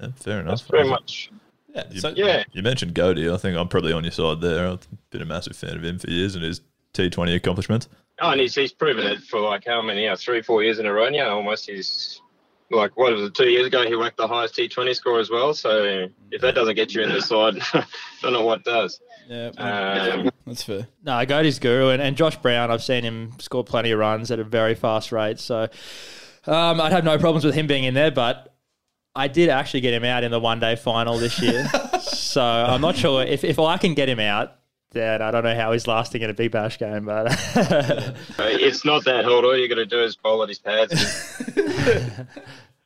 Yeah, 0.00 0.08
fair 0.16 0.40
enough. 0.40 0.52
that's 0.60 0.62
very 0.62 0.88
much 0.88 1.30
Yeah. 1.76 1.84
You, 1.90 2.00
So, 2.00 2.12
yeah 2.16 2.44
you 2.52 2.62
mentioned 2.62 2.94
Goody. 2.94 3.30
I 3.30 3.36
think 3.36 3.56
I'm 3.56 3.68
probably 3.68 3.92
on 3.92 4.02
your 4.02 4.12
side 4.12 4.40
there. 4.40 4.66
I've 4.68 4.88
been 5.10 5.22
a 5.22 5.26
massive 5.26 5.56
fan 5.56 5.76
of 5.76 5.84
him 5.84 5.98
for 5.98 6.10
years 6.10 6.34
and 6.34 6.42
his 6.42 6.60
T20 6.94 7.36
accomplishments. 7.36 7.88
oh 8.20 8.30
and 8.30 8.40
he's, 8.40 8.54
he's 8.54 8.72
proven 8.72 9.06
it 9.06 9.20
for 9.20 9.40
like 9.40 9.64
how 9.66 9.82
many 9.82 10.08
uh, 10.08 10.16
three 10.16 10.42
four 10.42 10.62
years 10.62 10.78
in 10.78 10.86
a 10.86 10.92
row 10.92 11.08
now 11.10 11.36
almost 11.36 11.68
he's 11.68 12.20
like 12.70 12.96
what 12.96 13.12
was 13.12 13.22
it 13.28 13.34
two 13.34 13.48
years 13.50 13.66
ago 13.66 13.86
he 13.86 13.94
whacked 13.94 14.16
the 14.16 14.26
highest 14.26 14.56
T20 14.56 14.96
score 14.96 15.20
as 15.20 15.30
well 15.30 15.52
so 15.54 16.08
if 16.32 16.40
that 16.40 16.54
doesn't 16.54 16.74
get 16.74 16.94
you 16.94 17.02
in 17.02 17.10
the 17.10 17.20
side 17.20 17.54
I 17.74 17.84
don't 18.22 18.32
know 18.32 18.44
what 18.44 18.64
does 18.64 18.98
yeah, 19.28 19.50
um, 19.58 20.30
that's 20.46 20.62
fair. 20.62 20.86
No, 21.02 21.26
Goaty's 21.26 21.58
guru 21.58 21.88
and, 21.88 22.00
and 22.00 22.16
Josh 22.16 22.36
Brown. 22.36 22.70
I've 22.70 22.82
seen 22.82 23.02
him 23.02 23.32
score 23.40 23.64
plenty 23.64 23.90
of 23.90 23.98
runs 23.98 24.30
at 24.30 24.38
a 24.38 24.44
very 24.44 24.76
fast 24.76 25.10
rate, 25.10 25.40
so 25.40 25.68
um, 26.46 26.80
I'd 26.80 26.92
have 26.92 27.02
no 27.02 27.18
problems 27.18 27.44
with 27.44 27.54
him 27.56 27.66
being 27.66 27.82
in 27.82 27.94
there. 27.94 28.12
But 28.12 28.54
I 29.16 29.28
did 29.28 29.48
actually 29.48 29.80
get 29.80 29.94
him 29.94 30.04
out 30.04 30.22
in 30.24 30.30
the 30.30 30.38
one 30.38 30.60
day 30.60 30.76
final 30.76 31.18
this 31.18 31.40
year, 31.40 31.68
so 32.00 32.42
I'm 32.42 32.80
not 32.80 32.96
sure 32.96 33.22
if 33.22 33.42
if 33.44 33.58
I 33.58 33.78
can 33.78 33.94
get 33.94 34.08
him 34.08 34.20
out. 34.20 34.52
Then 34.92 35.20
I 35.20 35.30
don't 35.30 35.42
know 35.44 35.54
how 35.54 35.72
he's 35.72 35.86
lasting 35.86 36.22
in 36.22 36.30
a 36.30 36.34
big 36.34 36.52
bash 36.52 36.78
game, 36.78 37.06
but 37.06 37.26
It's 38.38 38.84
not 38.84 39.04
that 39.04 39.24
hard. 39.24 39.44
All 39.44 39.56
you 39.56 39.68
got 39.68 39.74
to 39.74 39.86
do 39.86 40.02
is 40.02 40.16
bowl 40.16 40.42
at 40.42 40.48
his 40.48 40.58
pads. 40.58 40.92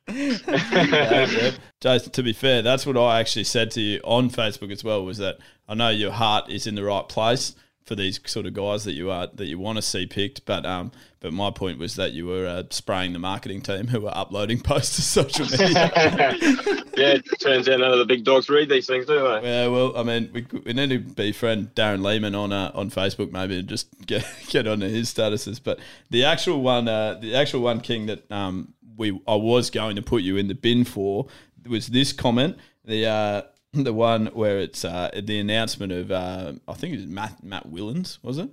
Jason, 1.79 2.11
to 2.11 2.23
be 2.23 2.33
fair, 2.33 2.61
that's 2.61 2.85
what 2.85 2.97
I 2.97 3.19
actually 3.19 3.45
said 3.45 3.71
to 3.71 3.81
you 3.81 4.01
on 4.03 4.29
Facebook 4.29 4.71
as 4.71 4.83
well. 4.83 5.05
Was 5.05 5.19
that 5.19 5.37
I 5.69 5.73
know 5.75 5.89
your 5.89 6.11
heart 6.11 6.49
is 6.49 6.67
in 6.67 6.75
the 6.75 6.83
right 6.83 7.07
place 7.07 7.55
for 7.85 7.95
these 7.95 8.19
sort 8.25 8.45
of 8.45 8.53
guys 8.53 8.83
that 8.85 8.93
you 8.93 9.09
are 9.11 9.27
that 9.27 9.47
you 9.47 9.57
want 9.57 9.77
to 9.77 9.81
see 9.81 10.05
picked, 10.05 10.45
but 10.45 10.65
um, 10.65 10.91
but 11.19 11.33
my 11.33 11.51
point 11.51 11.77
was 11.77 11.95
that 11.95 12.13
you 12.13 12.25
were 12.25 12.47
uh, 12.47 12.63
spraying 12.69 13.13
the 13.13 13.19
marketing 13.19 13.61
team 13.61 13.87
who 13.87 14.01
were 14.01 14.15
uploading 14.15 14.59
posts 14.63 14.95
to 14.95 15.01
social 15.01 15.45
media. 15.45 15.91
yeah, 16.97 17.13
it 17.15 17.25
turns 17.39 17.67
out 17.69 17.79
none 17.79 17.91
of 17.91 17.99
the 17.99 18.05
big 18.05 18.23
dogs 18.23 18.49
read 18.49 18.69
these 18.69 18.87
things, 18.87 19.05
do 19.05 19.19
they? 19.19 19.41
Yeah, 19.43 19.67
well, 19.67 19.95
I 19.97 20.03
mean, 20.03 20.29
we, 20.33 20.45
we 20.65 20.73
need 20.73 20.89
to 20.89 20.99
befriend 20.99 21.75
Darren 21.75 22.03
Lehmann 22.03 22.35
on 22.35 22.51
uh, 22.51 22.71
on 22.73 22.89
Facebook 22.89 23.31
maybe 23.31 23.59
and 23.59 23.67
just 23.67 23.87
get 24.05 24.25
get 24.47 24.67
onto 24.67 24.87
his 24.87 25.13
statuses. 25.13 25.59
But 25.63 25.79
the 26.09 26.25
actual 26.25 26.61
one, 26.61 26.87
uh, 26.87 27.15
the 27.15 27.35
actual 27.35 27.61
one, 27.61 27.81
King, 27.81 28.07
that 28.07 28.31
um, 28.31 28.73
we 28.97 29.19
I 29.27 29.35
was 29.35 29.69
going 29.69 29.95
to 29.95 30.01
put 30.01 30.21
you 30.21 30.37
in 30.37 30.47
the 30.47 30.55
bin 30.55 30.85
for 30.85 31.27
was 31.67 31.87
this 31.87 32.13
comment. 32.13 32.57
The 32.85 33.05
uh, 33.05 33.41
the 33.83 33.93
one 33.93 34.27
where 34.27 34.59
it's 34.59 34.83
uh, 34.83 35.09
the 35.23 35.39
announcement 35.39 35.91
of 35.93 36.11
uh, 36.11 36.53
I 36.67 36.73
think 36.73 36.93
it 36.93 36.97
was 36.97 37.07
Matt 37.07 37.43
Matt 37.43 37.69
Willans, 37.69 38.17
was 38.21 38.37
it? 38.37 38.49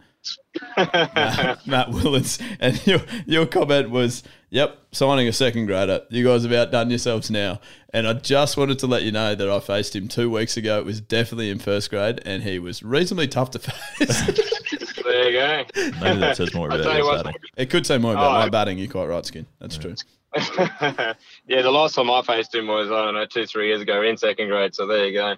Matt, 0.77 1.67
Matt 1.67 1.89
Willans, 1.89 2.41
and 2.61 2.85
your 2.87 3.01
your 3.27 3.47
comment 3.47 3.91
was, 3.91 4.23
"Yep, 4.51 4.79
signing 4.93 5.27
a 5.27 5.33
second 5.33 5.67
grader. 5.67 6.03
You 6.11 6.25
guys 6.25 6.43
have 6.45 6.53
outdone 6.53 6.91
yourselves 6.91 7.31
now." 7.31 7.61
And 7.93 8.07
I 8.07 8.13
just 8.13 8.57
wanted 8.57 8.79
to 8.81 8.87
let 8.87 9.03
you 9.03 9.11
know 9.13 9.35
that 9.35 9.49
I 9.49 9.61
faced 9.61 9.97
him 9.97 10.09
two 10.09 10.31
weeks 10.31 10.57
ago. 10.57 10.79
It 10.79 10.85
was 10.85 11.01
definitely 11.01 11.51
in 11.51 11.59
first 11.59 11.91
grade, 11.91 12.21
and 12.25 12.43
he 12.43 12.59
was 12.59 12.83
reasonably 12.83 13.29
tough 13.29 13.51
to 13.53 13.59
face. 13.59 14.27
there 15.03 15.31
you 15.31 15.33
go. 15.33 15.65
Maybe 16.01 16.19
that 16.21 16.37
says 16.37 16.53
more 16.55 16.67
about 16.67 16.83
tell 16.83 16.97
you 16.99 17.05
your 17.05 17.23
batting. 17.23 17.41
It 17.57 17.71
could 17.71 17.87
say 17.87 17.97
more 17.99 18.13
about 18.13 18.31
Oh, 18.37 18.39
my 18.41 18.49
batting. 18.51 18.79
You're 18.79 18.91
quite 18.91 19.07
right, 19.07 19.25
Skin. 19.25 19.47
That's 19.59 19.79
true. 19.79 19.95
yeah, 20.37 21.63
the 21.63 21.71
last 21.71 21.95
time 21.95 22.11
I 22.11 22.23
faced 22.23 22.55
him 22.55 22.67
was 22.67 22.91
I 22.91 23.05
don't 23.05 23.15
know 23.15 23.27
two 23.27 23.47
three 23.47 23.69
years 23.69 23.81
ago 23.81 24.03
in 24.03 24.17
second 24.17 24.49
grade. 24.49 24.75
So 24.75 24.87
there 24.87 25.07
you 25.07 25.13
go. 25.15 25.37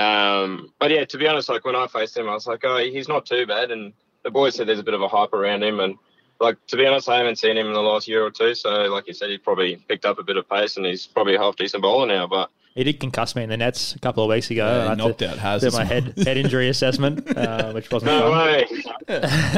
Um, 0.00 0.72
but 0.78 0.90
yeah, 0.90 1.04
to 1.04 1.18
be 1.18 1.26
honest, 1.26 1.48
like 1.48 1.64
when 1.64 1.74
I 1.74 1.86
faced 1.88 2.16
him, 2.16 2.28
I 2.28 2.34
was 2.34 2.46
like, 2.46 2.64
oh, 2.64 2.78
he's 2.78 3.08
not 3.08 3.26
too 3.26 3.46
bad. 3.46 3.72
And 3.72 3.92
the 4.22 4.30
boys 4.30 4.54
said 4.54 4.68
there's 4.68 4.78
a 4.78 4.84
bit 4.84 4.94
of 4.94 5.02
a 5.02 5.08
hype 5.08 5.32
around 5.32 5.64
him. 5.64 5.80
And 5.80 5.96
like 6.40 6.64
to 6.68 6.76
be 6.76 6.86
honest, 6.86 7.08
I 7.08 7.18
haven't 7.18 7.38
seen 7.38 7.56
him 7.56 7.66
in 7.66 7.72
the 7.72 7.80
last 7.80 8.06
year 8.06 8.24
or 8.24 8.30
two. 8.30 8.54
So 8.54 8.70
like 8.84 9.08
you 9.08 9.14
said, 9.14 9.30
he 9.30 9.38
probably 9.38 9.76
picked 9.76 10.04
up 10.04 10.18
a 10.18 10.22
bit 10.22 10.36
of 10.36 10.48
pace 10.48 10.76
and 10.76 10.86
he's 10.86 11.06
probably 11.06 11.34
a 11.34 11.40
half 11.40 11.56
decent 11.56 11.82
bowler 11.82 12.06
now. 12.06 12.28
But 12.28 12.50
He 12.78 12.84
did 12.84 13.00
concuss 13.00 13.34
me 13.34 13.42
in 13.42 13.48
the 13.48 13.56
nets 13.56 13.96
a 13.96 13.98
couple 13.98 14.22
of 14.22 14.28
weeks 14.30 14.52
ago. 14.52 14.64
Yeah, 14.64 14.84
he 14.84 14.88
I 14.90 14.94
knocked 14.94 15.18
to 15.18 15.30
out 15.30 15.38
Haz 15.38 15.62
do 15.62 15.70
my 15.72 15.84
head 15.84 16.14
head 16.16 16.36
injury 16.36 16.68
assessment, 16.68 17.26
uh, 17.36 17.72
which 17.72 17.90
wasn't 17.90 18.12
no 18.12 18.30
fun. 18.30 18.46
way. 18.46 18.66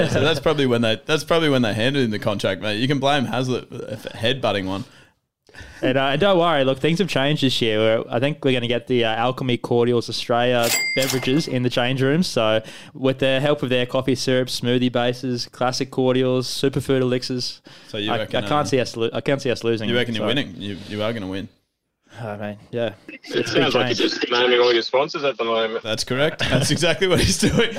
so 0.09 0.21
that's 0.21 0.41
probably 0.41 0.65
when 0.67 0.81
they 0.81 1.01
that's 1.05 1.23
probably 1.23 1.51
when 1.51 1.61
they 1.61 1.75
handed 1.75 2.03
him 2.03 2.11
the 2.13 2.19
contract, 2.19 2.63
mate. 2.63 2.79
You 2.79 2.89
can 2.89 2.99
blame 2.99 3.27
Hazlitt 3.27 3.69
for 3.69 4.09
headbutting 4.11 4.67
one. 4.67 4.85
And, 5.83 5.99
uh, 5.99 6.05
and 6.13 6.21
don't 6.21 6.39
worry, 6.39 6.65
look, 6.65 6.79
things 6.79 6.99
have 7.01 7.09
changed 7.09 7.43
this 7.43 7.61
year. 7.61 7.79
We're, 7.79 8.05
I 8.09 8.21
think 8.21 8.43
we're 8.45 8.53
going 8.53 8.63
to 8.63 8.69
get 8.69 8.87
the 8.87 9.05
uh, 9.05 9.15
Alchemy 9.17 9.59
Cordials 9.59 10.09
Australia 10.09 10.69
beverages 10.95 11.49
in 11.49 11.63
the 11.63 11.71
change 11.71 12.01
rooms. 12.01 12.27
So, 12.27 12.63
with 12.95 13.19
the 13.19 13.41
help 13.41 13.63
of 13.63 13.69
their 13.69 13.85
coffee 13.85 14.15
syrups, 14.15 14.61
smoothie 14.61 14.93
bases, 14.93 15.47
classic 15.47 15.91
cordials, 15.91 16.47
superfood 16.49 17.01
elixirs, 17.01 17.61
So 17.89 17.99
you 17.99 18.13
I, 18.13 18.19
reckon, 18.19 18.37
I 18.45 18.49
can't 18.49 18.53
um, 18.61 18.67
see 18.67 18.81
us. 18.81 18.97
Lo- 18.97 19.11
I 19.13 19.21
can't 19.21 19.43
see 19.43 19.51
us 19.51 19.63
losing. 19.65 19.89
You 19.91 19.97
reckon 19.97 20.15
you're 20.15 20.23
So- 20.23 20.27
winning? 20.29 20.55
You 20.57 20.79
you 20.89 21.03
are 21.03 21.13
going 21.13 21.23
to 21.23 21.29
win. 21.29 21.49
I 22.21 22.37
mean, 22.37 22.59
yeah, 22.71 22.95
it's, 23.09 23.31
It 23.31 23.41
it's 23.41 23.51
a 23.51 23.55
big 23.55 23.63
sounds 23.63 23.75
like 23.75 23.87
change. 23.87 24.01
you're 24.01 24.09
just 24.09 24.31
naming 24.31 24.61
all 24.61 24.73
your 24.73 24.83
sponsors 24.83 25.25
at 25.25 25.37
the 25.39 25.45
moment. 25.45 25.83
That's 25.83 26.05
correct. 26.05 26.41
That's 26.41 26.71
exactly 26.71 27.09
what 27.09 27.21
he's 27.21 27.39
doing. 27.39 27.77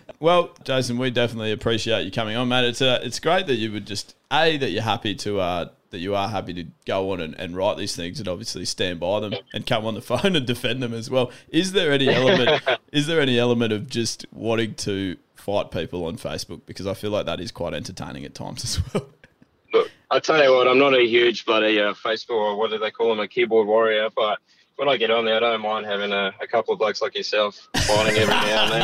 well, 0.20 0.50
Jason, 0.64 0.98
we 0.98 1.10
definitely 1.10 1.52
appreciate 1.52 2.04
you 2.04 2.10
coming 2.10 2.36
on, 2.36 2.48
mate. 2.48 2.64
It's 2.64 2.82
uh, 2.82 3.00
it's 3.02 3.20
great 3.20 3.46
that 3.46 3.56
you 3.56 3.72
would 3.72 3.86
just 3.86 4.14
a 4.32 4.56
that 4.56 4.70
you're 4.70 4.82
happy 4.82 5.14
to 5.16 5.40
uh, 5.40 5.68
that 5.90 5.98
you 5.98 6.14
are 6.14 6.28
happy 6.28 6.54
to 6.54 6.64
go 6.86 7.12
on 7.12 7.20
and, 7.20 7.34
and 7.38 7.56
write 7.56 7.76
these 7.76 7.96
things 7.96 8.18
and 8.18 8.28
obviously 8.28 8.64
stand 8.64 9.00
by 9.00 9.20
them 9.20 9.34
and 9.52 9.66
come 9.66 9.86
on 9.86 9.94
the 9.94 10.00
phone 10.02 10.36
and 10.36 10.46
defend 10.46 10.82
them 10.82 10.94
as 10.94 11.10
well. 11.10 11.30
Is 11.48 11.72
there 11.72 11.92
any 11.92 12.08
element? 12.08 12.62
is 12.92 13.06
there 13.06 13.20
any 13.20 13.38
element 13.38 13.72
of 13.72 13.88
just 13.88 14.26
wanting 14.32 14.74
to 14.76 15.16
fight 15.34 15.70
people 15.70 16.04
on 16.04 16.16
Facebook 16.16 16.62
because 16.66 16.86
I 16.86 16.94
feel 16.94 17.10
like 17.10 17.24
that 17.26 17.40
is 17.40 17.50
quite 17.50 17.72
entertaining 17.72 18.24
at 18.24 18.34
times 18.34 18.64
as 18.64 18.94
well. 18.94 19.08
I 20.10 20.20
tell 20.20 20.42
you 20.42 20.52
what, 20.54 20.66
I'm 20.66 20.78
not 20.78 20.94
a 20.94 21.06
huge 21.06 21.44
bloody 21.44 21.80
uh, 21.80 21.92
Facebook 21.92 22.30
or 22.30 22.56
what 22.56 22.70
do 22.70 22.78
they 22.78 22.90
call 22.90 23.10
them, 23.10 23.20
a 23.20 23.28
keyboard 23.28 23.66
warrior, 23.66 24.08
but 24.14 24.38
when 24.76 24.88
I 24.88 24.96
get 24.96 25.10
on 25.10 25.24
there, 25.24 25.36
I 25.36 25.40
don't 25.40 25.60
mind 25.60 25.86
having 25.86 26.12
a, 26.12 26.32
a 26.40 26.46
couple 26.46 26.72
of 26.72 26.78
blokes 26.78 27.02
like 27.02 27.16
yourself 27.16 27.68
fighting 27.76 28.16
every 28.16 28.32
now 28.32 28.72
and 28.72 28.82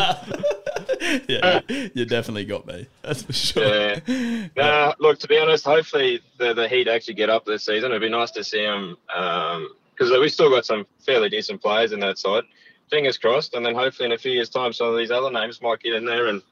then. 0.98 1.22
yeah, 1.28 1.60
you 1.94 2.04
definitely 2.04 2.44
got 2.44 2.66
me. 2.66 2.88
That's 3.02 3.22
for 3.22 3.32
sure. 3.32 3.94
Yeah. 4.06 4.48
Nah, 4.56 4.94
look, 4.98 5.20
to 5.20 5.28
be 5.28 5.38
honest, 5.38 5.64
hopefully 5.64 6.20
the, 6.38 6.52
the 6.52 6.68
Heat 6.68 6.88
actually 6.88 7.14
get 7.14 7.30
up 7.30 7.44
this 7.44 7.64
season. 7.64 7.92
It'd 7.92 8.02
be 8.02 8.08
nice 8.08 8.32
to 8.32 8.42
see 8.42 8.62
them 8.62 8.96
because 9.06 10.10
we've 10.10 10.32
still 10.32 10.50
got 10.50 10.66
some 10.66 10.84
fairly 11.06 11.28
decent 11.28 11.62
players 11.62 11.92
in 11.92 12.00
that 12.00 12.18
side. 12.18 12.42
Fingers 12.90 13.16
crossed, 13.16 13.54
and 13.54 13.64
then 13.64 13.74
hopefully 13.74 14.06
in 14.06 14.12
a 14.12 14.18
few 14.18 14.32
years' 14.32 14.50
time, 14.50 14.72
some 14.72 14.88
of 14.88 14.98
these 14.98 15.12
other 15.12 15.30
names 15.30 15.62
might 15.62 15.80
get 15.80 15.94
in 15.94 16.04
there 16.04 16.26
and 16.26 16.42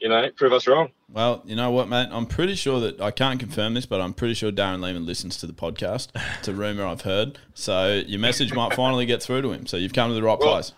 you 0.00 0.08
know 0.08 0.28
prove 0.36 0.52
us 0.52 0.66
wrong. 0.66 0.90
Well, 1.12 1.42
you 1.44 1.56
know 1.56 1.70
what, 1.70 1.88
mate? 1.88 2.08
I'm 2.12 2.26
pretty 2.26 2.54
sure 2.54 2.78
that 2.80 3.00
I 3.00 3.10
can't 3.10 3.40
confirm 3.40 3.74
this, 3.74 3.84
but 3.86 4.00
I'm 4.00 4.12
pretty 4.14 4.34
sure 4.34 4.52
Darren 4.52 4.80
Lehmann 4.80 5.06
listens 5.06 5.36
to 5.38 5.46
the 5.46 5.52
podcast. 5.52 6.08
It's 6.38 6.46
a 6.48 6.52
rumor 6.54 6.86
I've 6.86 7.02
heard. 7.02 7.38
So 7.54 8.02
your 8.06 8.20
message 8.20 8.52
might 8.54 8.74
finally 8.74 9.06
get 9.06 9.22
through 9.22 9.42
to 9.42 9.50
him. 9.52 9.66
So 9.66 9.76
you've 9.76 9.92
come 9.92 10.10
to 10.10 10.14
the 10.14 10.22
right 10.22 10.38
Well- 10.38 10.50
place. 10.52 10.72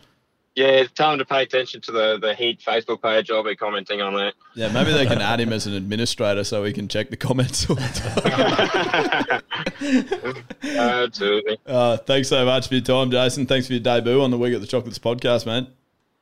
Yeah, 0.55 0.85
tell 0.95 1.09
them 1.09 1.19
to 1.19 1.25
pay 1.25 1.43
attention 1.45 1.81
to 1.81 1.93
the 1.93 2.19
the 2.21 2.35
Heat 2.35 2.61
Facebook 2.61 3.01
page. 3.01 3.31
I'll 3.31 3.43
be 3.43 3.57
commenting 3.57 4.03
on 4.03 4.13
that. 4.17 4.35
Yeah, 4.55 4.71
maybe 4.71 4.93
they 4.93 5.07
can 5.07 5.23
add 5.23 5.41
him 5.41 5.51
as 5.51 5.67
an 5.67 5.73
administrator 5.73 6.45
so 6.45 6.63
he 6.65 6.75
can 6.75 6.89
check 6.89 7.09
the 7.09 7.17
comments 7.17 7.71
all 7.71 7.77
the 7.77 9.43
time. 9.81 10.43
Absolutely. 10.63 11.57
Uh, 11.67 11.97
thanks 11.97 12.29
so 12.29 12.45
much 12.45 12.69
for 12.69 12.75
your 12.75 12.83
time, 12.85 13.11
Jason. 13.11 13.47
Thanks 13.47 13.67
for 13.67 13.73
your 13.73 13.81
debut 13.83 14.21
on 14.21 14.31
the 14.31 14.37
We 14.37 14.51
Got 14.51 14.61
the 14.61 14.67
Chocolates 14.67 14.99
podcast, 14.99 15.47
man. 15.47 15.69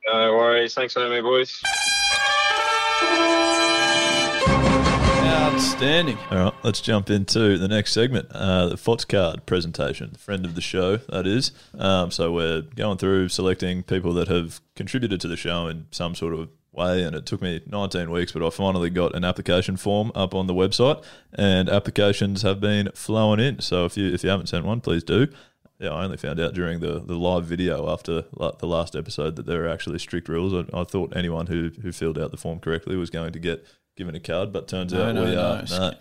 No 0.07 0.35
worries. 0.37 0.75
Thanks 0.75 0.95
for 0.95 1.01
having 1.01 1.17
me, 1.17 1.23
boys. 1.23 1.61
Outstanding. 5.31 6.19
All 6.31 6.45
right, 6.45 6.55
let's 6.63 6.81
jump 6.81 7.11
into 7.11 7.59
the 7.59 7.69
next 7.69 7.93
segment, 7.93 8.31
uh, 8.33 8.69
the 8.69 8.77
FOTS 8.77 9.05
card 9.05 9.47
presentation, 9.47 10.13
friend 10.13 10.45
of 10.45 10.55
the 10.55 10.61
show, 10.61 10.97
that 10.97 11.27
is. 11.27 11.53
Um, 11.79 12.11
so 12.11 12.33
we're 12.33 12.63
going 12.63 12.99
through 12.99 13.29
selecting 13.29 13.83
people 13.83 14.13
that 14.15 14.29
have 14.29 14.61
contributed 14.75 15.21
to 15.21 15.29
the 15.29 15.37
show 15.37 15.67
in 15.67 15.87
some 15.91 16.15
sort 16.15 16.35
of 16.35 16.49
way, 16.73 17.03
and 17.03 17.15
it 17.17 17.27
took 17.27 17.43
me 17.43 17.61
19 17.67 18.11
weeks, 18.11 18.33
but 18.33 18.45
I 18.47 18.51
finally 18.51 18.91
got 18.91 19.15
an 19.15 19.25
application 19.25 19.77
form 19.77 20.13
up 20.15 20.35
on 20.35 20.47
the 20.47 20.55
website, 20.55 21.03
and 21.35 21.69
applications 21.69 22.43
have 22.43 22.61
been 22.61 22.91
flowing 22.95 23.41
in. 23.41 23.61
So 23.61 23.85
if 23.85 23.97
you 23.97 24.13
if 24.13 24.23
you 24.23 24.31
haven't 24.31 24.49
sent 24.49 24.65
one, 24.65 24.81
please 24.81 25.03
do. 25.03 25.29
Yeah, 25.81 25.91
I 25.91 26.05
only 26.05 26.19
found 26.19 26.39
out 26.39 26.53
during 26.53 26.81
the, 26.81 27.01
the 27.01 27.15
live 27.17 27.47
video 27.47 27.91
after 27.91 28.25
la- 28.37 28.51
the 28.53 28.67
last 28.67 28.95
episode 28.95 29.37
that 29.37 29.47
there 29.47 29.65
are 29.65 29.69
actually 29.69 29.99
strict 29.99 30.29
rules. 30.29 30.53
I, 30.53 30.79
I 30.79 30.85
thought 30.85 31.17
anyone 31.17 31.47
who, 31.47 31.71
who 31.83 31.91
filled 31.91 32.19
out 32.19 32.31
the 32.33 32.37
form 32.37 32.61
correctly 32.61 32.97
was 32.97 33.09
going 33.09 33.33
to 33.33 33.39
get 33.39 33.65
given 33.97 34.15
a 34.15 34.21
card, 34.21 34.53
but 34.53 34.69
turns 34.69 34.93
No, 34.93 35.05
out 35.09 35.15
no, 35.15 35.25
we 35.25 35.31
no. 35.35 35.41
are. 35.41 35.63
nah, 35.71 35.93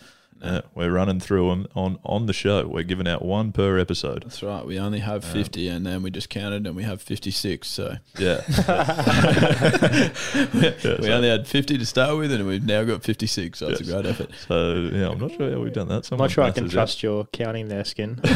nah, 0.41 0.61
we're 0.75 0.91
running 0.91 1.19
through 1.19 1.49
them 1.49 1.67
on, 1.75 1.99
on 2.03 2.25
the 2.25 2.33
show. 2.33 2.67
We're 2.67 2.83
giving 2.83 3.07
out 3.07 3.23
one 3.23 3.51
per 3.51 3.77
episode. 3.77 4.23
That's 4.23 4.43
right. 4.43 4.65
We 4.65 4.79
only 4.79 4.99
have 4.99 5.23
50, 5.23 5.67
and 5.67 5.85
then 5.85 6.03
we 6.03 6.11
just 6.11 6.29
counted 6.29 6.65
and 6.67 6.75
we 6.75 6.83
have 6.83 7.01
56. 7.01 7.67
So 7.67 7.95
Yeah. 8.17 8.41
we, 10.53 10.73
we 10.99 11.11
only 11.11 11.29
had 11.29 11.47
50 11.47 11.77
to 11.77 11.85
start 11.85 12.17
with, 12.17 12.31
and 12.31 12.45
we've 12.47 12.65
now 12.65 12.83
got 12.83 13.03
56. 13.03 13.57
So 13.59 13.69
it's 13.69 13.81
a 13.81 13.83
great 13.83 14.05
effort. 14.05 14.29
So 14.47 14.89
yeah, 14.93 15.09
I'm 15.09 15.19
not 15.19 15.31
sure 15.31 15.51
how 15.51 15.59
we've 15.59 15.73
done 15.73 15.87
that. 15.89 16.09
I'm 16.11 16.17
not 16.17 16.31
sure 16.31 16.43
I 16.43 16.51
can 16.51 16.65
is 16.65 16.71
trust 16.71 17.03
your 17.03 17.25
counting 17.25 17.67
there, 17.67 17.83
Skin. 17.83 18.19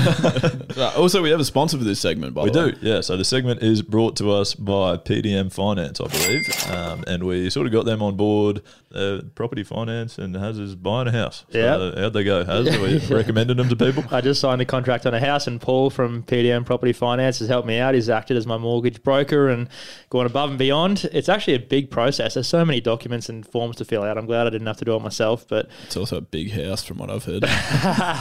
Right, 0.75 0.95
also, 0.97 1.21
we 1.21 1.29
have 1.29 1.39
a 1.39 1.45
sponsor 1.45 1.77
for 1.77 1.83
this 1.83 1.99
segment, 1.99 2.33
by 2.33 2.43
We 2.43 2.49
the 2.49 2.59
way. 2.59 2.71
do, 2.71 2.77
yeah. 2.81 3.01
So 3.01 3.15
the 3.15 3.25
segment 3.25 3.61
is 3.61 3.81
brought 3.81 4.15
to 4.17 4.31
us 4.31 4.55
by 4.55 4.97
PDM 4.97 5.51
Finance, 5.53 6.01
I 6.01 6.07
believe, 6.07 6.71
um, 6.71 7.03
and 7.05 7.23
we 7.25 7.49
sort 7.49 7.67
of 7.67 7.73
got 7.73 7.85
them 7.85 8.01
on 8.01 8.15
board. 8.15 8.61
Uh, 8.93 9.21
property 9.33 9.63
finance 9.63 10.19
and 10.19 10.35
Haz 10.35 10.59
is 10.59 10.75
buying 10.75 11.07
a 11.07 11.11
house. 11.11 11.45
So 11.51 11.57
Yeah. 11.57 11.75
How'd 11.97 12.13
they 12.13 12.23
go? 12.23 12.41
Are 12.41 12.63
we 12.63 12.97
recommending 13.09 13.57
them 13.57 13.69
to 13.69 13.75
people? 13.75 14.03
I 14.11 14.21
just 14.21 14.39
signed 14.41 14.61
a 14.61 14.65
contract 14.65 15.05
on 15.05 15.13
a 15.13 15.19
house, 15.19 15.47
and 15.47 15.59
Paul 15.61 15.89
from 15.89 16.23
PDM 16.23 16.65
Property 16.65 16.93
Finance 16.93 17.39
has 17.39 17.47
helped 17.47 17.67
me 17.67 17.79
out. 17.79 17.93
He's 17.95 18.09
acted 18.09 18.37
as 18.37 18.45
my 18.47 18.57
mortgage 18.57 19.01
broker 19.03 19.49
and 19.49 19.69
gone 20.09 20.25
above 20.25 20.49
and 20.51 20.59
beyond. 20.59 21.09
It's 21.13 21.29
actually 21.29 21.55
a 21.55 21.59
big 21.59 21.89
process. 21.91 22.33
There's 22.35 22.47
so 22.47 22.63
many 22.65 22.81
documents 22.81 23.29
and 23.29 23.45
forms 23.45 23.75
to 23.77 23.85
fill 23.85 24.03
out. 24.03 24.17
I'm 24.17 24.25
glad 24.25 24.47
I 24.47 24.49
didn't 24.49 24.67
have 24.67 24.77
to 24.77 24.85
do 24.85 24.95
it 24.95 25.01
myself. 25.01 25.47
But 25.47 25.69
It's 25.85 25.97
also 25.97 26.17
a 26.17 26.21
big 26.21 26.51
house, 26.51 26.83
from 26.83 26.97
what 26.97 27.09
I've 27.09 27.25
heard. 27.25 27.43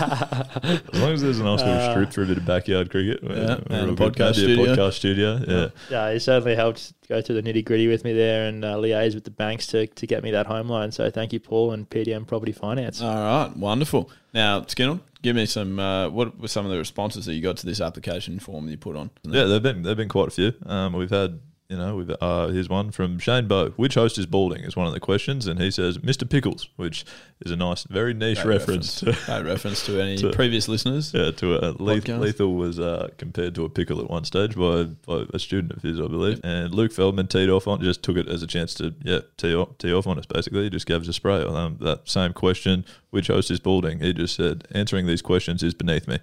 As 0.02 0.80
long 1.00 1.12
as 1.12 1.22
there's 1.22 1.38
a 1.40 1.44
nice 1.44 1.60
little 1.60 1.74
Uh, 1.74 1.90
strip 1.92 2.12
for 2.12 2.22
a 2.22 2.26
bit 2.26 2.38
of 2.38 2.44
backyard 2.46 2.90
cricket, 2.90 3.20
Yeah, 3.22 3.58
and 3.70 3.90
a 3.90 3.94
podcast 3.94 4.34
studio. 4.34 4.74
podcast 4.76 4.92
studio. 4.94 5.40
Yeah. 5.46 5.68
yeah, 5.90 6.12
he 6.12 6.18
certainly 6.18 6.54
helped 6.54 6.92
go 7.12 7.20
through 7.20 7.40
the 7.40 7.42
nitty 7.42 7.64
gritty 7.64 7.88
with 7.88 8.04
me 8.04 8.12
there 8.12 8.46
and 8.46 8.64
uh, 8.64 8.76
liaise 8.76 9.14
with 9.14 9.24
the 9.24 9.30
banks 9.30 9.66
to, 9.68 9.86
to 9.86 10.06
get 10.06 10.22
me 10.22 10.30
that 10.30 10.46
home 10.46 10.68
loan. 10.68 10.90
So 10.92 11.10
thank 11.10 11.32
you, 11.32 11.40
Paul, 11.40 11.72
and 11.72 11.88
PDM 11.88 12.26
Property 12.26 12.52
Finance. 12.52 13.02
All 13.02 13.14
right, 13.14 13.56
wonderful. 13.56 14.10
Now, 14.32 14.64
Skinner, 14.66 15.00
give 15.20 15.36
me 15.36 15.46
some. 15.46 15.78
Uh, 15.78 16.08
what 16.08 16.38
were 16.38 16.48
some 16.48 16.64
of 16.64 16.72
the 16.72 16.78
responses 16.78 17.26
that 17.26 17.34
you 17.34 17.42
got 17.42 17.58
to 17.58 17.66
this 17.66 17.80
application 17.80 18.38
form 18.38 18.64
that 18.66 18.70
you 18.70 18.78
put 18.78 18.96
on? 18.96 19.10
Yeah, 19.24 19.44
there've 19.44 19.62
been 19.62 19.82
there've 19.82 19.96
been 19.96 20.08
quite 20.08 20.28
a 20.28 20.30
few. 20.30 20.52
Um, 20.64 20.94
we've 20.94 21.10
had 21.10 21.40
you 21.72 21.78
know 21.78 21.96
we've 21.96 22.10
uh, 22.20 22.48
here's 22.48 22.68
one 22.68 22.90
from 22.90 23.18
Shane 23.18 23.48
Bow. 23.48 23.70
Which 23.76 23.94
host 23.94 24.18
is 24.18 24.26
balding 24.26 24.62
is 24.62 24.76
one 24.76 24.86
of 24.86 24.92
the 24.92 25.00
questions, 25.00 25.46
and 25.46 25.58
he 25.58 25.70
says 25.70 25.96
Mr. 25.98 26.28
Pickles, 26.28 26.68
which 26.76 27.04
is 27.40 27.50
a 27.50 27.56
nice, 27.56 27.84
very 27.84 28.12
niche 28.12 28.42
Great 28.42 28.58
reference. 28.58 29.02
reference. 29.02 29.24
Great 29.26 29.44
reference 29.46 29.86
to 29.86 29.98
any 30.00 30.16
to- 30.18 30.30
previous 30.32 30.68
listeners. 30.68 31.12
Yeah, 31.14 31.30
to 31.30 31.54
a 31.56 31.72
leth- 31.82 32.06
lethal 32.08 32.54
was 32.54 32.78
uh, 32.78 33.08
compared 33.16 33.54
to 33.54 33.64
a 33.64 33.70
pickle 33.70 34.00
at 34.00 34.10
one 34.10 34.24
stage 34.24 34.54
by, 34.54 34.84
by 35.06 35.24
a 35.32 35.38
student 35.38 35.72
of 35.72 35.82
his, 35.82 35.98
I 35.98 36.06
believe. 36.08 36.40
And 36.44 36.74
Luke 36.74 36.92
Feldman 36.92 37.28
teed 37.28 37.48
off 37.48 37.66
on, 37.66 37.80
just 37.80 38.02
took 38.02 38.18
it 38.18 38.28
as 38.28 38.42
a 38.42 38.46
chance 38.46 38.74
to 38.74 38.94
yeah 39.02 39.20
tee 39.38 39.54
off, 39.54 39.78
tee 39.78 39.94
off 39.94 40.06
on 40.06 40.18
us. 40.18 40.26
Basically, 40.26 40.64
he 40.64 40.70
just 40.70 40.86
gave 40.86 41.00
us 41.00 41.08
a 41.08 41.12
spray. 41.14 41.42
Um, 41.42 41.78
that 41.80 42.08
same 42.08 42.34
question, 42.34 42.84
which 43.10 43.28
host 43.28 43.50
is 43.50 43.60
balding? 43.60 44.00
He 44.00 44.12
just 44.12 44.36
said 44.36 44.68
answering 44.72 45.06
these 45.06 45.22
questions 45.22 45.62
is 45.62 45.72
beneath 45.72 46.06
me. 46.06 46.18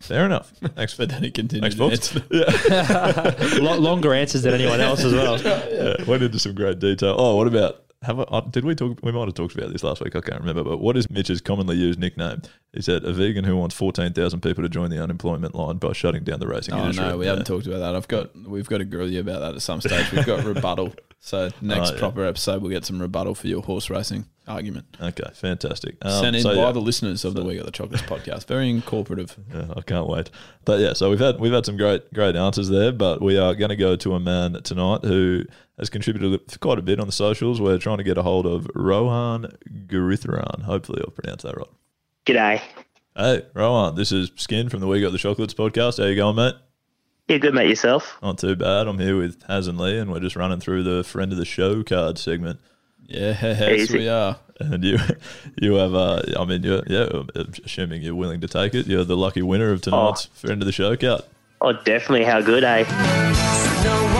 Fair 0.00 0.26
enough. 0.26 0.50
Thanks 0.74 0.92
for 0.94 1.02
But 1.02 1.10
then 1.10 1.22
he 1.22 1.30
continued 1.30 1.72
Thanks, 1.74 2.08
to 2.08 2.24
Yeah. 2.30 3.58
Longer 3.76 4.12
answers 4.12 4.42
than 4.42 4.54
anyone 4.54 4.80
else 4.80 5.04
as 5.04 5.12
well. 5.12 5.40
yeah, 5.40 6.02
went 6.04 6.22
into 6.22 6.38
some 6.38 6.54
great 6.54 6.78
detail. 6.80 7.14
Oh, 7.16 7.36
what 7.36 7.46
about? 7.46 7.84
Have 8.02 8.18
I, 8.18 8.22
uh, 8.22 8.40
did 8.40 8.64
we 8.64 8.74
talk? 8.74 8.98
We 9.02 9.12
might 9.12 9.26
have 9.26 9.34
talked 9.34 9.54
about 9.54 9.72
this 9.72 9.82
last 9.84 10.02
week. 10.02 10.16
I 10.16 10.20
can't 10.22 10.40
remember. 10.40 10.64
But 10.64 10.78
what 10.78 10.96
is 10.96 11.10
Mitch's 11.10 11.42
commonly 11.42 11.76
used 11.76 11.98
nickname? 12.00 12.40
He 12.72 12.80
said 12.80 13.04
a 13.04 13.12
vegan 13.12 13.44
who 13.44 13.56
wants 13.58 13.74
fourteen 13.74 14.14
thousand 14.14 14.40
people 14.40 14.62
to 14.64 14.70
join 14.70 14.88
the 14.90 15.02
unemployment 15.02 15.54
line 15.54 15.76
by 15.76 15.92
shutting 15.92 16.24
down 16.24 16.40
the 16.40 16.46
racing 16.48 16.72
Oh 16.74 16.78
industry. 16.78 17.04
no, 17.06 17.18
we 17.18 17.26
Yeah. 17.26 17.32
haven't 17.32 17.44
talked 17.44 17.66
about 17.66 17.80
that. 17.80 17.94
I've 17.94 18.08
got 18.08 18.34
we've 18.36 18.66
got 18.66 18.78
to 18.78 18.84
grill 18.86 19.10
you 19.10 19.20
about 19.20 19.40
that 19.40 19.54
at 19.54 19.60
some 19.62 19.82
stage. 19.82 20.10
We've 20.12 20.24
got 20.24 20.44
rebuttal. 20.46 20.94
So 21.22 21.50
next 21.60 21.90
Oh, 21.90 21.92
yeah. 21.94 21.98
proper 21.98 22.24
episode, 22.24 22.62
we'll 22.62 22.70
get 22.70 22.84
some 22.86 23.00
rebuttal 23.00 23.34
for 23.34 23.46
your 23.46 23.60
horse 23.62 23.90
racing 23.90 24.24
argument. 24.48 24.86
Okay, 25.00 25.30
fantastic. 25.34 25.96
Um, 26.02 26.10
Sent 26.22 26.34
in 26.36 26.42
so, 26.42 26.56
by 26.56 26.62
yeah. 26.62 26.72
the 26.72 26.80
listeners 26.80 27.24
of 27.26 27.34
the 27.34 27.44
We 27.44 27.56
Got 27.56 27.66
the 27.66 27.70
Chocolates 27.72 28.02
podcast. 28.06 28.46
Very 28.46 28.72
incorporative. 28.72 29.36
Yeah, 29.54 29.66
I 29.76 29.82
can't 29.82 30.08
wait. 30.08 30.30
But 30.64 30.80
yeah, 30.80 30.94
so 30.94 31.10
we've 31.10 31.20
had 31.20 31.38
we've 31.38 31.52
had 31.52 31.66
some 31.66 31.76
great 31.76 32.12
great 32.14 32.36
answers 32.36 32.68
there, 32.70 32.90
but 32.90 33.20
we 33.20 33.36
are 33.36 33.54
going 33.54 33.68
to 33.68 33.76
go 33.76 33.96
to 33.96 34.14
a 34.14 34.20
man 34.20 34.54
tonight 34.62 35.04
who 35.04 35.44
has 35.78 35.90
contributed 35.90 36.40
quite 36.60 36.78
a 36.78 36.82
bit 36.82 36.98
on 36.98 37.06
the 37.06 37.12
socials. 37.12 37.60
We're 37.60 37.78
trying 37.78 37.98
to 37.98 38.04
get 38.04 38.16
a 38.16 38.22
hold 38.22 38.46
of 38.46 38.66
Rohan 38.74 39.46
Guritharan. 39.86 40.62
Hopefully, 40.62 41.02
I'll 41.04 41.12
pronounce 41.12 41.42
that 41.42 41.56
right. 41.56 41.68
G'day. 42.26 42.62
Hey, 43.16 43.42
Rohan, 43.54 43.94
this 43.96 44.10
is 44.10 44.30
Skin 44.36 44.68
from 44.70 44.80
the 44.80 44.86
We 44.86 45.00
Got 45.02 45.12
the 45.12 45.18
Chocolates 45.18 45.52
podcast. 45.54 45.98
How 45.98 46.08
you 46.08 46.16
going, 46.16 46.36
mate? 46.36 46.54
Yeah, 47.30 47.38
good 47.38 47.54
mate 47.54 47.68
yourself. 47.68 48.18
Not 48.22 48.38
too 48.38 48.56
bad. 48.56 48.88
I'm 48.88 48.98
here 48.98 49.16
with 49.16 49.40
Haz 49.44 49.68
and 49.68 49.78
Lee, 49.78 49.98
and 49.98 50.10
we're 50.10 50.18
just 50.18 50.34
running 50.34 50.58
through 50.58 50.82
the 50.82 51.04
friend 51.04 51.30
of 51.30 51.38
the 51.38 51.44
show 51.44 51.84
card 51.84 52.18
segment. 52.18 52.58
Yeah, 53.06 53.38
yes, 53.40 53.92
we 53.92 54.08
are. 54.08 54.36
And 54.58 54.82
you, 54.82 54.98
you 55.56 55.74
have, 55.74 55.94
uh, 55.94 56.22
I 56.36 56.44
mean, 56.44 56.64
you're, 56.64 56.82
yeah, 56.88 57.22
assuming 57.64 58.02
you're 58.02 58.16
willing 58.16 58.40
to 58.40 58.48
take 58.48 58.74
it, 58.74 58.88
you're 58.88 59.04
the 59.04 59.16
lucky 59.16 59.42
winner 59.42 59.70
of 59.70 59.80
tonight's 59.80 60.24
friend 60.24 60.60
of 60.60 60.66
the 60.66 60.72
show 60.72 60.96
card. 60.96 61.22
Oh, 61.60 61.72
definitely. 61.72 62.24
How 62.24 62.40
good, 62.40 62.64
eh? 62.64 62.82
No 63.84 64.10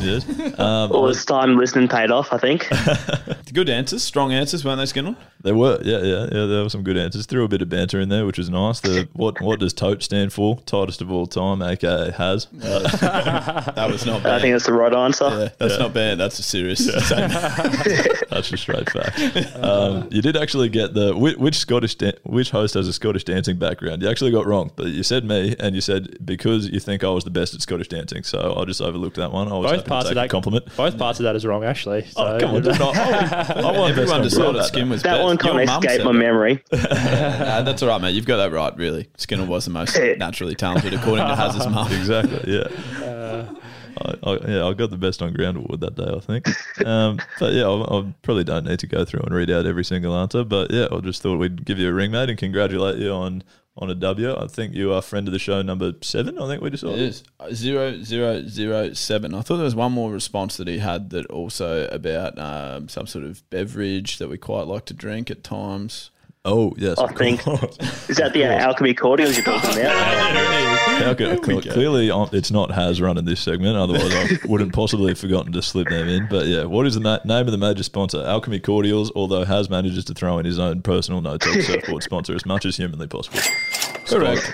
one 0.00 0.08
told 0.08 0.24
you 0.24 0.26
life 0.26 0.26
was 0.26 0.26
gonna 0.26 0.26
be 0.26 0.26
this 0.26 0.26
way. 0.26 0.26
Good 0.26 0.36
news. 0.36 0.60
Um, 0.60 0.92
All 0.92 1.06
this 1.06 1.24
time 1.24 1.56
listening 1.56 1.88
paid 1.88 2.10
off, 2.10 2.32
I 2.32 2.38
think. 2.38 2.68
Good 3.52 3.68
answers, 3.68 4.02
strong 4.04 4.32
answers, 4.32 4.64
weren't 4.64 4.78
they, 4.78 4.84
Skinnell? 4.84 5.16
There 5.42 5.54
were, 5.54 5.80
yeah, 5.82 5.98
yeah, 5.98 6.28
yeah. 6.30 6.46
There 6.46 6.62
were 6.62 6.68
some 6.68 6.82
good 6.82 6.98
answers. 6.98 7.24
Threw 7.24 7.44
a 7.44 7.48
bit 7.48 7.62
of 7.62 7.70
banter 7.70 7.98
in 7.98 8.10
there, 8.10 8.26
which 8.26 8.36
was 8.36 8.50
nice. 8.50 8.80
The 8.80 9.08
what 9.14 9.40
what 9.40 9.58
does 9.58 9.72
Tote 9.72 10.02
stand 10.02 10.32
for? 10.34 10.60
Tightest 10.66 11.00
of 11.00 11.10
all 11.10 11.26
time, 11.26 11.62
aka 11.62 12.10
Haz. 12.10 12.46
That 12.52 13.88
was 13.90 14.04
not 14.04 14.22
bad. 14.22 14.34
I 14.34 14.40
think 14.40 14.52
that's 14.52 14.66
the 14.66 14.74
right 14.74 14.92
answer. 14.92 15.24
Yeah, 15.30 15.48
that's 15.58 15.78
not 15.78 15.94
bad. 15.94 16.18
That's 16.18 16.38
a 16.38 16.42
serious. 16.42 16.84
That's 16.84 18.52
a 18.52 18.56
straight 18.56 18.90
fact. 18.90 19.18
Um, 19.56 20.08
you 20.10 20.20
did 20.20 20.36
actually 20.36 20.68
get 20.68 20.92
the 20.92 21.16
which, 21.16 21.36
which 21.38 21.56
Scottish 21.56 21.94
dan- 21.94 22.18
which 22.24 22.50
host 22.50 22.74
has 22.74 22.86
a 22.86 22.92
Scottish 22.92 23.24
dancing 23.24 23.58
background. 23.58 24.02
You 24.02 24.10
actually 24.10 24.32
got 24.32 24.46
wrong, 24.46 24.72
but 24.76 24.88
you 24.88 25.02
said 25.02 25.24
me, 25.24 25.56
and 25.58 25.74
you 25.74 25.80
said 25.80 26.24
because 26.24 26.68
you 26.68 26.80
think 26.80 27.02
I 27.02 27.08
was 27.08 27.24
the 27.24 27.30
best 27.30 27.54
at 27.54 27.62
Scottish 27.62 27.88
dancing. 27.88 28.24
So 28.24 28.54
I 28.56 28.64
just 28.66 28.82
overlooked 28.82 29.16
that 29.16 29.32
one. 29.32 29.48
I 29.48 29.56
was 29.56 29.70
Both 29.70 29.80
happy 29.80 29.89
parts 29.90 30.08
of 30.08 30.14
that 30.14 30.30
compliment. 30.30 30.64
Both 30.76 30.96
parts 30.98 31.20
of 31.20 31.24
that 31.24 31.36
is 31.36 31.44
wrong, 31.44 31.64
actually. 31.64 32.04
Oh, 32.06 32.10
so, 32.10 32.26
Oh, 32.26 32.38
come 32.40 32.54
on, 32.54 32.62
dude. 32.62 32.80
I, 32.80 32.84
I, 32.86 33.60
I 33.60 33.78
want 33.78 33.90
best 33.94 33.98
Everyone 33.98 34.16
on 34.16 34.22
decided 34.22 34.52
ground 34.52 34.66
Skin 34.66 34.88
was 34.90 35.02
That 35.02 35.12
best. 35.16 35.24
one 35.24 35.36
kind 35.36 35.54
Your 35.54 35.62
of 35.64 35.84
escaped 35.84 36.04
my 36.04 36.12
memory. 36.12 36.62
Nah, 36.72 37.62
that's 37.62 37.82
all 37.82 37.88
right, 37.88 38.00
mate. 38.00 38.14
You've 38.14 38.26
got 38.26 38.36
that 38.38 38.52
right, 38.52 38.74
really. 38.76 39.08
Skinner 39.16 39.44
was 39.44 39.64
the 39.66 39.70
most 39.70 39.96
naturally 40.18 40.54
talented, 40.54 40.94
according 40.94 41.26
to 41.26 41.36
Haz's 41.36 41.66
mum. 41.66 41.90
Exactly. 41.92 42.54
Yeah. 42.54 43.04
Uh, 43.04 43.54
I, 43.98 44.14
I, 44.22 44.38
yeah, 44.48 44.66
I 44.66 44.72
got 44.74 44.90
the 44.90 44.96
best 44.96 45.22
on 45.22 45.32
ground 45.32 45.56
award 45.56 45.80
that 45.80 45.96
day, 45.96 46.12
I 46.14 46.20
think. 46.20 46.48
Um, 46.86 47.18
but 47.40 47.52
yeah, 47.52 47.64
I, 47.64 47.98
I 47.98 48.14
probably 48.22 48.44
don't 48.44 48.66
need 48.66 48.78
to 48.80 48.86
go 48.86 49.04
through 49.04 49.20
and 49.20 49.34
read 49.34 49.50
out 49.50 49.66
every 49.66 49.84
single 49.84 50.14
answer. 50.16 50.44
But 50.44 50.70
yeah, 50.70 50.88
I 50.90 51.00
just 51.00 51.22
thought 51.22 51.38
we'd 51.38 51.64
give 51.64 51.78
you 51.78 51.88
a 51.88 51.92
ring, 51.92 52.10
mate, 52.10 52.28
and 52.28 52.38
congratulate 52.38 52.98
you 52.98 53.10
on 53.10 53.42
on 53.76 53.90
a 53.90 53.94
W. 53.94 54.36
I 54.36 54.46
think 54.46 54.74
you 54.74 54.92
are 54.92 55.00
friend 55.00 55.26
of 55.26 55.32
the 55.32 55.38
show 55.38 55.62
number 55.62 55.92
seven. 56.02 56.38
I 56.38 56.46
think 56.46 56.62
we 56.62 56.70
just 56.70 56.82
saw 56.82 56.90
It 56.90 56.98
is 56.98 57.24
zero 57.52 58.02
zero 58.02 58.46
zero 58.46 58.92
seven. 58.92 59.34
I 59.34 59.40
thought 59.40 59.56
there 59.56 59.64
was 59.64 59.74
one 59.74 59.92
more 59.92 60.12
response 60.12 60.56
that 60.58 60.68
he 60.68 60.78
had 60.78 61.10
that 61.10 61.26
also 61.26 61.86
about 61.88 62.38
um, 62.38 62.88
some 62.88 63.06
sort 63.06 63.24
of 63.24 63.48
beverage 63.50 64.18
that 64.18 64.28
we 64.28 64.38
quite 64.38 64.66
like 64.66 64.84
to 64.86 64.94
drink 64.94 65.30
at 65.30 65.42
times. 65.42 66.10
Oh 66.46 66.72
yes, 66.78 66.96
I 66.98 67.12
think. 67.12 67.46
Is 68.08 68.16
that 68.16 68.30
the 68.32 68.44
uh, 68.46 68.52
alchemy 68.52 68.94
cordials 68.94 69.36
you're 69.36 69.44
talking 69.44 69.78
about? 69.78 69.94
How 71.00 71.12
could- 71.14 71.42
clearly, 71.42 72.10
um, 72.10 72.30
it's 72.32 72.50
not 72.50 72.70
Haz 72.70 72.98
running 73.00 73.26
this 73.26 73.40
segment. 73.40 73.76
Otherwise, 73.76 74.14
I 74.14 74.38
wouldn't 74.48 74.72
possibly 74.72 75.08
have 75.10 75.18
forgotten 75.18 75.52
to 75.52 75.60
slip 75.60 75.88
them 75.90 76.08
in. 76.08 76.28
But 76.30 76.46
yeah, 76.46 76.64
what 76.64 76.86
is 76.86 76.94
the 76.94 77.00
ma- 77.00 77.18
name 77.26 77.46
of 77.46 77.52
the 77.52 77.58
major 77.58 77.82
sponsor? 77.82 78.24
Alchemy 78.24 78.60
Cordials. 78.60 79.12
Although 79.14 79.44
Haz 79.44 79.68
manages 79.68 80.06
to 80.06 80.14
throw 80.14 80.38
in 80.38 80.46
his 80.46 80.58
own 80.58 80.80
personal 80.80 81.20
no 81.20 81.36
talk 81.36 81.60
surfboard 81.60 82.02
sponsor 82.02 82.34
as 82.34 82.46
much 82.46 82.64
as 82.64 82.76
humanly 82.78 83.06
possible. 83.06 83.40
Correct. 84.06 84.50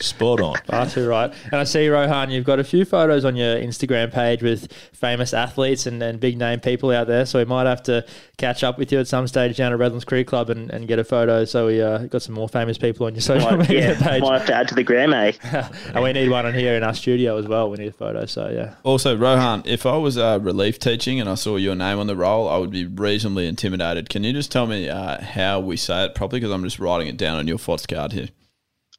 Spot 0.00 0.40
on. 0.40 0.56
Far 0.66 0.86
too 0.86 1.08
right. 1.08 1.32
And 1.46 1.54
I 1.54 1.64
see, 1.64 1.88
Rohan, 1.88 2.30
you've 2.30 2.44
got 2.44 2.60
a 2.60 2.64
few 2.64 2.84
photos 2.84 3.24
on 3.24 3.34
your 3.34 3.56
Instagram 3.56 4.12
page 4.12 4.42
with 4.42 4.72
famous 4.92 5.34
athletes 5.34 5.86
and, 5.86 6.00
and 6.00 6.20
big 6.20 6.38
name 6.38 6.60
people 6.60 6.90
out 6.92 7.08
there. 7.08 7.26
So 7.26 7.40
we 7.40 7.44
might 7.44 7.66
have 7.66 7.82
to 7.84 8.06
catch 8.36 8.62
up 8.62 8.78
with 8.78 8.92
you 8.92 9.00
at 9.00 9.08
some 9.08 9.26
stage 9.26 9.56
down 9.56 9.72
at 9.72 9.78
Redlands 9.78 10.04
Creek 10.04 10.28
Club 10.28 10.50
and, 10.50 10.70
and 10.70 10.86
get 10.86 11.00
a 11.00 11.04
photo. 11.04 11.44
So 11.44 11.66
we 11.66 11.82
uh, 11.82 12.06
got 12.06 12.22
some 12.22 12.36
more 12.36 12.48
famous 12.48 12.78
people 12.78 13.06
on 13.06 13.14
your 13.14 13.22
social 13.22 13.50
Might, 13.50 13.68
media 13.68 13.92
yeah, 13.92 14.08
page. 14.08 14.22
might 14.22 14.38
have 14.38 14.46
to 14.46 14.54
add 14.54 14.68
to 14.68 14.76
the 14.76 14.84
gram, 14.84 15.12
eh? 15.12 15.32
and 15.94 16.04
we 16.04 16.12
need 16.12 16.30
one 16.30 16.46
on 16.46 16.54
here 16.54 16.74
in 16.76 16.84
our 16.84 16.94
studio 16.94 17.36
as 17.36 17.48
well. 17.48 17.68
We 17.68 17.78
need 17.78 17.88
a 17.88 17.92
photo. 17.92 18.24
So 18.26 18.48
yeah. 18.50 18.74
Also, 18.84 19.16
Rohan, 19.16 19.62
if 19.64 19.84
I 19.84 19.96
was 19.96 20.16
uh, 20.16 20.38
relief 20.40 20.78
teaching 20.78 21.20
and 21.20 21.28
I 21.28 21.34
saw 21.34 21.56
your 21.56 21.74
name 21.74 21.98
on 21.98 22.06
the 22.06 22.16
roll, 22.16 22.48
I 22.48 22.58
would 22.58 22.70
be 22.70 22.86
reasonably 22.86 23.48
intimidated. 23.48 24.08
Can 24.08 24.22
you 24.22 24.32
just 24.32 24.52
tell 24.52 24.68
me 24.68 24.88
uh, 24.88 25.20
how 25.20 25.58
we 25.58 25.76
say 25.76 26.04
it 26.04 26.14
properly? 26.14 26.38
Because 26.38 26.52
I'm 26.52 26.62
just 26.62 26.78
writing 26.78 27.08
it 27.08 27.16
down 27.16 27.38
on 27.38 27.48
your 27.48 27.58
FOTS 27.58 27.86
card 27.86 28.12
here. 28.12 28.28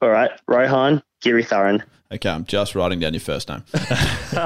All 0.02 0.08
right. 0.10 0.30
Rohan 0.48 1.02
Giritharan. 1.22 1.82
Okay, 2.12 2.28
I'm 2.28 2.44
just 2.44 2.74
writing 2.74 2.98
down 2.98 3.12
your 3.14 3.20
first 3.20 3.48
name. 3.48 3.62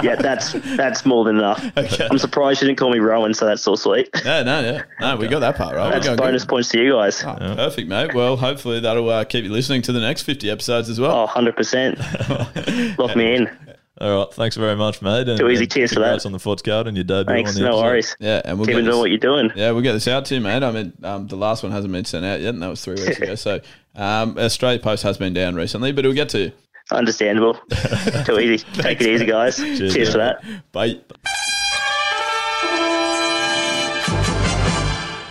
Yeah, 0.02 0.16
that's 0.16 0.52
that's 0.78 1.05
more 1.05 1.24
than 1.26 1.36
enough. 1.36 1.62
Okay. 1.76 2.09
I'm 2.11 2.16
surprised 2.18 2.62
you 2.62 2.66
didn't 2.68 2.78
call 2.78 2.90
me 2.90 3.00
Rowan, 3.00 3.34
so 3.34 3.44
that's 3.44 3.66
all 3.68 3.76
sweet. 3.76 4.09
No, 4.24 4.42
no, 4.42 4.62
no. 4.62 4.80
No, 4.98 5.16
we 5.16 5.28
got 5.28 5.40
that 5.40 5.57
part 5.57 5.76
right. 5.76 5.90
That's 6.02 6.09
bonus 6.18 6.42
good. 6.44 6.48
points 6.48 6.70
to 6.70 6.82
you 6.82 6.92
guys. 6.94 7.22
Oh, 7.22 7.34
Perfect, 7.36 7.88
mate. 7.88 8.14
Well, 8.14 8.38
hopefully 8.38 8.80
that'll 8.80 9.09
uh, 9.11 9.24
keep 9.24 9.44
you 9.44 9.52
listening 9.52 9.82
to 9.82 9.92
the 9.92 10.00
next 10.00 10.22
50 10.22 10.48
episodes 10.50 10.88
as 10.88 10.98
well. 10.98 11.28
Oh, 11.28 11.38
100%. 11.38 12.98
Lock 12.98 13.14
me 13.14 13.34
in. 13.36 13.50
All 14.00 14.24
right, 14.24 14.32
thanks 14.34 14.57
very 14.57 14.74
much, 14.74 15.02
mate. 15.02 15.28
And, 15.28 15.38
Too 15.38 15.50
easy. 15.50 15.64
and 15.64 15.72
Cheers 15.72 15.90
for 15.92 16.00
that. 16.00 16.07
congrats 16.07 16.26
on 16.26 16.32
the 16.32 16.38
Fots 16.40 16.62
card 16.62 16.86
and 16.88 16.96
your 16.96 17.05
debut 17.05 17.32
Thanks. 17.34 17.50
on 17.57 17.62
the 17.62 17.68
No 17.68 17.76
episode. 17.76 17.82
worries. 17.84 18.16
Yeah, 18.18 18.42
and 18.44 18.59
we'll 18.59 18.66
Keep 18.66 18.76
doing 18.84 18.98
what 18.98 19.11
you're 19.11 19.18
doing. 19.18 19.50
Yeah, 19.55 19.70
we'll 19.72 19.82
get 19.82 19.92
this 19.92 20.09
out 20.09 20.24
to 20.26 20.34
you, 20.34 20.40
mate. 20.40 20.62
I 20.62 20.70
mean, 20.72 20.94
um, 21.05 21.26
the 21.28 21.36
last 21.36 21.62
one 21.62 21.70
hasn't 21.72 21.92
been 21.92 22.05
sent 22.07 22.24
out 22.24 22.40
yet, 22.40 22.55
and 22.55 22.62
that 22.62 22.68
was 22.68 22.82
three 22.84 22.94
weeks 22.94 23.18
ago. 23.20 23.34
So, 23.34 23.61
um, 23.95 24.36
Australia 24.38 24.78
Post 24.78 25.03
has 25.03 25.18
been 25.18 25.32
down 25.32 25.55
recently, 25.55 25.92
but 25.92 26.05
it'll 26.05 26.14
get 26.14 26.28
to 26.30 26.38
you. 26.38 26.53
Understandable. 26.90 27.55
Too 28.24 28.38
easy. 28.38 28.64
Take 28.74 29.01
it 29.01 29.07
easy, 29.07 29.24
guys. 29.24 29.57
Cheers, 29.57 30.12
for 30.12 30.18
that. 30.18 30.45
Bye. 30.72 31.01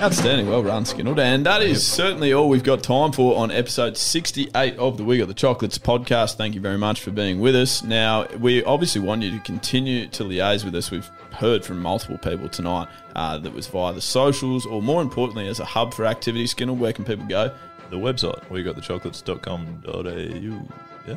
Outstanding, 0.01 0.49
well 0.49 0.61
run, 0.61 0.83
Skinnled. 0.83 1.17
And 1.17 1.45
that 1.45 1.61
is 1.61 1.85
certainly 1.85 2.33
all 2.33 2.49
we've 2.49 2.63
got 2.63 2.83
time 2.83 3.13
for 3.13 3.37
on 3.37 3.51
episode 3.51 3.95
68 3.95 4.77
of 4.77 4.97
the 4.97 5.03
We 5.05 5.19
Got 5.19 5.29
the 5.29 5.33
Chocolates 5.33 5.77
podcast. 5.77 6.35
Thank 6.35 6.55
you 6.55 6.59
very 6.59 6.77
much 6.77 6.99
for 6.99 7.11
being 7.11 7.39
with 7.39 7.55
us. 7.55 7.83
Now, 7.83 8.27
we 8.39 8.65
obviously 8.65 8.99
want 8.99 9.21
you 9.21 9.31
to 9.31 9.39
continue 9.39 10.07
to 10.07 10.25
liaise 10.25 10.65
with 10.65 10.75
us. 10.75 10.91
We've 10.91 11.09
heard 11.31 11.63
from 11.63 11.81
multiple 11.81 12.17
people 12.17 12.49
tonight 12.49 12.89
uh, 13.15 13.37
that 13.37 13.53
was 13.53 13.67
via 13.67 13.93
the 13.93 14.01
socials, 14.01 14.65
or 14.65 14.81
more 14.81 15.01
importantly, 15.01 15.47
as 15.47 15.61
a 15.61 15.65
hub 15.65 15.93
for 15.93 16.05
activity. 16.05 16.47
Skinnled, 16.47 16.81
where 16.81 16.91
can 16.91 17.05
people 17.05 17.25
go? 17.25 17.53
The 17.93 17.99
website, 17.99 18.49
we 18.49 18.63
got 18.63 18.73
the 18.75 18.81
chocolates.com.au. 18.81 20.67
Yeah. 21.07 21.15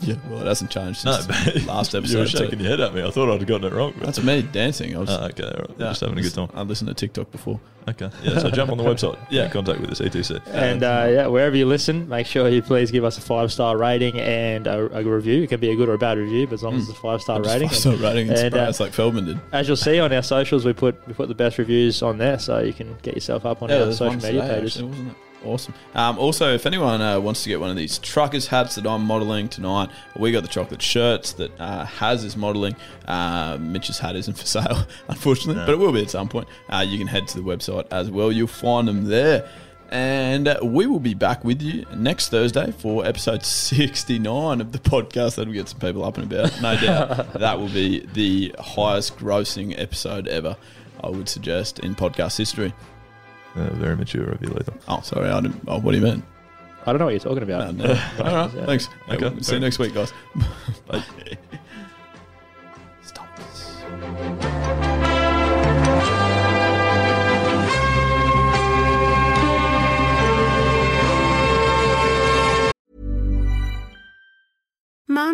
Yeah, 0.00 0.14
well, 0.30 0.40
it 0.40 0.46
hasn't 0.46 0.70
changed 0.70 1.04
No, 1.04 1.12
since 1.20 1.26
but 1.26 1.64
last 1.66 1.94
episode. 1.94 2.12
you 2.14 2.18
were 2.20 2.26
shaking 2.26 2.60
your 2.60 2.68
head 2.70 2.80
at 2.80 2.94
me. 2.94 3.02
I 3.04 3.10
thought 3.10 3.28
I'd 3.28 3.44
gotten 3.46 3.66
it 3.70 3.74
wrong. 3.76 3.92
but- 3.98 4.06
That's 4.06 4.22
me 4.22 4.40
dancing. 4.40 4.94
I 4.96 5.00
was, 5.00 5.10
Oh, 5.10 5.24
okay, 5.26 5.42
all 5.42 5.50
right. 5.50 5.68
You're 5.78 5.88
just 5.88 6.00
having 6.00 6.18
a 6.18 6.22
good 6.22 6.32
time. 6.32 6.48
I 6.54 6.62
listened 6.62 6.88
to 6.88 6.94
TikTok 6.94 7.30
before. 7.32 7.60
Okay. 7.88 8.08
Yeah, 8.22 8.38
so 8.38 8.50
jump 8.50 8.70
on 8.70 8.78
the 8.78 8.84
website. 8.92 9.18
Yeah. 9.30 9.48
Contact 9.50 9.80
with 9.80 9.90
us, 9.90 10.00
ETC. 10.00 10.40
And 10.46 10.82
uh, 10.84 11.08
yeah, 11.10 11.26
wherever 11.26 11.56
you 11.56 11.66
listen, 11.66 12.08
make 12.08 12.26
sure 12.28 12.48
you 12.48 12.62
please 12.62 12.90
give 12.92 13.04
us 13.04 13.18
a 13.18 13.20
five 13.20 13.52
star 13.52 13.76
rating 13.76 14.18
and 14.20 14.66
a, 14.68 14.98
a 14.98 15.02
review. 15.02 15.42
It 15.42 15.48
can 15.48 15.58
be 15.60 15.72
a 15.72 15.76
good 15.76 15.88
or 15.88 15.94
a 15.94 15.98
bad 15.98 16.16
review, 16.18 16.46
but 16.46 16.54
as 16.54 16.62
long 16.62 16.76
as 16.76 16.88
it's 16.88 16.96
a 16.96 17.02
five 17.02 17.20
star 17.20 17.42
rating. 17.42 17.68
Five 17.68 17.76
star 17.78 17.96
rating 17.96 18.28
and, 18.30 18.38
And, 18.38 18.54
uh, 18.54 18.72
like 18.78 18.92
Feldman 18.92 19.26
did. 19.26 19.40
As 19.50 19.66
you'll 19.66 19.76
see 19.76 19.98
on 19.98 20.10
our 20.12 20.22
socials, 20.22 20.64
we 20.64 20.72
put 20.72 21.06
we 21.08 21.12
put 21.12 21.26
the 21.28 21.34
best 21.34 21.58
reviews 21.58 22.00
on 22.02 22.16
there, 22.18 22.38
so 22.38 22.60
you 22.60 22.72
can 22.72 22.96
get 23.02 23.14
yourself 23.14 23.44
up 23.44 23.62
on 23.62 23.70
our 23.72 23.92
social 23.92 24.14
media 24.14 24.40
today, 24.42 24.54
pages. 24.54 24.76
actually, 24.76 24.88
wasn't 24.88 25.08
it? 25.10 25.16
Awesome. 25.44 25.74
Um, 25.94 26.18
also, 26.18 26.54
if 26.54 26.66
anyone 26.66 27.00
uh, 27.00 27.18
wants 27.18 27.42
to 27.42 27.48
get 27.48 27.58
one 27.60 27.70
of 27.70 27.76
these 27.76 27.98
truckers 27.98 28.46
hats 28.46 28.76
that 28.76 28.86
I'm 28.86 29.02
modelling 29.04 29.48
tonight, 29.48 29.90
we 30.16 30.30
got 30.32 30.42
the 30.42 30.48
chocolate 30.48 30.80
shirts 30.82 31.32
that 31.34 31.50
uh, 31.60 31.84
Haz 31.84 32.22
is 32.24 32.36
modelling. 32.36 32.76
Uh, 33.08 33.58
Mitch's 33.60 33.98
hat 33.98 34.14
isn't 34.16 34.38
for 34.38 34.46
sale, 34.58 34.86
unfortunately, 35.08 35.56
No. 35.60 35.66
but 35.66 35.72
it 35.72 35.78
will 35.78 35.92
be 35.92 36.02
at 36.02 36.10
some 36.10 36.28
point. 36.28 36.46
Uh, 36.68 36.84
you 36.86 36.96
can 36.98 37.06
head 37.08 37.26
to 37.28 37.38
the 37.40 37.42
website 37.44 37.86
as 37.90 38.10
well. 38.10 38.30
You'll 38.30 38.46
find 38.46 38.86
them 38.86 39.04
there. 39.06 39.48
And 39.90 40.48
uh, 40.48 40.58
we 40.62 40.86
will 40.86 41.00
be 41.00 41.12
back 41.12 41.44
with 41.44 41.60
you 41.60 41.84
next 41.94 42.30
Thursday 42.30 42.70
for 42.72 43.04
episode 43.04 43.44
69 43.44 44.60
of 44.60 44.72
the 44.72 44.78
podcast. 44.78 45.34
That'll 45.36 45.52
get 45.52 45.68
some 45.68 45.80
people 45.80 46.02
up 46.04 46.16
and 46.16 46.32
about. 46.32 46.62
No 46.62 46.76
doubt 46.80 47.34
that 47.34 47.58
will 47.58 47.68
be 47.68 48.06
the 48.14 48.54
highest 48.58 49.18
grossing 49.18 49.78
episode 49.78 50.28
ever, 50.28 50.56
I 51.04 51.10
would 51.10 51.28
suggest, 51.28 51.80
in 51.80 51.94
podcast 51.94 52.38
history. 52.38 52.72
Uh, 53.54 53.70
very 53.74 53.96
mature 53.96 54.30
of 54.30 54.40
you, 54.42 54.48
Lethal. 54.48 54.74
Oh, 54.88 55.00
sorry. 55.02 55.28
I 55.28 55.40
didn't. 55.40 55.60
Oh, 55.66 55.78
what 55.78 55.92
do 55.92 55.98
you 55.98 56.04
mean? 56.04 56.22
I 56.84 56.92
don't 56.92 56.98
know 56.98 57.04
what 57.04 57.10
you're 57.12 57.20
talking 57.20 57.42
about. 57.42 57.74
No, 57.74 57.86
no. 57.86 57.92
All 58.18 58.34
right. 58.34 58.54
Yeah. 58.54 58.66
Thanks. 58.66 58.88
Okay. 59.08 59.26
Okay. 59.26 59.42
See 59.42 59.54
you 59.54 59.60
next 59.60 59.78
week, 59.78 59.94
guys. 59.94 60.12
Bye. 60.86 61.04
Mom 64.02 64.51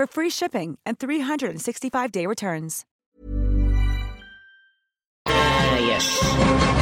for 0.00 0.06
free 0.06 0.30
shipping 0.30 0.78
and 0.86 0.98
365-day 0.98 2.24
returns. 2.24 2.86
Uh, 5.26 5.78
yes. 5.82 6.79